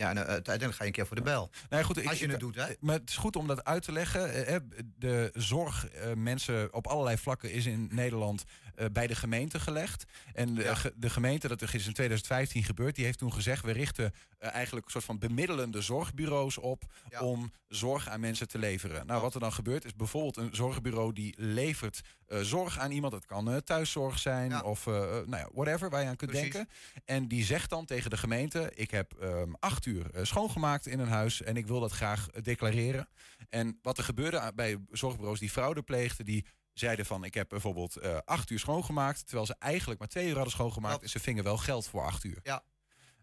ja, 0.00 0.10
en 0.10 0.16
uh, 0.16 0.22
uiteindelijk 0.22 0.76
ga 0.76 0.82
je 0.82 0.88
een 0.88 0.92
keer 0.92 1.06
voor 1.06 1.16
de 1.16 1.22
bel. 1.22 1.50
Nee, 1.68 1.84
goed, 1.84 1.96
Als 1.96 2.14
ik, 2.14 2.20
je 2.20 2.28
het 2.28 2.40
doet, 2.40 2.54
hè? 2.54 2.66
Maar 2.80 2.94
het 2.94 3.10
is 3.10 3.16
goed 3.16 3.36
om 3.36 3.46
dat 3.46 3.64
uit 3.64 3.82
te 3.82 3.92
leggen. 3.92 4.46
Eh, 4.46 4.56
De 4.98 5.30
zorg 5.34 5.86
mensen 6.14 6.74
op 6.74 6.86
allerlei 6.86 7.16
vlakken 7.18 7.52
is 7.52 7.66
in 7.66 7.88
Nederland 7.92 8.44
uh, 8.76 8.86
bij 8.92 9.06
de 9.06 9.14
gemeente 9.14 9.60
gelegd. 9.60 10.04
En 10.32 10.54
de, 10.54 10.62
ja. 10.62 10.76
de, 10.94 11.10
gemeente, 11.10 11.48
dat 11.48 11.62
is 11.62 11.86
in 11.86 11.92
2015 11.92 12.64
gebeurd, 12.64 12.94
die 12.94 13.04
heeft 13.04 13.18
toen 13.18 13.32
gezegd... 13.32 13.64
we 13.64 13.72
richten 13.72 14.12
eigenlijk 14.38 14.86
een 14.86 14.92
soort 14.92 15.04
van 15.04 15.18
bemiddelende 15.18 15.80
zorgbureaus 15.80 16.58
op... 16.58 16.82
Ja. 17.10 17.20
om 17.20 17.52
zorg 17.68 18.08
aan 18.08 18.20
mensen 18.20 18.48
te 18.48 18.58
leveren. 18.58 19.06
Nou, 19.06 19.20
wat 19.20 19.34
er 19.34 19.40
dan 19.40 19.52
gebeurt 19.52 19.84
is 19.84 19.94
bijvoorbeeld 19.94 20.36
een 20.36 20.48
zorgbureau... 20.52 21.12
die 21.12 21.34
levert 21.36 22.00
zorg 22.26 22.78
aan 22.78 22.90
iemand. 22.90 23.12
Het 23.12 23.26
kan 23.26 23.62
thuiszorg 23.64 24.18
zijn 24.18 24.50
ja. 24.50 24.60
of 24.60 24.86
nou 24.86 25.36
ja, 25.36 25.48
whatever, 25.52 25.90
waar 25.90 26.02
je 26.02 26.08
aan 26.08 26.16
kunt 26.16 26.30
Precies. 26.30 26.52
denken. 26.52 26.72
En 27.04 27.28
die 27.28 27.44
zegt 27.44 27.70
dan 27.70 27.84
tegen 27.84 28.10
de 28.10 28.16
gemeente... 28.16 28.72
ik 28.74 28.90
heb 28.90 29.14
um, 29.22 29.54
acht 29.58 29.86
uur 29.86 29.89
schoongemaakt 30.22 30.86
in 30.86 30.98
een 30.98 31.08
huis... 31.08 31.42
en 31.42 31.56
ik 31.56 31.66
wil 31.66 31.80
dat 31.80 31.92
graag 31.92 32.26
declareren. 32.26 33.08
En 33.48 33.78
wat 33.82 33.98
er 33.98 34.04
gebeurde 34.04 34.52
bij 34.54 34.78
zorgbureaus 34.90 35.38
die 35.38 35.50
fraude 35.50 35.82
pleegden... 35.82 36.24
die 36.24 36.46
zeiden 36.72 37.06
van 37.06 37.24
ik 37.24 37.34
heb 37.34 37.48
bijvoorbeeld 37.48 38.02
uh, 38.02 38.18
acht 38.24 38.50
uur 38.50 38.58
schoongemaakt... 38.58 39.26
terwijl 39.26 39.46
ze 39.46 39.54
eigenlijk 39.58 40.00
maar 40.00 40.08
twee 40.08 40.28
uur 40.28 40.34
hadden 40.34 40.52
schoongemaakt... 40.52 41.02
En 41.02 41.08
ze 41.08 41.20
vingen 41.20 41.44
wel 41.44 41.56
geld 41.56 41.86
voor 41.86 42.02
acht 42.02 42.24
uur. 42.24 42.38
Ja. 42.42 42.62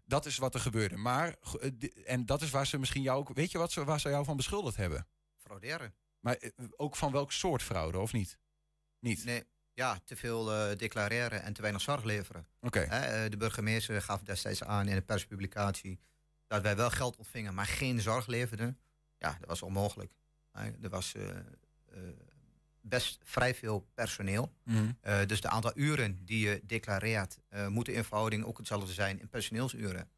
Dat 0.04 0.26
is 0.26 0.38
wat 0.38 0.54
er 0.54 0.60
gebeurde. 0.60 0.96
Maar, 0.96 1.36
en 2.04 2.26
dat 2.26 2.42
is 2.42 2.50
waar 2.50 2.66
ze 2.66 2.78
misschien 2.78 3.02
jou 3.02 3.18
ook... 3.18 3.34
Weet 3.34 3.50
je 3.50 3.58
wat 3.58 3.72
ze, 3.72 3.84
waar 3.84 4.00
ze 4.00 4.08
jou 4.08 4.24
van 4.24 4.36
beschuldigd 4.36 4.76
hebben? 4.76 5.06
Frauderen. 5.36 5.94
Maar 6.20 6.38
ook 6.76 6.96
van 6.96 7.12
welk 7.12 7.32
soort 7.32 7.62
fraude, 7.62 7.98
of 7.98 8.12
niet? 8.12 8.38
Niet? 9.00 9.24
Nee, 9.24 9.44
ja, 9.72 10.00
te 10.04 10.16
veel 10.16 10.70
uh, 10.70 10.76
declareren 10.76 11.42
en 11.42 11.52
te 11.52 11.60
weinig 11.60 11.82
zorg 11.82 12.04
leveren. 12.04 12.46
Oké. 12.60 12.82
Okay. 12.82 13.28
de 13.28 13.36
burgemeester 13.36 14.02
gaf 14.02 14.22
destijds 14.22 14.62
aan 14.64 14.88
in 14.88 14.96
een 14.96 15.04
perspublicatie... 15.04 16.00
dat 16.48 16.62
wij 16.62 16.76
wel 16.76 16.90
geld 16.90 17.16
ontvingen, 17.16 17.54
maar 17.54 17.66
geen 17.66 18.00
zorg 18.00 18.26
leverden. 18.26 18.78
Ja, 19.18 19.36
dat 19.40 19.48
was 19.48 19.62
onmogelijk. 19.62 20.12
er 20.82 20.88
was 20.88 21.14
best 22.80 23.20
vrij 23.24 23.54
veel 23.54 23.88
personeel. 23.94 24.52
Mhm. 24.64 24.90
Eh, 25.00 25.26
dus 25.26 25.40
de 25.40 25.48
aantal 25.48 25.72
uren 25.74 26.24
die 26.24 26.48
je 26.48 26.60
declareert, 26.64 27.38
eh, 27.48 27.66
moeten 27.66 27.94
in 27.94 28.04
verhouding 28.04 28.44
ook 28.44 28.58
hetzelfde 28.58 28.92
zijn 28.92 29.20
in 29.20 29.28
personeelsuren. 29.28 30.10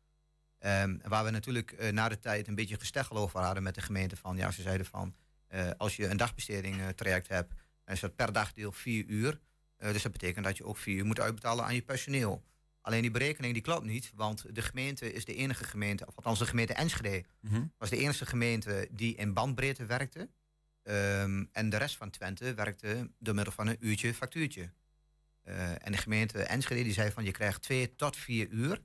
Ehm, 0.58 0.96
waar 1.02 1.24
we 1.24 1.30
natuurlijk 1.30 1.72
eh, 1.72 1.92
na 1.92 2.08
de 2.08 2.18
tijd 2.18 2.48
een 2.48 2.54
beetje 2.54 2.78
gesteggel 2.78 3.16
over 3.16 3.40
hadden 3.40 3.62
met 3.62 3.74
de 3.74 3.80
gemeente 3.80 4.16
van, 4.16 4.36
ja, 4.36 4.50
ze 4.50 4.62
zeiden 4.62 4.86
van, 4.86 5.14
eh, 5.46 5.70
als 5.76 5.96
je 5.96 6.06
een 6.06 6.16
dagbesteding 6.16 6.80
eh, 6.80 6.88
traject 6.88 7.28
hebt, 7.28 7.54
dan 7.84 7.94
is 7.94 8.00
dat 8.00 8.16
per 8.16 8.32
dagdeel 8.32 8.72
vier 8.72 9.04
uur. 9.06 9.40
Eh, 9.76 9.92
dus 9.92 10.02
dat 10.02 10.12
betekent 10.12 10.44
dat 10.44 10.56
je 10.56 10.64
ook 10.64 10.76
vier 10.76 10.96
uur 10.96 11.04
moet 11.04 11.20
uitbetalen 11.20 11.64
aan 11.64 11.74
je 11.74 11.82
personeel. 11.82 12.44
Alleen 12.80 13.02
die 13.02 13.10
berekening 13.10 13.52
die 13.52 13.62
klopt 13.62 13.84
niet, 13.84 14.12
want 14.14 14.54
de 14.54 14.62
gemeente 14.62 15.12
is 15.12 15.24
de 15.24 15.34
enige 15.34 15.64
gemeente, 15.64 16.06
of 16.06 16.16
althans 16.16 16.38
de 16.38 16.46
gemeente 16.46 16.72
Enschede, 16.74 17.24
Mhm. 17.40 17.64
was 17.78 17.90
de 17.90 17.96
enige 17.96 18.26
gemeente 18.26 18.88
die 18.90 19.14
in 19.16 19.32
bandbreedte 19.32 19.84
werkte. 19.86 20.28
Ehm, 20.82 21.44
en 21.52 21.70
de 21.70 21.76
rest 21.76 21.96
van 21.96 22.10
Twente 22.10 22.54
werkte 22.54 23.10
door 23.18 23.34
middel 23.34 23.52
van 23.52 23.66
een 23.66 23.76
uurtje 23.80 24.14
factuurtje. 24.14 24.72
Eh, 25.42 25.70
en 25.86 25.92
de 25.92 25.98
gemeente 25.98 26.42
Enschede 26.42 26.82
die 26.82 26.92
zei 26.92 27.10
van 27.10 27.24
je 27.24 27.30
krijgt 27.30 27.62
twee 27.62 27.94
tot 27.94 28.16
vier 28.16 28.48
uur. 28.48 28.82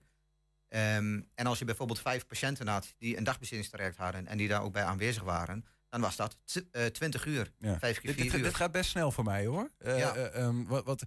Ehm, 0.68 1.22
en 1.36 1.46
als 1.46 1.60
je 1.60 1.66
bijvoorbeeld 1.66 2.00
vijf 2.00 2.26
patiënten 2.26 2.68
had 2.68 2.94
die 2.98 3.18
een 3.18 3.24
dagbestedingstraject 3.24 3.98
hadden 3.98 4.28
en 4.28 4.38
die 4.38 4.48
daar 4.48 4.62
ook 4.62 4.74
bij 4.74 4.84
aanwezig 4.84 5.24
waren, 5.24 5.66
dan 6.02 6.04
was 6.04 6.16
dat 6.16 6.38
tw- 6.46 6.58
eh, 6.72 6.86
20 6.86 7.26
uur. 7.26 7.52
Ja. 7.60 7.80
Vijf 7.80 8.00
keer 8.00 8.12
Dit, 8.12 8.22
vier 8.22 8.30
dit, 8.32 8.40
uur. 8.40 8.46
dit 8.46 8.56
gaat 8.56 8.72
best 8.72 8.90
snel 8.90 9.12
voor 9.12 9.24
mij 9.24 9.46
hoor. 9.46 9.70
Eh, 9.78 9.98
Ja. 9.98 10.16
eh, 10.16 10.42
ehm, 10.44 10.64
wat, 10.64 10.86
wat, 10.86 11.04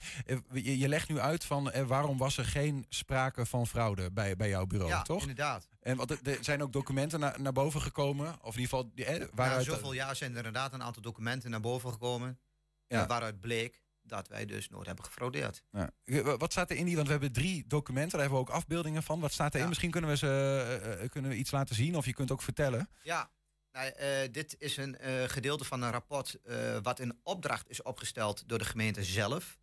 je, 0.53 0.79
je 0.79 0.89
legt 0.89 1.09
nu 1.09 1.19
uit 1.21 1.45
van 1.45 1.73
waarom 1.87 2.19
was 2.19 2.37
er 2.39 2.45
geen 2.45 2.87
sprake 2.89 3.47
van 3.47 3.67
fraude 3.67 4.11
bij, 4.11 4.37
bij 4.37 4.49
jouw 4.49 4.67
bureau, 4.67 4.91
ja, 4.91 5.03
toch? 5.03 5.21
inderdaad. 5.21 5.69
En 5.81 5.97
wat, 5.97 6.11
er- 6.11 6.19
er 6.23 6.39
zijn 6.41 6.63
ook 6.63 6.73
documenten 6.73 7.21
naar 7.21 7.41
naar 7.41 7.53
boven 7.53 7.81
gekomen, 7.83 8.27
of 8.43 8.55
in 8.57 8.61
ieder 8.61 8.77
geval 8.79 8.91
die, 8.95 9.05
eh, 9.05 9.19
Na 9.21 9.27
waaruit. 9.35 9.65
zoveel 9.65 9.93
jaar 9.93 10.17
zijn 10.17 10.31
er 10.31 10.37
inderdaad 10.37 10.73
een 10.73 10.83
aantal 10.83 11.03
documenten 11.03 11.51
naar 11.51 11.61
boven 11.61 11.93
gekomen. 11.93 12.39
Ja. 12.87 13.07
waaruit 13.07 13.41
bleek 13.41 13.83
dat 14.03 14.29
wij 14.29 14.47
dus 14.47 14.69
nooit 14.69 14.87
hebben 14.87 15.05
gefraudeerd. 15.05 15.63
Ja. 15.73 15.91
Wat 16.37 16.53
staat 16.53 16.71
er 16.71 16.77
in 16.77 16.85
die? 16.85 16.95
Want 16.95 17.07
we 17.07 17.13
hebben 17.13 17.33
drie 17.33 17.65
documenten, 17.67 18.11
daar 18.11 18.21
hebben 18.21 18.39
we 18.39 18.45
ook 18.51 18.55
afbeeldingen 18.57 19.03
van. 19.03 19.21
Wat 19.21 19.33
staat 19.33 19.49
erin? 19.51 19.61
Ja. 19.63 19.69
Misschien 19.69 19.91
kunnen 19.91 20.11
we, 20.11 20.17
ze, 20.17 21.07
kunnen 21.11 21.31
we 21.31 21.37
iets 21.37 21.51
laten 21.51 21.75
zien, 21.75 21.97
of 21.97 22.05
je 22.07 22.13
kunt 22.15 22.31
ook 22.33 22.43
vertellen. 22.43 22.89
Ja, 23.03 23.31
nou, 23.79 23.91
eh, 23.91 24.33
dit 24.33 24.57
is 24.59 24.77
een 24.77 24.99
eh, 24.99 25.25
gedeelte 25.25 25.65
van 25.65 25.83
een 25.83 25.91
rapport 25.91 26.35
eh, 26.43 26.79
wat 26.83 27.01
in 27.01 27.21
opdracht 27.23 27.69
is 27.69 27.83
opgesteld 27.83 28.49
door 28.49 28.59
de 28.59 28.65
gemeente 28.65 29.05
zelf. 29.05 29.59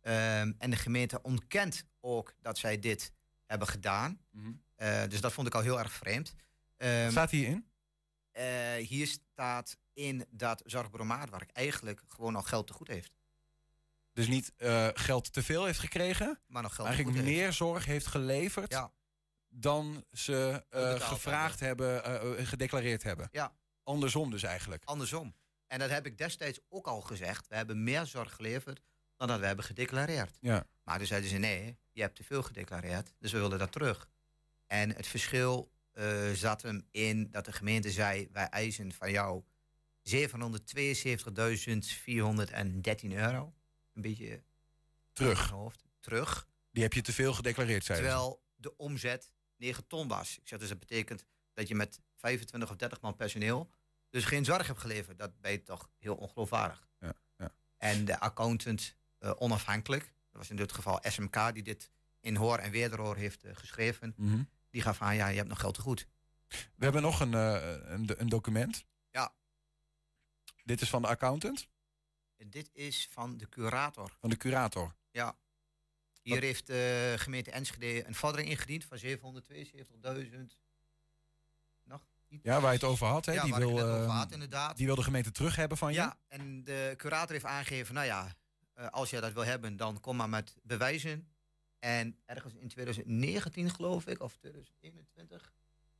Ehm, 0.00 0.52
en 0.58 0.70
de 0.70 0.76
gemeente 0.76 1.22
ontkent 1.22 1.84
ook 2.00 2.34
dat 2.40 2.58
zij 2.58 2.78
dit 2.78 3.12
hebben 3.46 3.68
gedaan. 3.68 4.20
Eh, 4.74 5.02
dus 5.08 5.20
dat 5.20 5.32
vond 5.32 5.46
ik 5.46 5.54
al 5.54 5.60
heel 5.60 5.78
erg 5.78 5.92
vreemd. 5.92 6.34
Wat 6.76 7.10
staat 7.10 7.30
hierin? 7.30 7.72
hier 8.78 9.06
staat 9.06 9.76
in 9.92 10.26
dat 10.30 10.62
Zorgbureau 10.64 11.08
Maatwerk 11.08 11.50
eigenlijk 11.50 12.02
gewoon 12.08 12.36
al 12.36 12.42
geld 12.42 12.66
te 12.66 12.72
goed 12.72 12.88
heeft. 12.88 13.12
Dus 14.12 14.26
niet 14.26 14.52
geld 14.94 15.32
te 15.32 15.42
veel 15.42 15.64
heeft 15.64 15.78
gekregen, 15.78 16.40
Maar 16.46 16.62
nog 16.62 16.74
geld 16.74 16.86
eigenlijk 16.86 17.16
te 17.16 17.22
goed 17.22 17.32
meer 17.32 17.52
zorg 17.52 17.84
heeft 17.84 18.06
geleverd 18.06 18.72
Ja. 18.72 18.92
Dan 19.56 20.04
ze 20.12 20.64
eh, 20.70 21.00
gevraagd 21.00 21.60
hebben, 21.60 22.04
eh, 22.04 22.40
eh, 22.40 22.46
gedeclareerd 22.46 23.02
hebben. 23.02 23.28
Ja. 23.32 23.54
Andersom 23.82 24.30
dus 24.30 24.42
eigenlijk. 24.42 24.84
Andersom. 24.84 25.34
En 25.66 25.78
dat 25.78 25.90
heb 25.90 26.06
ik 26.06 26.18
destijds 26.18 26.60
ook 26.68 26.86
al 26.86 27.00
gezegd. 27.00 27.48
We 27.48 27.56
hebben 27.56 27.84
meer 27.84 28.06
zorg 28.06 28.34
geleverd 28.34 28.80
dan 29.16 29.28
dat 29.28 29.40
we 29.40 29.46
hebben 29.46 29.64
gedeclareerd. 29.64 30.36
Ja. 30.40 30.66
Maar 30.84 30.96
toen 30.98 31.06
zeiden 31.06 31.30
ze 31.30 31.36
nee, 31.36 31.78
je 31.92 32.00
hebt 32.00 32.16
te 32.16 32.24
veel 32.24 32.42
gedeclareerd, 32.42 33.12
dus 33.18 33.32
we 33.32 33.38
willen 33.38 33.58
dat 33.58 33.72
terug. 33.72 34.08
En 34.66 34.90
het 34.90 35.06
verschil 35.06 35.72
zat 36.34 36.62
hem 36.62 36.86
in 36.90 37.30
dat 37.30 37.44
de 37.44 37.52
gemeente 37.52 37.90
zei, 37.90 38.28
wij 38.32 38.48
eisen 38.48 38.92
van 38.92 39.10
jou 39.10 39.44
772.413 40.02 40.14
euro. 43.12 43.54
Een 43.92 44.02
beetje 44.02 44.42
Terug. 45.12 45.50
hoofd. 45.50 45.84
Terug. 46.00 46.48
Die 46.70 46.82
heb 46.82 46.92
je 46.92 47.02
te 47.02 47.12
veel 47.12 47.32
gedeclareerd, 47.32 47.84
zei 47.84 47.98
ze. 47.98 48.04
Terwijl 48.04 48.42
de 48.56 48.76
omzet 48.76 49.30
9 49.64 49.86
ton 49.86 50.08
was. 50.08 50.38
Ik 50.38 50.48
zeg 50.48 50.58
dus 50.58 50.68
dat 50.68 50.78
betekent 50.78 51.24
dat 51.52 51.68
je 51.68 51.74
met 51.74 52.00
25 52.14 52.70
of 52.70 52.76
30 52.76 53.00
man 53.00 53.16
personeel 53.16 53.70
dus 54.10 54.24
geen 54.24 54.44
zorg 54.44 54.66
hebt 54.66 54.78
geleverd. 54.80 55.18
Dat 55.18 55.40
ben 55.40 55.50
je 55.52 55.62
toch 55.62 55.90
heel 55.98 56.14
ongeloofwaardig. 56.14 56.86
Ja, 57.00 57.12
ja. 57.36 57.54
En 57.76 58.04
de 58.04 58.20
accountant 58.20 58.94
eh, 59.18 59.32
onafhankelijk, 59.38 60.02
dat 60.02 60.40
was 60.40 60.50
in 60.50 60.56
dit 60.56 60.72
geval 60.72 60.98
SMK 61.02 61.52
die 61.54 61.62
dit 61.62 61.90
in 62.20 62.36
hoor 62.36 62.58
en 62.58 62.70
wederhoor 62.70 63.16
heeft 63.16 63.44
eh, 63.44 63.56
geschreven, 63.56 64.14
Mhm. 64.16 64.42
die 64.70 64.82
gaf 64.82 65.00
aan 65.02 65.14
ja, 65.16 65.28
je 65.28 65.36
hebt 65.36 65.48
nog 65.48 65.60
geld 65.60 65.74
te 65.74 65.80
goed. 65.80 66.06
We 66.48 66.84
hebben 66.84 67.02
nog 67.02 67.20
een, 67.20 67.34
eh, 67.34 67.92
een, 67.92 68.20
een 68.20 68.28
document. 68.28 68.84
Ja. 69.10 69.34
Dit 70.64 70.80
is 70.80 70.88
van 70.90 71.02
de 71.02 71.08
accountant, 71.08 71.68
En 72.36 72.50
dit 72.50 72.70
is 72.72 73.08
van 73.10 73.36
de 73.36 73.48
curator. 73.48 74.16
van 74.20 74.30
de 74.30 74.36
curator. 74.36 74.94
Ja. 75.10 75.36
Hier 76.24 76.42
heeft 76.42 76.66
de 76.66 77.14
gemeente 77.16 77.50
Enschede 77.50 78.06
een 78.06 78.14
vordering 78.14 78.50
ingediend 78.50 78.84
van 78.84 78.98
772.000. 78.98 79.06
Nog? 81.84 82.06
Ja, 82.42 82.60
waar 82.60 82.72
je 82.72 82.78
het 82.78 82.84
over 82.84 83.06
had. 83.06 83.26
Hè? 83.26 83.32
Ja, 83.32 83.42
die, 83.42 83.54
wil, 83.54 83.70
over 83.70 84.02
eh, 84.02 84.18
had, 84.18 84.32
inderdaad. 84.32 84.76
die 84.76 84.86
wil 84.86 84.94
de 84.94 85.02
gemeente 85.02 85.32
terug 85.32 85.56
hebben 85.56 85.78
van 85.78 85.92
je. 85.92 85.98
Ja, 85.98 86.18
en 86.28 86.64
de 86.64 86.94
curator 86.96 87.32
heeft 87.32 87.44
aangegeven, 87.44 87.94
nou 87.94 88.06
ja, 88.06 88.36
eh, 88.72 88.88
als 88.88 89.10
jij 89.10 89.20
dat 89.20 89.32
wil 89.32 89.44
hebben, 89.44 89.76
dan 89.76 90.00
kom 90.00 90.16
maar 90.16 90.28
met 90.28 90.56
bewijzen. 90.62 91.28
En 91.78 92.18
ergens 92.24 92.54
in 92.54 92.68
2019, 92.68 93.70
geloof 93.70 94.06
ik, 94.06 94.20
of 94.20 94.36
2021, 94.36 95.52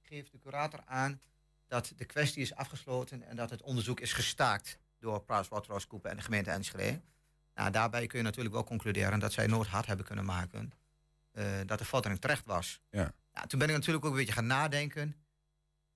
geeft 0.02 0.32
de 0.32 0.38
curator 0.38 0.82
aan 0.84 1.20
dat 1.66 1.92
de 1.96 2.04
kwestie 2.04 2.42
is 2.42 2.54
afgesloten 2.54 3.22
en 3.22 3.36
dat 3.36 3.50
het 3.50 3.62
onderzoek 3.62 4.00
is 4.00 4.12
gestaakt 4.12 4.78
door 4.98 5.24
PricewaterhouseCoopers 5.24 6.10
en 6.12 6.16
de 6.16 6.24
gemeente 6.24 6.50
Enschede. 6.50 7.00
Nou, 7.54 7.70
daarbij 7.70 8.06
kun 8.06 8.18
je 8.18 8.24
natuurlijk 8.24 8.54
wel 8.54 8.64
concluderen 8.64 9.18
dat 9.18 9.32
zij 9.32 9.46
nooit 9.46 9.68
hard 9.68 9.86
hebben 9.86 10.06
kunnen 10.06 10.24
maken 10.24 10.72
eh, 11.30 11.44
dat 11.66 11.78
de 11.78 11.84
vordering 11.84 12.20
terecht 12.20 12.46
was. 12.46 12.80
Ja. 12.90 13.14
Nou, 13.32 13.46
toen 13.46 13.58
ben 13.58 13.68
ik 13.68 13.74
natuurlijk 13.74 14.04
ook 14.04 14.10
een 14.10 14.16
beetje 14.16 14.32
gaan 14.32 14.46
nadenken. 14.46 15.16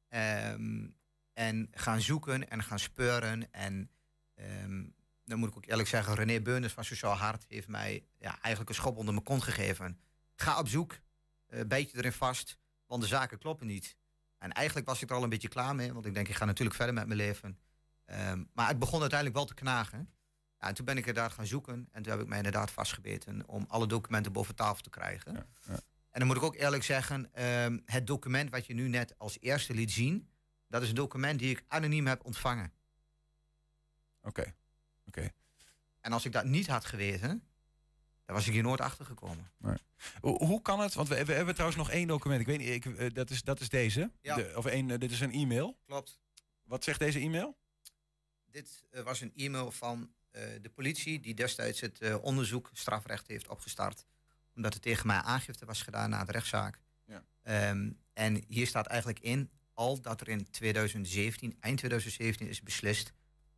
ehm, 0.09 0.86
en 1.32 1.68
gaan 1.70 2.00
zoeken 2.00 2.50
en 2.50 2.62
gaan 2.62 2.78
speuren. 2.78 3.52
En 3.52 3.90
ehm, 4.34 4.84
dan 5.24 5.38
moet 5.38 5.48
ik 5.48 5.56
ook 5.56 5.66
eerlijk 5.66 5.88
zeggen, 5.88 6.14
René 6.14 6.40
Beuners 6.40 6.72
van 6.72 6.84
Sociaal 6.84 7.14
Hart 7.16 7.44
heeft 7.48 7.68
mij 7.68 8.04
ja, 8.18 8.30
eigenlijk 8.40 8.68
een 8.68 8.74
schop 8.74 8.96
onder 8.96 9.14
mijn 9.14 9.24
kont 9.26 9.42
gegeven. 9.42 10.00
Ga 10.34 10.59
op 10.59 10.68
zoek, 10.68 10.98
eh 11.46 11.61
bijt 11.66 11.90
je 11.90 11.96
erin 11.98 12.12
vast, 12.12 12.59
want 12.86 13.02
de 13.02 13.09
zaken 13.09 13.38
kloppen 13.38 13.66
niet. 13.66 13.96
En 14.38 14.52
eigenlijk 14.52 14.86
was 14.86 15.02
ik 15.02 15.11
er 15.11 15.16
al 15.16 15.22
een 15.22 15.28
beetje 15.28 15.48
klaar 15.48 15.74
mee, 15.74 15.92
want 15.92 16.06
ik 16.06 16.14
denk, 16.14 16.28
ik 16.28 16.34
ga 16.34 16.44
natuurlijk 16.44 16.76
verder 16.76 16.94
met 16.94 17.06
mijn 17.06 17.18
leven. 17.18 17.59
Ehm, 18.04 18.44
maar 18.52 18.68
het 18.68 18.78
begon 18.78 19.00
uiteindelijk 19.00 19.38
wel 19.38 19.46
te 19.48 19.54
knagen. 19.54 20.09
Ja, 20.61 20.68
en 20.68 20.74
toen 20.74 20.84
ben 20.84 20.96
ik 20.96 21.06
inderdaad 21.06 21.32
gaan 21.32 21.46
zoeken 21.46 21.88
en 21.92 22.02
toen 22.02 22.12
heb 22.12 22.20
ik 22.20 22.26
mij 22.28 22.36
inderdaad 22.36 22.70
vastgebeten 22.70 23.48
om 23.48 23.64
alle 23.68 23.86
documenten 23.86 24.32
boven 24.32 24.54
tafel 24.54 24.82
te 24.82 24.90
krijgen. 24.90 25.36
En 26.11 26.18
dan 26.18 26.26
moet 26.26 26.36
ik 26.36 26.42
ook 26.42 26.56
eerlijk 26.56 26.82
zeggen, 26.82 27.34
ehm, 27.34 27.78
het 27.84 28.06
document 28.06 28.50
wat 28.50 28.66
je 28.66 28.74
nu 28.74 28.88
net 28.88 29.18
als 29.18 29.36
eerste 29.40 29.74
liet 29.74 29.90
zien, 29.90 30.28
dat 30.68 30.82
is 30.82 30.88
een 30.88 30.94
document 30.94 31.38
die 31.38 31.50
ik 31.50 31.64
anoniem 31.68 32.06
heb 32.06 32.24
ontvangen. 32.24 32.72
Oké. 34.22 34.54
Oké. 35.06 35.30
En 36.00 36.12
als 36.12 36.24
ik 36.24 36.32
dat 36.32 36.44
niet 36.44 36.66
had 36.66 36.84
geweten, 36.84 37.42
dan 38.24 38.36
was 38.36 38.46
ik 38.46 38.52
hier 38.52 38.62
nooit 38.62 38.80
achter 38.80 39.04
gekomen. 39.04 39.50
Nee. 39.56 39.76
Hoe, 40.20 40.62
kan 40.62 40.80
het? 40.80 40.94
Want 40.94 41.09
we, 41.09 41.24
we 41.24 41.32
hebben 41.32 41.54
trouwens 41.54 41.80
nog 41.80 41.90
één 41.90 42.06
document. 42.06 42.40
Ik 42.40 42.46
weet 42.46 42.59
niet, 42.59 42.68
ik, 42.68 42.84
eh, 42.84 43.14
dat, 43.14 43.30
is, 43.30 43.42
dat 43.42 43.61
is 43.61 43.68
deze. 43.68 44.12
Ja. 44.20 44.34
De- 44.34 44.52
of 44.56 44.66
één, 44.66 44.90
eh, 44.90 44.98
dit 44.98 45.11
is 45.11 45.20
een 45.20 45.32
e-mail. 45.32 45.78
Klopt. 45.84 46.20
Wat 46.62 46.84
zegt 46.84 46.98
deze 46.98 47.18
e-mail? 47.18 47.59
Dit 48.50 48.84
eh, 48.90 49.02
was 49.02 49.20
een 49.20 49.32
e-mail 49.34 49.70
van 49.70 50.12
de 50.61 50.70
politie 50.74 51.20
die 51.20 51.34
destijds 51.34 51.80
het 51.80 52.01
eh, 52.01 52.22
onderzoek 52.22 52.70
strafrecht 52.72 53.26
heeft 53.26 53.49
opgestart. 53.49 54.07
Omdat 54.55 54.74
er 54.74 54.80
tegen 54.80 55.07
mij 55.07 55.16
aangifte 55.16 55.64
was 55.64 55.82
gedaan 55.82 56.11
na 56.11 56.24
de 56.24 56.32
rechtszaak. 56.32 56.80
Ja. 57.05 57.24
Ehm, 57.43 57.91
en 58.12 58.45
hier 58.49 58.66
staat 58.66 58.86
eigenlijk 58.86 59.20
in 59.20 59.51
al 59.72 60.01
dat 60.01 60.20
er 60.20 60.28
in 60.28 60.51
2017, 60.51 61.57
eind 61.61 61.78
2017 61.78 62.49
is 62.49 62.62
beslist 62.62 63.12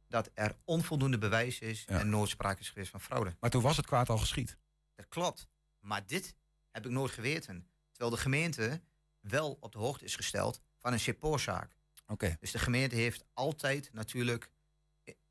dat 0.08 0.30
er 0.34 0.56
onvoldoende 0.64 1.18
bewijs 1.18 1.58
is 1.58 1.84
en 1.84 2.08
nooit 2.08 2.28
sprake 2.28 2.60
is 2.60 2.68
geweest 2.68 2.90
van 2.90 3.00
fraude. 3.00 3.36
Maar 3.40 3.50
toen 3.50 3.62
was 3.62 3.76
het 3.76 3.86
kwaad 3.86 4.08
al 4.08 4.18
geschied. 4.18 4.56
Dat 4.94 5.08
klopt. 5.08 5.48
Maar 5.78 6.06
dit 6.06 6.34
heb 6.70 6.86
ik 6.86 6.92
nooit 6.92 7.12
geweten. 7.12 7.68
Terwijl 7.90 8.16
de 8.16 8.22
gemeente 8.22 8.80
wel 9.20 9.56
op 9.60 9.72
de 9.72 9.78
hoogte 9.78 10.04
is 10.04 10.16
gesteld 10.16 10.62
van 10.78 10.92
een 10.92 11.00
CEPOR-zaak. 11.00 11.76
Oké. 12.06 12.36
Dus 12.40 12.50
de 12.50 12.58
gemeente 12.58 12.94
heeft 12.94 13.24
altijd 13.34 13.92
natuurlijk 13.92 14.50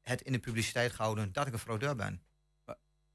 het 0.02 0.22
in 0.22 0.32
de 0.32 0.40
publiciteit 0.40 0.92
gehouden 0.92 1.32
dat 1.34 1.48
ik 1.48 1.54
een 1.54 1.60
fraudeur 1.60 1.96
ben. 1.96 2.22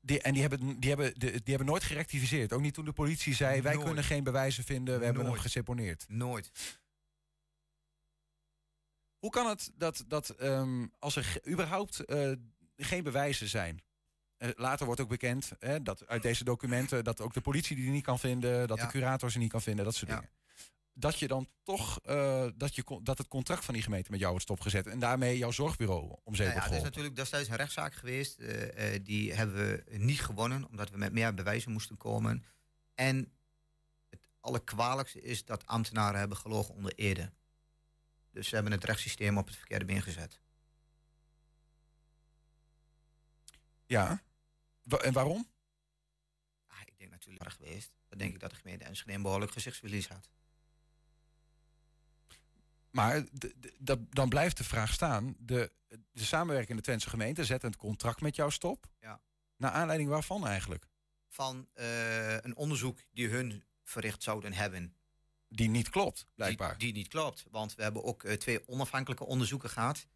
Die, 0.01 0.23
en 0.23 0.33
die 0.33 0.43
hebben, 0.43 0.81
die, 0.81 0.89
hebben, 0.91 1.15
die, 1.15 1.31
hebben 1.45 1.67
nooit 1.67 1.83
gerectificeerd. 1.83 2.53
Ook 2.53 2.61
niet 2.61 2.75
toen 2.75 2.85
de 2.85 2.93
politie 2.93 3.35
zei: 3.35 3.63
wij 3.63 3.77
kunnen 3.79 4.05
geen 4.05 4.25
bewijzen 4.25 4.65
vinden, 4.65 4.99
we 4.99 5.05
hebben 5.05 5.23
hem 5.23 5.31
Nooit. 5.31 5.45
geseponeerd. 5.45 6.05
Nooit. 6.09 6.51
Hoe 9.19 9.31
kan 9.31 9.47
het 9.49 9.71
dat, 9.75 10.05
dat 10.07 10.29
ehm, 10.31 10.87
als 10.99 11.17
er 11.17 11.41
überhaupt 11.49 12.05
eh, 12.05 12.33
geen 12.77 13.03
bewijzen 13.03 13.49
zijn? 13.49 13.83
Eh, 14.37 14.49
later 14.55 14.87
wordt 14.87 15.01
ook 15.01 15.09
bekend 15.09 15.53
hè, 15.59 15.83
dat 15.83 16.07
uit 16.07 16.23
deze 16.23 16.45
documenten 16.45 17.05
dat 17.05 17.21
ook 17.21 17.35
de 17.35 17.41
politie 17.41 17.77
die 17.77 17.91
niet 17.91 18.05
kan 18.05 18.19
vinden, 18.19 18.69
dat 18.69 18.79
Ja. 18.79 18.85
de 18.85 18.91
curator 18.91 19.31
ze 19.31 19.39
niet 19.39 19.51
kan 19.51 19.63
vinden, 19.63 19.85
dat 19.85 19.95
soort 19.95 20.11
Ja. 20.11 20.17
dingen. 20.17 20.31
Dat 20.95 21.19
je 21.19 21.29
dan 21.29 21.49
toch 21.63 22.01
eh, 22.01 22.49
dat, 22.55 22.75
je, 22.75 23.01
dat 23.03 23.19
het 23.19 23.29
contract 23.29 23.65
van 23.65 23.75
die 23.75 23.83
gemeente 23.83 24.11
met 24.11 24.19
jou 24.19 24.31
wordt 24.31 24.47
stopgezet 24.47 24.87
en 24.87 24.99
daarmee 24.99 25.39
jouw 25.39 25.51
zorgbureau 25.51 26.17
om 26.25 26.35
zeep 26.35 26.47
Nou 26.47 26.61
ja, 26.61 26.67
er 26.67 26.77
is 26.77 26.83
natuurlijk 26.83 27.17
destijds 27.17 27.49
een 27.49 27.57
rechtszaak 27.57 27.95
geweest. 27.95 28.39
eh, 28.39 28.95
eh, 28.95 29.05
die 29.05 29.33
hebben 29.35 29.57
we 29.57 29.97
niet 29.97 30.21
gewonnen, 30.21 30.69
omdat 30.69 30.91
we 30.91 30.97
met 30.97 31.13
meer 31.13 31.35
bewijzen 31.35 31.73
moesten 31.73 31.97
komen. 31.97 32.45
En 32.95 33.33
het 34.11 34.29
allerkwalijkste 34.41 35.21
is 35.23 35.45
dat 35.45 35.67
ambtenaren 35.67 36.19
hebben 36.19 36.37
gelogen 36.37 36.75
onder 36.75 36.95
ede. 36.95 37.33
Dus 38.31 38.49
ze 38.49 38.55
hebben 38.55 38.73
het 38.73 38.85
rechtssysteem 38.85 39.39
op 39.39 39.47
het 39.47 39.57
verkeerde 39.57 39.85
been 39.85 40.03
gezet. 40.03 40.41
Ja. 43.87 44.23
Wa- 44.83 44.99
en 44.99 45.13
waarom? 45.13 45.49
Ah, 46.67 46.81
ik 46.85 46.99
denk 46.99 47.11
natuurlijk 47.11 47.45
erg 47.45 47.55
geweest. 47.55 47.93
Dan 48.09 48.19
denk 48.19 48.35
ik 48.35 48.41
dat 48.41 48.51
de 48.51 48.57
gemeente 48.57 48.85
Enschede 48.85 49.13
een 49.13 49.23
behoorlijk 49.23 49.53
gezichtsverlies 49.53 50.09
had. 50.09 50.31
Maar 52.95 53.25
dan 54.11 54.29
blijft 54.29 54.57
de 54.57 54.65
vraag 54.65 54.93
staan. 54.93 55.35
De, 55.39 55.73
de 56.13 56.25
samenwerkende 56.25 56.83
Twentse 56.83 57.09
gemeente 57.09 57.45
zet 57.45 57.63
een 57.63 57.77
contract 57.77 58.21
met 58.21 58.37
jou 58.37 58.51
stop. 58.51 58.87
Ja. 59.01 59.21
Naar 59.57 59.71
aanleiding 59.71 60.11
waarvan 60.11 60.47
eigenlijk? 60.47 60.87
Van 61.29 61.69
eh, 61.73 62.35
een 62.35 62.57
onderzoek 62.57 63.01
die 63.13 63.29
hun 63.29 63.65
verricht 63.83 64.23
zouden 64.23 64.53
hebben. 64.53 64.95
Die 65.49 65.69
niet 65.69 65.91
klopt, 65.91 66.27
blijkbaar. 66.35 66.79
Die, 66.79 66.93
die 66.93 67.03
niet 67.03 67.09
klopt. 67.09 67.45
Want 67.51 67.75
we 67.75 67.83
hebben 67.83 68.05
ook 68.05 68.25
eh, 68.25 68.37
twee 68.37 68.69
onafhankelijke 68.69 69.25
onderzoeken 69.25 69.71
gehad. 69.71 70.07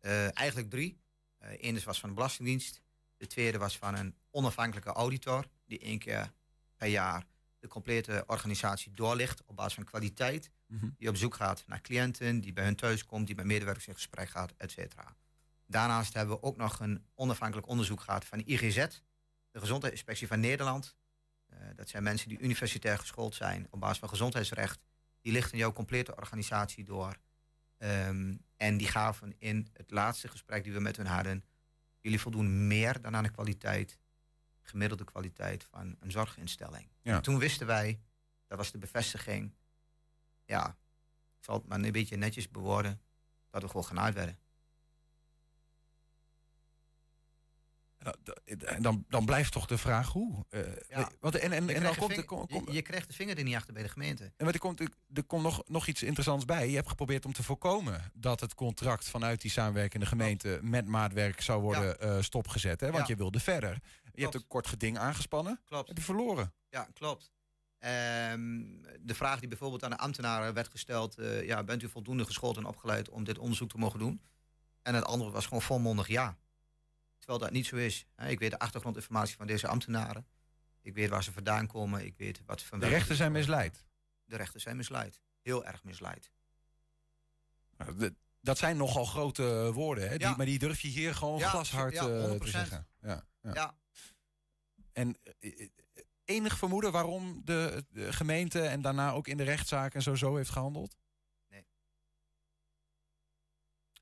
Eh, 0.00 0.38
eigenlijk 0.38 0.70
drie. 0.70 1.00
Eén 1.38 1.84
was 1.84 2.00
van 2.00 2.08
de 2.08 2.14
Belastingdienst. 2.14 2.82
De 3.16 3.26
tweede 3.26 3.58
was 3.58 3.78
van 3.78 3.94
een 3.94 4.16
onafhankelijke 4.30 4.90
auditor. 4.90 5.46
Die 5.66 5.78
één 5.78 5.98
keer 5.98 6.32
per 6.76 6.88
jaar 6.88 7.26
de 7.58 7.68
complete 7.68 8.24
organisatie 8.26 8.92
doorlicht 8.92 9.44
op 9.44 9.56
basis 9.56 9.74
van 9.74 9.84
kwaliteit. 9.84 10.50
Mhm. 10.70 10.88
Die 10.96 11.08
op 11.08 11.16
zoek 11.16 11.34
gaat 11.34 11.64
naar 11.66 11.80
cliënten, 11.80 12.40
die 12.40 12.52
bij 12.52 12.64
hun 12.64 12.76
thuis 12.76 13.04
komt, 13.04 13.26
die 13.26 13.36
met 13.36 13.44
medewerkers 13.44 13.86
in 13.86 13.94
gesprek 13.94 14.28
gaat, 14.28 14.54
et 14.56 14.70
cetera. 14.70 15.16
Daarnaast 15.66 16.14
hebben 16.14 16.34
we 16.34 16.42
ook 16.42 16.56
nog 16.56 16.80
een 16.80 17.04
onafhankelijk 17.14 17.68
onderzoek 17.68 18.00
gehad 18.00 18.24
van 18.24 18.38
de 18.38 18.44
IGZ, 18.44 18.86
de 19.50 19.60
Gezondheidsinspectie 19.60 20.26
van 20.26 20.40
Nederland. 20.40 20.96
Eh, 21.46 21.58
dat 21.76 21.88
zijn 21.88 22.02
mensen 22.02 22.28
die 22.28 22.38
universitair 22.38 22.98
geschoold 22.98 23.34
zijn 23.34 23.66
op 23.70 23.80
basis 23.80 23.98
van 23.98 24.08
gezondheidsrecht. 24.08 24.80
Die 25.20 25.32
lichten 25.32 25.58
jouw 25.58 25.72
complete 25.72 26.16
organisatie 26.16 26.84
door. 26.84 27.18
Ehm, 27.76 28.36
en 28.56 28.76
die 28.76 28.88
gaven 28.88 29.34
in 29.38 29.68
het 29.72 29.90
laatste 29.90 30.28
gesprek 30.28 30.64
die 30.64 30.72
we 30.72 30.80
met 30.80 30.96
hun 30.96 31.06
hadden, 31.06 31.44
jullie 32.00 32.20
voldoen 32.20 32.66
meer 32.66 33.00
dan 33.00 33.16
aan 33.16 33.22
de 33.22 33.30
kwaliteit, 33.30 33.98
gemiddelde 34.62 35.04
kwaliteit 35.04 35.64
van 35.64 35.96
een 36.00 36.10
zorginstelling. 36.10 36.88
Ja. 37.02 37.14
En 37.14 37.22
toen 37.22 37.38
wisten 37.38 37.66
wij, 37.66 38.00
dat 38.46 38.58
was 38.58 38.70
de 38.70 38.78
bevestiging, 38.78 39.54
ja, 40.50 40.68
ik 41.38 41.44
zal 41.44 41.54
het 41.54 41.66
maar 41.66 41.80
een 41.80 41.92
beetje 41.92 42.16
netjes 42.16 42.50
bewoorden, 42.50 43.00
dat 43.50 43.62
we 43.62 43.68
gewoon 43.68 43.84
genaaid 43.84 44.14
werden. 44.14 44.38
En 47.98 48.12
dan- 48.22 48.34
En 48.66 48.82
dan, 48.82 49.04
dan 49.08 49.24
blijft 49.24 49.52
toch 49.52 49.66
de 49.66 49.78
vraag 49.78 50.08
hoe. 50.12 50.44
Eh, 50.50 50.60
Ja. 50.88 51.10
want, 51.20 51.34
en, 51.36 51.52
en, 51.52 51.66
dan 51.66 51.74
krijgt 51.74 51.92
de 51.94 51.98
komt 52.00 52.12
ving- 52.12 52.26
kom- 52.26 52.46
kom- 52.46 52.64
je, 52.66 52.72
je 52.72 52.82
krijgt 52.82 53.06
de 53.08 53.12
vinger 53.14 53.38
er 53.38 53.44
niet 53.44 53.54
achter 53.54 53.72
bij 53.74 53.82
de 53.82 53.88
gemeente. 53.88 54.24
En 54.24 54.44
maar 54.44 54.52
er 54.54 54.58
komt, 54.60 54.80
er 55.14 55.24
komt 55.26 55.42
nog, 55.42 55.62
nog 55.66 55.86
iets 55.86 56.02
interessants 56.02 56.44
bij. 56.44 56.68
Je 56.68 56.74
hebt 56.76 56.88
geprobeerd 56.88 57.24
om 57.26 57.32
te 57.32 57.42
voorkomen 57.42 58.10
dat 58.14 58.40
het 58.40 58.54
contract 58.54 59.08
vanuit 59.08 59.40
die 59.40 59.50
samenwerkende 59.50 60.06
gemeente 60.06 60.58
met 60.62 60.86
maatwerk 60.86 61.40
zou 61.40 61.62
worden 61.62 62.00
eh, 62.00 62.22
stopgezet. 62.22 62.80
Hè? 62.80 62.86
Want 62.90 63.06
Ja. 63.06 63.12
je 63.12 63.16
wilde 63.16 63.40
verder. 63.40 63.78
Je 64.14 64.22
hebt 64.22 64.34
een 64.34 64.46
kort 64.46 64.66
geding 64.66 64.98
aangespannen. 64.98 65.60
Klopt. 65.64 65.88
Heb 65.88 65.96
je 65.96 66.02
verloren. 66.04 66.52
Ja, 66.68 66.88
klopt. 66.92 67.30
Ehm, 67.80 68.62
de 69.00 69.14
vraag 69.14 69.38
die 69.38 69.48
bijvoorbeeld 69.48 69.84
aan 69.84 69.90
de 69.90 69.96
ambtenaren 69.98 70.54
werd 70.54 70.68
gesteld: 70.68 71.18
eh, 71.18 71.44
ja, 71.46 71.64
bent 71.64 71.82
u 71.82 71.88
voldoende 71.88 72.24
geschoold 72.24 72.56
en 72.56 72.64
opgeleid 72.64 73.08
om 73.08 73.24
dit 73.24 73.38
onderzoek 73.38 73.68
te 73.70 73.78
mogen 73.78 73.98
doen? 73.98 74.22
En 74.82 74.94
het 74.94 75.04
antwoord 75.04 75.32
was 75.32 75.44
gewoon 75.44 75.62
volmondig 75.62 76.08
ja. 76.08 76.38
Terwijl 77.18 77.38
dat 77.38 77.50
niet 77.50 77.66
zo 77.66 77.76
is. 77.76 78.06
Hè. 78.14 78.28
Ik 78.28 78.38
weet 78.38 78.50
de 78.50 78.58
achtergrondinformatie 78.58 79.36
van 79.36 79.46
deze 79.46 79.66
ambtenaren. 79.68 80.26
Ik 80.82 80.94
weet 80.94 81.08
waar 81.08 81.22
ze 81.24 81.32
vandaan 81.32 81.66
komen. 81.66 82.04
Ik 82.04 82.14
weet 82.16 82.42
wat 82.46 82.62
van 82.62 82.80
De 82.80 82.88
rechten 82.88 83.16
zijn 83.16 83.32
misleid. 83.32 83.84
De 84.24 84.36
rechten 84.36 84.60
zijn 84.60 84.76
misleid. 84.76 85.20
Heel 85.42 85.64
erg 85.64 85.84
misleid. 85.84 86.30
Nou, 87.76 88.14
Dat 88.40 88.58
zijn 88.58 88.76
nogal 88.76 89.04
grote 89.04 89.70
woorden, 89.72 90.04
hè? 90.08 90.16
Die, 90.16 90.26
Ja. 90.26 90.36
maar 90.36 90.46
die 90.46 90.58
durf 90.58 90.80
je 90.80 90.88
hier 90.88 91.14
gewoon 91.14 91.38
Ja, 91.38 91.48
glashard 91.48 91.92
ja, 91.94 92.00
eh, 92.00 92.06
te 92.06 92.28
100%. 92.28 92.50
zeggen. 92.50 92.86
Ja, 93.00 93.24
ja. 93.42 93.54
Ja. 93.54 93.74
En 94.92 95.16
eh, 95.38 95.68
enig 96.30 96.58
vermoeden 96.58 96.92
waarom 96.92 97.40
de, 97.44 97.84
de 97.90 98.12
gemeente 98.12 98.60
en 98.62 98.80
daarna 98.82 99.12
ook 99.12 99.26
in 99.28 99.36
de 99.36 99.42
rechtszaak 99.42 99.94
en 99.94 100.02
zo 100.02 100.14
zo 100.14 100.36
heeft 100.36 100.50
gehandeld? 100.50 100.96
Nee. 101.48 101.66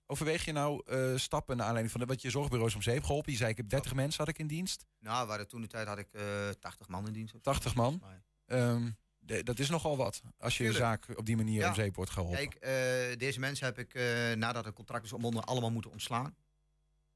Overweeg 0.06 0.44
je 0.44 0.52
nou 0.52 0.82
eh, 0.86 1.16
stappen 1.16 1.56
naar 1.56 1.66
aanleiding 1.66 1.92
van 1.96 2.00
de, 2.06 2.06
wat 2.12 2.22
je 2.22 2.30
zorgbureaus 2.30 2.74
om 2.74 2.82
zeep 2.82 3.02
geholpen? 3.04 3.32
Je 3.32 3.38
zei 3.38 3.50
ik 3.50 3.56
heb 3.56 3.68
30 3.68 3.94
mensen 3.94 4.18
had 4.18 4.28
ik 4.28 4.38
in 4.38 4.46
dienst, 4.46 4.86
Nou, 5.00 5.22
we 5.22 5.28
hadden 5.28 5.48
toen 5.48 5.60
de 5.60 5.66
tijd 5.66 5.86
had 5.86 5.98
ik 5.98 6.12
eh 6.12 6.48
80 6.60 6.88
man 6.88 7.06
in 7.06 7.12
dienst. 7.12 7.34
of 7.34 7.40
zo, 7.44 7.50
80 7.50 7.74
man. 7.74 8.02
Ehm, 8.46 8.90
de- 9.18 9.42
dat 9.42 9.58
is 9.58 9.68
nogal 9.68 9.96
wat 9.96 10.22
als 10.38 10.56
je 10.56 10.64
Tuurlijk. 10.64 10.84
zaak 10.84 11.18
op 11.18 11.26
die 11.26 11.36
manier 11.36 11.60
Ja. 11.60 11.68
om 11.68 11.74
zeep 11.74 11.94
wordt 11.94 12.10
geholpen. 12.10 12.48
Kijk, 12.48 12.54
eh, 12.54 13.18
deze 13.18 13.40
mensen 13.40 13.66
heb 13.66 13.78
ik 13.78 13.94
nadat 14.36 14.64
het 14.64 14.74
contract 14.74 15.04
is 15.04 15.12
ontbonden 15.12 15.44
allemaal 15.44 15.70
moeten 15.70 15.90
ontslaan. 15.90 16.36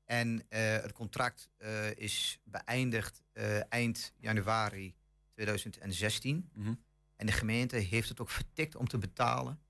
En 0.05 0.45
het 0.49 0.93
contract 0.93 1.51
is 1.95 2.39
beëindigd 2.45 3.23
eind 3.69 4.13
januari 4.17 4.95
2016. 5.33 6.51
Mhm. 6.53 6.75
En 7.17 7.27
de 7.27 7.33
gemeente 7.33 7.77
heeft 7.77 8.09
het 8.09 8.21
ook 8.21 8.31
vertikt 8.31 8.77
om 8.77 8.89
te 8.89 8.99
betalen 8.99 9.63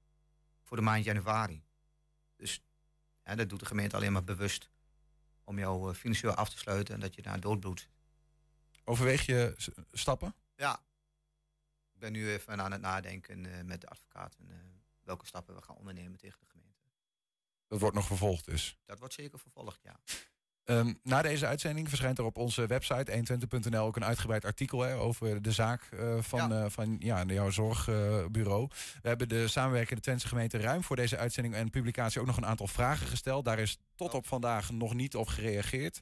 voor 0.62 0.76
de 0.76 0.82
maand 0.82 1.04
januari. 1.04 1.64
Dus 2.36 2.64
dat 3.22 3.48
doet 3.48 3.60
de 3.60 3.66
gemeente 3.66 3.96
alleen 3.96 4.12
maar 4.12 4.24
bewust 4.24 4.70
om 5.44 5.58
jou 5.58 5.90
eh, 5.90 5.96
financieel 5.96 6.34
af 6.34 6.50
te 6.50 6.58
sluiten 6.58 6.94
en 6.94 7.00
dat 7.00 7.14
je 7.14 7.22
daar 7.22 7.40
doodbloedt. 7.40 7.88
Overweeg 8.84 9.26
je 9.26 9.54
stappen? 9.92 10.34
Ja. 10.56 10.84
Ik 11.92 11.98
ben 11.98 12.12
nu 12.12 12.30
even 12.30 12.60
aan 12.60 12.72
het 12.72 12.80
nadenken 12.80 13.46
eh, 13.46 13.64
met 13.64 13.80
de 13.80 13.86
advocaten 13.86 14.50
eh, 14.50 14.56
welke 15.00 15.26
stappen 15.26 15.54
we 15.54 15.62
gaan 15.62 15.76
ondernemen 15.76 16.18
tegen 16.18 16.40
de 16.40 16.46
gemeente. 16.46 16.82
Dat 17.66 17.80
wordt 17.80 17.96
nog 17.96 18.06
vervolgd 18.06 18.44
dus. 18.44 18.78
Dat 18.84 18.98
wordt 18.98 19.14
zeker 19.14 19.38
vervolgd, 19.38 19.82
ja. 19.82 20.00
Ehm, 20.64 20.92
na 21.02 21.22
deze 21.22 21.46
uitzending 21.46 21.88
verschijnt 21.88 22.18
er 22.18 22.24
op 22.24 22.36
onze 22.36 22.66
website 22.66 23.12
120.nl 23.12 23.84
ook 23.84 23.96
een 23.96 24.04
uitgebreid 24.04 24.44
artikel 24.44 24.80
hè, 24.80 24.96
over 24.96 25.42
de 25.42 25.52
zaak 25.52 25.82
eh, 25.82 26.16
van, 26.20 26.48
Ja. 26.48 26.58
ja. 26.58 26.70
van 26.70 26.96
ja, 26.98 27.24
jouw 27.26 27.50
zorgbureau. 27.50 28.68
We 29.02 29.08
hebben 29.08 29.28
de 29.28 29.48
samenwerkende 29.48 30.02
Twentse 30.02 30.28
gemeente 30.28 30.58
ruim 30.58 30.82
voor 30.82 30.96
deze 30.96 31.16
uitzending 31.16 31.54
en 31.54 31.70
publicatie 31.70 32.20
ook 32.20 32.26
nog 32.26 32.36
een 32.36 32.46
aantal 32.46 32.66
vragen 32.66 33.06
gesteld. 33.06 33.44
Daar 33.44 33.58
is 33.58 33.78
tot 33.94 34.14
op 34.14 34.26
vandaag 34.26 34.70
nog 34.70 34.94
niet 34.94 35.16
op 35.16 35.26
gereageerd. 35.26 36.00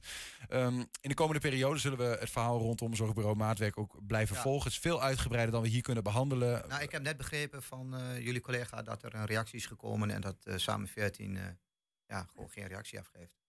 Ehm, 0.48 0.78
in 0.78 1.08
de 1.08 1.14
komende 1.14 1.40
periode 1.40 1.78
zullen 1.78 1.98
we 1.98 2.16
het 2.20 2.30
verhaal 2.30 2.58
rondom 2.58 2.94
zorgbureau 2.94 3.36
Maatwerk 3.36 3.78
ook 3.78 4.06
blijven 4.06 4.36
Ja. 4.36 4.42
volgen. 4.42 4.64
Het 4.64 4.72
is 4.72 4.78
veel 4.78 5.02
uitgebreider 5.02 5.52
dan 5.52 5.62
we 5.62 5.68
hier 5.68 5.82
kunnen 5.82 6.02
behandelen. 6.02 6.64
Nou, 6.68 6.82
ik 6.82 6.90
heb 6.90 7.02
net 7.02 7.16
begrepen 7.16 7.62
van 7.62 7.94
eh, 7.94 8.18
jullie 8.24 8.40
collega 8.40 8.82
dat 8.82 9.02
er 9.02 9.14
een 9.14 9.26
reactie 9.26 9.58
is 9.58 9.66
gekomen 9.66 10.10
en 10.10 10.20
dat 10.20 10.36
eh, 10.42 10.56
samen 10.56 10.88
14 10.88 11.36
eh, 11.36 11.42
ja, 12.06 12.26
gewoon 12.32 12.50
geen 12.50 12.66
reactie 12.66 12.98
afgeeft. 12.98 13.39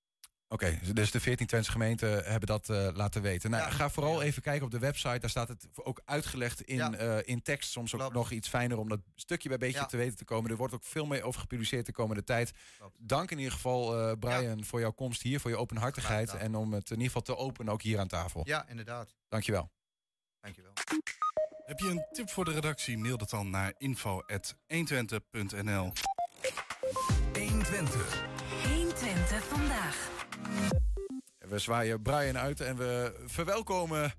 Oké, 0.54 0.80
dus 0.94 1.12
de 1.12 1.20
14 1.20 1.48
Twentse 1.48 1.72
gemeenten 1.72 2.24
hebben 2.24 2.48
dat 2.48 2.70
eh, 2.70 2.88
laten 2.94 3.22
weten. 3.22 3.50
Nou, 3.50 3.64
Ja. 3.64 3.70
ga 3.70 3.90
vooral 3.90 4.22
even 4.22 4.42
kijken 4.42 4.66
op 4.66 4.72
de 4.72 4.80
website. 4.80 5.20
Daar 5.20 5.30
staat 5.30 5.48
het 5.48 5.68
ook 5.76 6.02
uitgelegd 6.06 6.62
in, 6.62 6.76
Ja. 6.76 6.94
eh, 6.94 7.18
in 7.26 7.42
tekst. 7.42 7.72
Soms 7.72 7.96
ook 7.96 8.14
nog 8.14 8.32
iets 8.32 8.48
fijner 8.50 8.78
om 8.78 8.90
dat 8.90 9.00
stukje 9.16 9.50
bij 9.50 9.58
beetje 9.58 9.80
Ja. 9.80 9.86
te 9.86 9.98
weten 9.98 10.18
te 10.18 10.26
komen. 10.26 10.52
Er 10.52 10.58
wordt 10.58 10.74
ook 10.74 10.84
veel 10.84 11.06
meer 11.06 11.24
over 11.24 11.42
gepubliceerd 11.42 11.86
de 11.86 11.92
komende 11.92 12.24
tijd. 12.24 12.52
Dank 12.98 13.32
in 13.32 13.38
ieder 13.38 13.54
geval, 13.54 14.00
eh, 14.10 14.14
Brian, 14.20 14.64
voor 14.64 14.80
jouw 14.80 14.92
komst 14.92 15.22
hier, 15.22 15.40
voor 15.40 15.50
je 15.52 15.58
openhartigheid. 15.58 16.30
Graag. 16.30 16.42
En 16.42 16.56
om 16.56 16.74
het 16.74 16.86
in 16.90 16.96
ieder 17.02 17.08
geval 17.08 17.22
te 17.22 17.38
openen 17.38 17.74
ook 17.74 17.82
hier 17.82 18.00
aan 18.00 18.08
tafel. 18.08 18.42
Ja, 18.46 18.68
inderdaad. 18.68 19.16
Dankjewel. 19.30 19.72
Dankjewel. 20.40 20.74
Heb 21.66 21.80
je 21.80 21.90
een 21.90 22.06
tip 22.12 22.30
voor 22.30 22.46
de 22.46 22.52
redactie? 22.52 22.98
Mail 22.98 23.18
dat 23.18 23.30
dan 23.30 23.50
naar 23.50 23.74
info.120.nl. 23.78 25.92
120. 27.34 28.24
120 28.68 29.44
vandaag. 29.48 30.10
We 31.40 31.60
zwaaien 31.60 32.02
Brian 32.02 32.38
uit 32.38 32.60
en 32.62 32.78
we 32.78 33.22
verwelkomen 33.26 34.14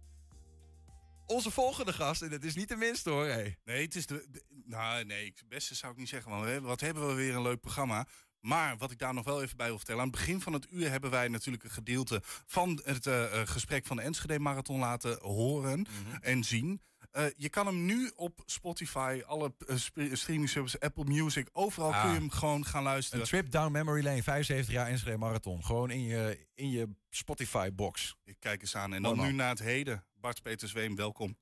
onze 1.26 1.50
volgende 1.50 1.92
gast. 1.92 2.22
En 2.22 2.30
het 2.30 2.44
is 2.44 2.54
niet 2.54 2.68
de 2.68 2.76
minste 2.76 3.10
hoor. 3.10 3.26
Hey. 3.26 3.56
Nee, 3.64 3.82
het 3.84 3.94
is 3.94 4.06
de, 4.06 4.26
de- 4.30 4.44
Nou, 4.64 5.04
nee, 5.04 5.26
het 5.26 5.48
beste 5.48 5.74
zou 5.74 5.92
ik 5.92 5.98
niet 5.98 6.08
zeggen. 6.08 6.30
Want 6.30 6.60
wat 6.64 6.80
hebben 6.80 7.08
we 7.08 7.14
weer 7.14 7.34
een 7.34 7.42
leuk 7.42 7.60
programma. 7.60 8.06
Maar 8.40 8.76
wat 8.76 8.90
ik 8.90 8.98
daar 8.98 9.14
nog 9.14 9.24
wel 9.24 9.42
even 9.42 9.56
bij 9.56 9.66
wil 9.66 9.76
vertellen. 9.76 10.00
Aan 10.00 10.06
het 10.08 10.16
begin 10.16 10.40
van 10.40 10.52
het 10.52 10.66
uur 10.70 10.90
hebben 10.90 11.10
wij 11.10 11.28
natuurlijk 11.28 11.64
een 11.64 11.70
gedeelte 11.70 12.20
van 12.46 12.80
het 12.84 13.06
eh, 13.06 13.40
eh, 13.40 13.48
gesprek 13.48 13.86
van 13.86 13.96
de 13.96 14.02
Enschede 14.02 14.38
Marathon 14.38 14.78
laten 14.78 15.18
horen 15.20 15.86
en 16.20 16.44
zien. 16.44 16.82
Eh, 17.12 17.24
je 17.36 17.48
kan 17.48 17.66
hem 17.66 17.84
nu 17.84 18.10
op 18.16 18.42
Spotify, 18.46 19.22
alle 19.26 19.54
eh, 19.66 19.76
sp- 19.76 20.08
streaming 20.12 20.48
services, 20.48 20.80
Apple 20.80 21.04
Music, 21.04 21.48
overal 21.52 21.92
Ah. 21.92 22.00
kun 22.02 22.12
je 22.12 22.18
hem 22.18 22.30
gewoon 22.30 22.66
gaan 22.66 22.82
luisteren. 22.82 23.20
Een 23.20 23.26
trip 23.26 23.50
down 23.50 23.72
memory 23.72 24.04
lane, 24.04 24.22
75 24.22 24.74
jaar 24.74 24.86
Enschede 24.86 25.16
Marathon. 25.16 25.64
Gewoon 25.64 25.90
in 25.90 26.02
je, 26.02 26.46
in 26.54 26.70
je 26.70 26.88
Spotify-box. 27.10 28.16
Ik 28.24 28.36
kijk 28.38 28.60
eens 28.60 28.76
aan. 28.76 28.92
En 28.94 29.02
dan 29.02 29.20
nu 29.20 29.32
naar 29.32 29.48
het 29.48 29.58
heden. 29.58 30.04
Bart 30.14 30.42
Peter 30.42 30.68
Zweem, 30.68 30.96
welkom. 30.96 31.36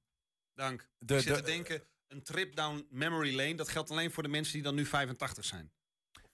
Dank. 0.54 0.88
De- 0.98 1.14
ik 1.14 1.20
zit 1.20 1.34
de- 1.34 1.40
te 1.40 1.46
denken, 1.50 1.82
een 2.08 2.22
trip 2.22 2.56
down 2.56 2.86
memory 2.90 3.34
lane, 3.36 3.54
dat 3.54 3.68
geldt 3.68 3.90
alleen 3.90 4.10
voor 4.10 4.22
de 4.22 4.28
mensen 4.28 4.52
die 4.54 4.62
dan 4.62 4.74
nu 4.74 4.86
85 4.86 5.44
zijn. 5.44 5.72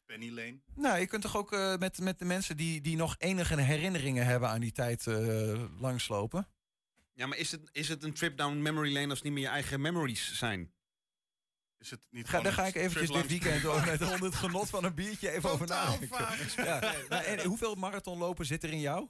Penny 0.07 0.31
Lane. 0.31 0.59
Nou, 0.75 0.99
je 0.99 1.07
kunt 1.07 1.23
toch 1.23 1.37
ook 1.37 1.53
eh, 1.53 1.77
met, 1.77 1.99
met 2.01 2.19
de 2.19 2.25
mensen 2.25 2.57
die, 2.57 2.81
die 2.81 2.97
nog 2.97 3.15
enige 3.19 3.61
herinneringen 3.61 4.27
hebben 4.27 4.49
aan 4.49 4.61
die 4.61 4.73
tijd 4.73 5.07
eh, 5.07 5.63
langslopen? 5.81 6.49
Ja, 7.17 7.27
maar 7.27 7.39
is 7.39 7.51
het, 7.51 7.69
is 7.73 7.89
het 7.89 8.03
een 8.03 8.13
trip 8.13 8.37
down 8.37 8.63
memory 8.63 8.93
lane 8.93 9.09
als 9.09 9.15
het 9.15 9.23
niet 9.25 9.33
meer 9.33 9.43
je 9.43 9.49
eigen 9.49 9.81
memories 9.81 10.35
zijn? 10.39 10.73
Is 11.79 11.91
het 11.91 12.07
niet 12.11 12.29
Ga, 12.29 12.41
daar 12.41 12.53
ga 12.53 12.67
ik 12.67 12.75
eventjes 12.75 13.11
dit 13.11 13.27
weekend 13.27 13.65
ook 13.65 13.85
met 13.85 14.03
onder 14.13 14.23
het 14.25 14.35
genot 14.35 14.69
van 14.71 14.85
een 14.85 14.95
biertje 14.95 15.31
even 15.31 15.51
over 15.51 15.67
nadenken. 15.67 16.27
gesprek. 16.27 16.67
Ja. 16.67 16.95
Nou, 17.09 17.25
en 17.25 17.45
hoeveel 17.45 17.75
marathonlopen 17.75 18.47
zit 18.47 18.63
er 18.63 18.71
in 18.73 18.81
jou? 18.81 19.09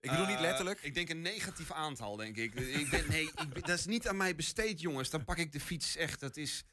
Ik 0.00 0.10
bedoel 0.10 0.26
niet 0.26 0.34
Eh, 0.34 0.40
letterlijk. 0.40 0.80
ik 0.80 0.94
denk 0.94 1.08
een 1.08 1.20
negatief 1.20 1.72
aantal, 1.72 2.16
denk 2.16 2.36
ik. 2.36 2.54
ik 2.54 2.90
ben, 2.90 3.04
nee, 3.08 3.22
ik 3.22 3.34
ben- 3.34 3.50
dat 3.62 3.78
is 3.78 3.86
niet 3.86 4.08
aan 4.08 4.16
mij 4.16 4.34
besteed, 4.34 4.80
jongens. 4.80 5.10
Dan 5.10 5.24
pak 5.24 5.36
ik 5.38 5.52
de 5.52 5.60
fiets 5.60 5.96
echt. 5.96 6.20
Dat 6.20 6.36
is... 6.36 6.64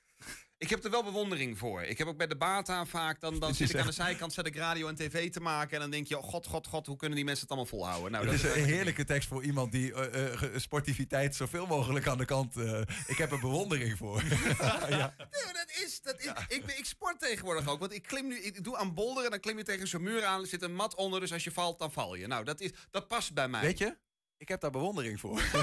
Ik 0.57 0.69
heb 0.69 0.83
er 0.83 0.91
wel 0.91 1.03
bewondering 1.03 1.57
voor. 1.57 1.83
Ik 1.83 1.97
heb 1.97 2.07
ook 2.07 2.17
bij 2.17 2.27
de 2.27 2.35
Bata 2.35 2.85
vaak, 2.85 3.19
dan, 3.19 3.39
dan 3.39 3.55
zit 3.55 3.69
ik 3.69 3.79
aan 3.79 3.85
de 3.85 3.91
zijkant, 3.91 4.33
zet 4.33 4.45
ik 4.45 4.55
radio 4.55 4.87
en 4.87 4.95
tv 4.95 5.31
te 5.31 5.39
maken. 5.39 5.73
En 5.73 5.79
dan 5.79 5.89
denk 5.89 6.07
je, 6.07 6.17
oh 6.17 6.23
god, 6.23 6.47
god, 6.47 6.67
god, 6.67 6.87
hoe 6.87 6.97
kunnen 6.97 7.15
die 7.15 7.25
mensen 7.25 7.47
het 7.47 7.57
allemaal 7.57 7.71
volhouden? 7.71 8.11
Nou, 8.11 8.27
het 8.27 8.41
dat 8.41 8.55
is 8.55 8.61
een 8.61 8.67
heerlijke 8.67 9.03
tekst 9.03 9.27
voor 9.27 9.43
iemand 9.43 9.71
die 9.71 9.93
eh, 9.93 10.33
eh, 10.33 10.49
sportiviteit 10.55 11.35
zoveel 11.35 11.65
mogelijk 11.65 12.07
aan 12.07 12.17
de 12.17 12.25
kant. 12.25 12.57
eh, 12.57 12.81
ik 13.07 13.17
heb 13.17 13.31
er 13.31 13.39
bewondering 13.39 13.97
voor. 13.97 14.23
ja. 14.89 15.13
Nee, 15.17 15.43
maar 15.43 15.53
dat 15.53 15.71
is, 15.85 16.01
dat 16.01 16.23
ik, 16.47 16.63
ik 16.77 16.85
sport 16.85 17.19
tegenwoordig 17.19 17.67
ook. 17.67 17.79
Want 17.79 17.93
ik 17.93 18.03
klim 18.03 18.27
nu, 18.27 18.39
ik 18.39 18.63
doe 18.63 18.77
aan 18.77 18.93
bolder 18.93 19.23
en 19.23 19.29
dan 19.29 19.39
klim 19.39 19.57
je 19.57 19.63
tegen 19.63 19.87
zo'n 19.87 20.03
muur 20.03 20.23
aan. 20.23 20.41
Er 20.41 20.47
zit 20.47 20.61
een 20.61 20.75
mat 20.75 20.95
onder, 20.95 21.19
dus 21.19 21.33
als 21.33 21.43
je 21.43 21.51
valt, 21.51 21.79
dan 21.79 21.91
val 21.91 22.15
je. 22.15 22.27
Nou, 22.27 22.43
dat, 22.43 22.59
is, 22.61 22.71
dat 22.91 23.07
past 23.07 23.33
bij 23.33 23.47
mij. 23.47 23.61
Weet 23.61 23.77
je, 23.77 23.97
ik 24.45 24.51
heb 24.51 24.61
daar 24.61 24.71
bewondering 24.71 25.19
voor. 25.19 25.41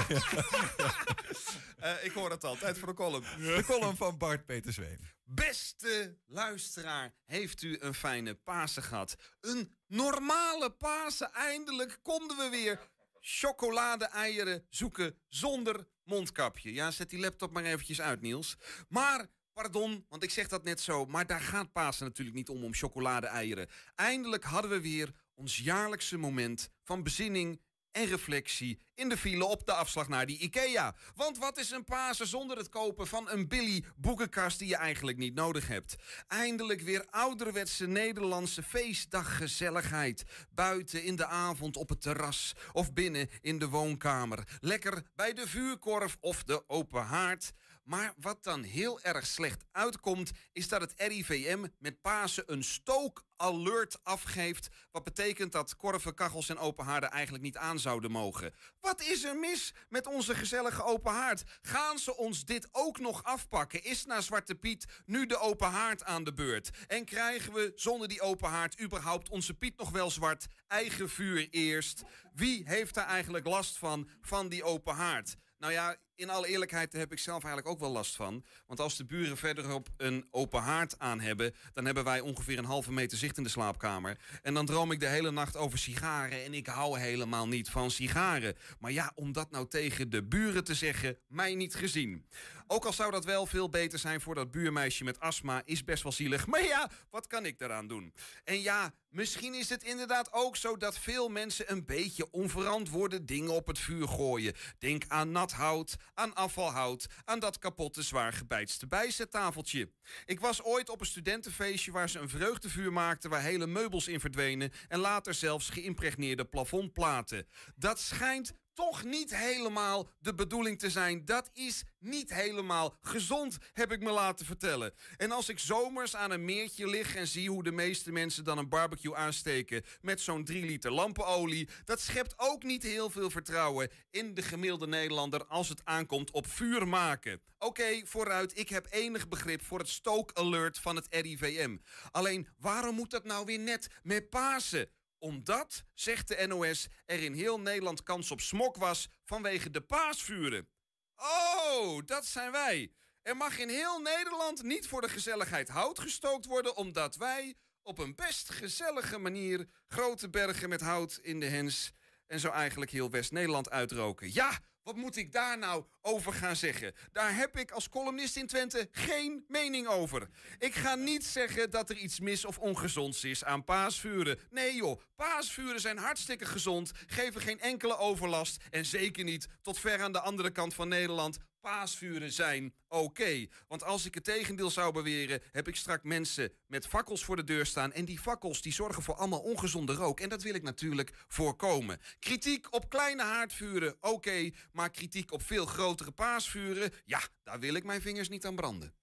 Eh, 1.83 2.03
ik 2.03 2.11
hoor 2.11 2.29
het 2.29 2.43
al, 2.43 2.55
tijd 2.55 2.77
voor 2.77 2.87
de 2.87 2.93
column. 2.93 3.23
De 3.37 3.63
column 3.65 3.95
van 3.95 4.17
Bart 4.17 4.45
Peter 4.45 4.73
Zween. 4.73 4.99
Beste 5.23 6.17
luisteraar, 6.25 7.13
heeft 7.25 7.61
u 7.61 7.77
een 7.79 7.93
fijne 7.93 8.33
Pasen 8.33 8.83
gehad? 8.83 9.15
Een 9.41 9.75
normale 9.87 10.69
Pasen, 10.69 11.33
eindelijk 11.33 11.99
konden 12.01 12.37
we 12.37 12.49
weer 12.49 12.79
chocolade-eieren 13.19 14.65
zoeken 14.69 15.17
zonder 15.27 15.87
mondkapje. 16.03 16.73
Ja, 16.73 16.91
zet 16.91 17.09
die 17.09 17.19
laptop 17.19 17.51
maar 17.51 17.63
eventjes 17.63 18.01
uit, 18.01 18.21
Niels. 18.21 18.57
Maar, 18.89 19.27
pardon, 19.53 20.05
want 20.09 20.23
ik 20.23 20.31
zeg 20.31 20.47
dat 20.47 20.63
net 20.63 20.81
zo, 20.81 21.05
maar 21.05 21.27
daar 21.27 21.41
gaat 21.41 21.71
Pasen 21.71 22.05
natuurlijk 22.05 22.37
niet 22.37 22.49
om, 22.49 22.63
om 22.63 22.73
chocolade-eieren. 22.73 23.69
Eindelijk 23.95 24.43
hadden 24.43 24.71
we 24.71 24.81
weer 24.81 25.11
ons 25.33 25.57
jaarlijkse 25.57 26.17
moment 26.17 26.69
van 26.83 27.03
bezinning 27.03 27.61
en 27.93 28.05
reflectie 28.05 28.79
in 28.95 29.09
de 29.09 29.17
file 29.17 29.45
op 29.45 29.65
de 29.65 29.73
afslag 29.73 30.07
naar 30.07 30.25
die 30.25 30.39
IKEA. 30.39 30.95
Want 31.15 31.37
wat 31.37 31.57
is 31.57 31.71
een 31.71 31.83
Pasen 31.83 32.27
zonder 32.27 32.57
het 32.57 32.69
kopen 32.69 33.07
van 33.07 33.29
een 33.29 33.47
Billy 33.47 33.83
boekenkast 33.95 34.59
die 34.59 34.67
je 34.67 34.75
eigenlijk 34.75 35.17
niet 35.17 35.33
nodig 35.33 35.67
hebt? 35.67 35.95
Eindelijk 36.27 36.81
weer 36.81 37.05
ouderwetse 37.09 37.87
Nederlandse 37.87 38.63
feestdaggezelligheid. 38.63 40.23
Buiten 40.49 41.03
in 41.03 41.15
de 41.15 41.25
avond 41.25 41.77
op 41.77 41.89
het 41.89 42.01
terras 42.01 42.53
of 42.71 42.93
binnen 42.93 43.29
in 43.41 43.59
de 43.59 43.69
woonkamer. 43.69 44.57
Lekker 44.59 45.03
bij 45.15 45.33
de 45.33 45.47
vuurkorf 45.47 46.17
of 46.19 46.43
de 46.43 46.69
open 46.69 47.03
haard. 47.03 47.53
Maar 47.83 48.13
wat 48.17 48.43
dan 48.43 48.63
heel 48.63 49.01
erg 49.01 49.25
slecht 49.25 49.63
uitkomt, 49.71 50.31
is 50.51 50.67
dat 50.67 50.81
het 50.81 50.93
RIVM 50.97 51.65
met 51.79 52.01
Pasen 52.01 52.43
een 52.51 52.63
stook-alert 52.63 54.03
afgeeft. 54.03 54.67
Wat 54.91 55.03
betekent 55.03 55.51
dat 55.51 55.75
korven, 55.75 56.13
kachels 56.13 56.49
en 56.49 56.57
open 56.57 56.85
haarden 56.85 57.11
eigenlijk 57.11 57.43
niet 57.43 57.57
aan 57.57 57.79
zouden 57.79 58.11
mogen. 58.11 58.53
Wat 58.79 59.01
is 59.01 59.23
er 59.23 59.35
mis 59.35 59.73
met 59.89 60.07
onze 60.07 60.35
gezellige 60.35 60.83
open 60.83 61.11
haard? 61.11 61.43
Gaan 61.61 61.99
ze 61.99 62.17
ons 62.17 62.45
dit 62.45 62.67
ook 62.71 62.99
nog 62.99 63.23
afpakken? 63.23 63.83
Is 63.83 64.05
na 64.05 64.21
Zwarte 64.21 64.55
Piet 64.55 64.85
nu 65.05 65.25
de 65.25 65.37
open 65.37 65.69
haard 65.69 66.03
aan 66.03 66.23
de 66.23 66.33
beurt? 66.33 66.69
En 66.87 67.05
krijgen 67.05 67.53
we 67.53 67.71
zonder 67.75 68.07
die 68.07 68.21
open 68.21 68.49
haard 68.49 68.81
überhaupt 68.81 69.29
onze 69.29 69.53
Piet 69.53 69.77
nog 69.77 69.89
wel 69.89 70.09
zwart? 70.11 70.47
Eigen 70.67 71.09
vuur 71.09 71.47
eerst. 71.49 72.03
Wie 72.33 72.63
heeft 72.65 72.93
daar 72.93 73.07
eigenlijk 73.07 73.45
last 73.45 73.77
van, 73.77 74.09
van 74.21 74.49
die 74.49 74.63
open 74.63 74.95
haard? 74.95 75.35
Nou 75.57 75.75
ja, 75.75 75.95
in 76.15 76.29
alle 76.29 76.47
eerlijkheid 76.47 76.93
heb 76.93 77.11
ik 77.11 77.19
zelf 77.19 77.43
eigenlijk 77.43 77.73
ook 77.73 77.79
wel 77.79 77.91
last 77.91 78.15
van. 78.15 78.43
Want 78.67 78.79
als 78.79 78.97
de 78.97 79.05
buren 79.05 79.37
verderop 79.37 79.89
een 79.97 80.27
open 80.31 80.61
haard 80.61 80.99
aan 80.99 81.19
hebben... 81.19 81.55
dan 81.73 81.85
hebben 81.85 82.03
wij 82.03 82.19
ongeveer 82.19 82.57
een 82.57 82.65
halve 82.65 82.91
meter 82.91 83.17
zicht 83.17 83.37
in 83.37 83.43
de 83.43 83.49
slaapkamer. 83.49 84.17
En 84.41 84.53
dan 84.53 84.65
droom 84.65 84.91
ik 84.91 84.99
de 84.99 85.07
hele 85.07 85.31
nacht 85.31 85.57
over 85.57 85.77
sigaren... 85.77 86.43
en 86.43 86.53
ik 86.53 86.67
hou 86.67 86.99
helemaal 86.99 87.47
niet 87.47 87.69
van 87.69 87.91
sigaren. 87.91 88.55
Maar 88.79 88.91
ja, 88.91 89.11
om 89.15 89.31
dat 89.31 89.51
nou 89.51 89.67
tegen 89.67 90.09
de 90.09 90.23
buren 90.23 90.63
te 90.63 90.75
zeggen, 90.75 91.17
mij 91.27 91.55
niet 91.55 91.75
gezien. 91.75 92.25
Ook 92.67 92.85
al 92.85 92.93
zou 92.93 93.11
dat 93.11 93.25
wel 93.25 93.45
veel 93.45 93.69
beter 93.69 93.99
zijn 93.99 94.21
voor 94.21 94.35
dat 94.35 94.51
buurmeisje 94.51 95.03
met 95.03 95.19
astma... 95.19 95.61
is 95.65 95.83
best 95.83 96.03
wel 96.03 96.11
zielig. 96.11 96.47
Maar 96.47 96.63
ja, 96.63 96.91
wat 97.09 97.27
kan 97.27 97.45
ik 97.45 97.59
daaraan 97.59 97.87
doen? 97.87 98.13
En 98.43 98.61
ja, 98.61 98.93
misschien 99.09 99.53
is 99.53 99.69
het 99.69 99.83
inderdaad 99.83 100.33
ook 100.33 100.55
zo... 100.55 100.77
dat 100.77 100.99
veel 100.99 101.29
mensen 101.29 101.71
een 101.71 101.85
beetje 101.85 102.31
onverantwoorde 102.31 103.25
dingen 103.25 103.53
op 103.53 103.67
het 103.67 103.79
vuur 103.79 104.07
gooien. 104.07 104.53
Denk 104.79 105.03
aan 105.07 105.31
nat 105.31 105.51
hout, 105.51 105.95
aan 106.13 106.33
afvalhout, 106.33 107.05
aan 107.25 107.39
dat 107.39 107.57
kapotte 107.57 108.01
zwaar 108.01 108.33
gebeitste 108.33 108.87
bijzettafeltje. 108.87 109.91
Ik 110.25 110.39
was 110.39 110.63
ooit 110.63 110.89
op 110.89 110.99
een 110.99 111.05
studentenfeestje 111.05 111.91
waar 111.91 112.09
ze 112.09 112.19
een 112.19 112.29
vreugdevuur 112.29 112.93
maakten 112.93 113.29
waar 113.29 113.41
hele 113.41 113.67
meubels 113.67 114.07
in 114.07 114.19
verdwenen 114.19 114.71
en 114.87 114.99
later 114.99 115.33
zelfs 115.33 115.69
geïmpregneerde 115.69 116.45
plafondplaten. 116.45 117.47
Dat 117.75 117.99
schijnt 117.99 118.53
toch 118.73 119.03
niet 119.03 119.35
helemaal 119.35 120.09
de 120.19 120.33
bedoeling 120.33 120.79
te 120.79 120.89
zijn. 120.89 121.25
Dat 121.25 121.49
is 121.53 121.83
niet 121.99 122.33
helemaal 122.33 122.95
gezond, 123.01 123.57
heb 123.73 123.91
ik 123.91 123.99
me 123.99 124.11
laten 124.11 124.45
vertellen. 124.45 124.93
En 125.17 125.31
als 125.31 125.49
ik 125.49 125.59
zomers 125.59 126.15
aan 126.15 126.31
een 126.31 126.45
meertje 126.45 126.87
lig 126.87 127.15
en 127.15 127.27
zie 127.27 127.49
hoe 127.49 127.63
de 127.63 127.71
meeste 127.71 128.11
mensen 128.11 128.43
dan 128.43 128.57
een 128.57 128.69
barbecue 128.69 129.15
aansteken 129.15 129.83
met 130.01 130.21
zo'n 130.21 130.43
3 130.43 130.65
liter 130.65 130.91
lampenolie, 130.91 131.69
dat 131.85 132.01
schept 132.01 132.33
ook 132.37 132.63
niet 132.63 132.83
heel 132.83 133.09
veel 133.09 133.29
vertrouwen 133.29 133.89
in 134.09 134.33
de 134.33 134.41
gemiddelde 134.41 134.87
Nederlander 134.87 135.45
als 135.45 135.69
het 135.69 135.81
aankomt 135.83 136.31
op 136.31 136.47
vuur 136.47 136.87
maken. 136.87 137.41
Oké, 137.59 138.01
vooruit, 138.05 138.57
ik 138.57 138.69
heb 138.69 138.87
enig 138.89 139.27
begrip 139.27 139.63
voor 139.63 139.79
het 139.79 139.89
stook-alert 139.89 140.79
van 140.79 140.95
het 140.95 141.07
RIVM. 141.09 141.77
Alleen, 142.11 142.47
waarom 142.57 142.95
moet 142.95 143.11
dat 143.11 143.23
nou 143.23 143.45
weer 143.45 143.59
net 143.59 143.87
met 144.01 144.29
Pasen? 144.29 144.89
Omdat, 145.23 145.83
zegt 145.93 146.27
de 146.27 146.47
NOS, 146.47 146.87
er 147.05 147.23
in 147.23 147.33
heel 147.33 147.59
Nederland 147.59 148.03
kans 148.03 148.31
op 148.31 148.41
smok 148.41 148.77
was 148.77 149.09
vanwege 149.23 149.69
de 149.69 149.81
paasvuren. 149.81 150.69
Oh, 151.15 151.99
dat 152.05 152.25
zijn 152.25 152.51
wij. 152.51 152.91
Er 153.21 153.37
mag 153.37 153.57
in 153.57 153.69
heel 153.69 153.99
Nederland 153.99 154.63
niet 154.63 154.87
voor 154.87 155.01
de 155.01 155.09
gezelligheid 155.09 155.69
hout 155.69 155.99
gestookt 155.99 156.45
worden, 156.45 156.75
omdat 156.75 157.15
wij 157.15 157.55
op 157.81 157.97
een 157.97 158.15
best 158.15 158.49
gezellige 158.49 159.17
manier 159.17 159.69
grote 159.87 160.29
bergen 160.29 160.69
met 160.69 160.81
hout 160.81 161.19
in 161.21 161.39
de 161.39 161.49
hens 161.49 161.91
en 162.27 162.39
zo 162.39 162.49
eigenlijk 162.49 162.91
heel 162.91 163.09
West-Nederland 163.09 163.69
uitroken. 163.69 164.33
Ja, 164.33 164.59
wat 164.83 164.95
moet 164.95 165.15
ik 165.15 165.31
daar 165.31 165.57
nou 165.57 165.85
over 166.01 166.33
gaan 166.33 166.55
zeggen? 166.55 166.95
Daar 167.11 167.35
heb 167.35 167.57
ik 167.57 167.71
als 167.71 167.89
columnist 167.89 168.35
in 168.35 168.47
Twente 168.47 168.87
geen 168.91 169.45
mening 169.47 169.87
over. 169.87 170.29
Ik 170.59 170.75
ga 170.75 170.95
niet 170.95 171.25
zeggen 171.25 171.69
dat 171.69 171.89
er 171.89 171.97
iets 171.97 172.19
mis 172.19 172.45
of 172.45 172.59
ongezonds 172.59 173.23
is 173.23 173.43
aan 173.43 173.63
paasvuren. 173.63 174.39
Nee 174.49 174.75
joh, 174.75 175.01
paasvuren 175.15 175.81
zijn 175.81 175.97
hartstikke 175.97 176.45
gezond, 176.45 176.91
geven 177.07 177.41
geen 177.41 177.59
enkele 177.59 177.97
overlast 177.97 178.63
en 178.69 178.85
zeker 178.85 179.23
niet 179.23 179.47
tot 179.61 179.79
ver 179.79 180.01
aan 180.01 180.11
de 180.11 180.19
andere 180.19 180.51
kant 180.51 180.73
van 180.73 180.87
Nederland. 180.87 181.37
Paasvuren 181.63 182.31
zijn 182.31 182.73
oké. 182.87 183.47
Want 183.67 183.83
als 183.83 184.05
ik 184.05 184.13
het 184.13 184.23
tegendeel 184.23 184.69
zou 184.69 184.93
beweren, 184.93 185.41
heb 185.51 185.67
ik 185.67 185.75
straks 185.75 186.03
mensen 186.03 186.51
met 186.67 186.87
fakkels 186.87 187.23
voor 187.23 187.35
de 187.35 187.43
deur 187.43 187.65
staan. 187.65 187.93
En 187.93 188.05
die 188.05 188.19
fakkels 188.19 188.61
die 188.61 188.73
zorgen 188.73 189.03
voor 189.03 189.15
allemaal 189.15 189.39
ongezonde 189.39 189.93
rook. 189.93 190.19
En 190.19 190.29
dat 190.29 190.43
wil 190.43 190.53
ik 190.53 190.63
natuurlijk 190.63 191.11
voorkomen. 191.27 191.99
Kritiek 192.19 192.73
op 192.73 192.89
kleine 192.89 193.23
haardvuren, 193.23 193.95
oké. 194.01 194.49
maar 194.71 194.89
kritiek 194.89 195.31
op 195.31 195.41
veel 195.41 195.65
grotere 195.65 196.11
paasvuren, 196.11 196.91
ja, 197.05 197.19
daar 197.43 197.59
wil 197.59 197.73
ik 197.73 197.83
mijn 197.83 198.01
vingers 198.01 198.29
niet 198.29 198.45
aan 198.45 198.55
branden. 198.55 198.93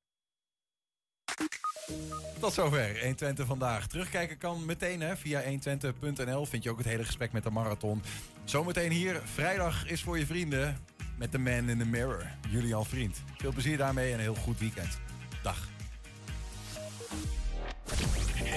Tot 2.40 2.52
zover 2.52 3.00
120 3.00 3.46
vandaag. 3.46 3.86
Terugkijken 3.86 4.38
kan 4.38 4.64
meteen 4.64 5.00
hè, 5.00 5.16
via 5.16 5.42
120.nl. 5.42 6.46
Vind 6.46 6.62
je 6.62 6.70
ook 6.70 6.78
het 6.78 6.86
hele 6.86 7.04
gesprek 7.04 7.32
met 7.32 7.42
de 7.42 7.50
marathon. 7.50 8.02
Zometeen 8.44 8.90
hier. 8.90 9.20
Vrijdag 9.24 9.88
is 9.88 10.02
voor 10.02 10.18
je 10.18 10.26
vrienden 10.26 10.89
met 11.20 11.30
The 11.30 11.38
Man 11.38 11.68
in 11.68 11.78
the 11.78 11.84
Mirror. 11.84 12.30
Julian 12.48 12.86
Vriend. 12.86 13.22
Veel 13.36 13.52
plezier 13.52 13.76
daarmee 13.76 14.08
en 14.08 14.14
een 14.14 14.20
heel 14.20 14.34
goed 14.34 14.58
weekend. 14.58 14.98
Dag. 15.42 15.68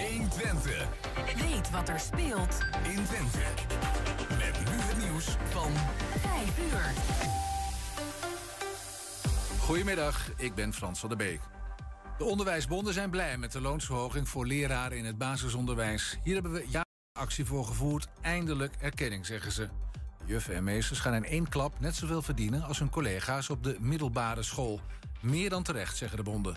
120. 0.10 0.88
Weet 1.36 1.72
wat 1.72 1.90
er 1.90 2.00
speelt 2.00 2.58
in 2.84 3.04
Twente. 3.06 3.40
Met 4.30 4.60
nu 4.60 4.76
het 4.76 4.98
nieuws 4.98 5.26
van 5.50 5.72
5 6.20 6.60
uur. 6.72 6.94
Goedemiddag, 9.60 10.32
ik 10.38 10.56
ben 10.56 10.74
Frans 10.74 11.00
van 11.00 11.10
der 11.10 11.18
Beek. 11.18 11.40
De 12.18 12.24
onderwijsbonden 12.24 12.94
zijn 12.94 13.10
blij 13.10 13.38
met 13.38 13.52
de 13.52 13.62
loonsverhoging 13.62 14.30
voor 14.30 14.46
leraren 14.46 14.98
in 14.98 15.06
het 15.06 15.18
basisonderwijs. 15.18 16.18
Hier 16.24 16.34
hebben 16.34 16.52
we 16.52 16.66
ja 16.70 16.86
actie 17.20 17.46
voor 17.46 17.66
gevoerd. 17.66 18.08
Eindelijk 18.22 18.76
erkenning, 18.80 19.26
zeggen 19.26 19.52
ze. 19.52 19.83
Juffen 20.26 20.56
en 20.56 20.64
meesters 20.64 21.00
gaan 21.00 21.14
in 21.14 21.26
één 21.26 21.50
klap 21.50 21.80
net 21.80 21.96
zoveel 21.96 22.22
verdienen 22.22 22.64
als 22.64 22.80
hun 22.80 22.90
collega's 22.90 23.50
op 23.50 23.64
de 23.64 23.78
middelbare 23.80 24.44
school. 24.44 24.82
Meer 25.22 25.50
dan 25.50 25.64
terecht, 25.64 25.98
zeggen 25.98 26.18
de 26.18 26.24
bonden. 26.24 26.56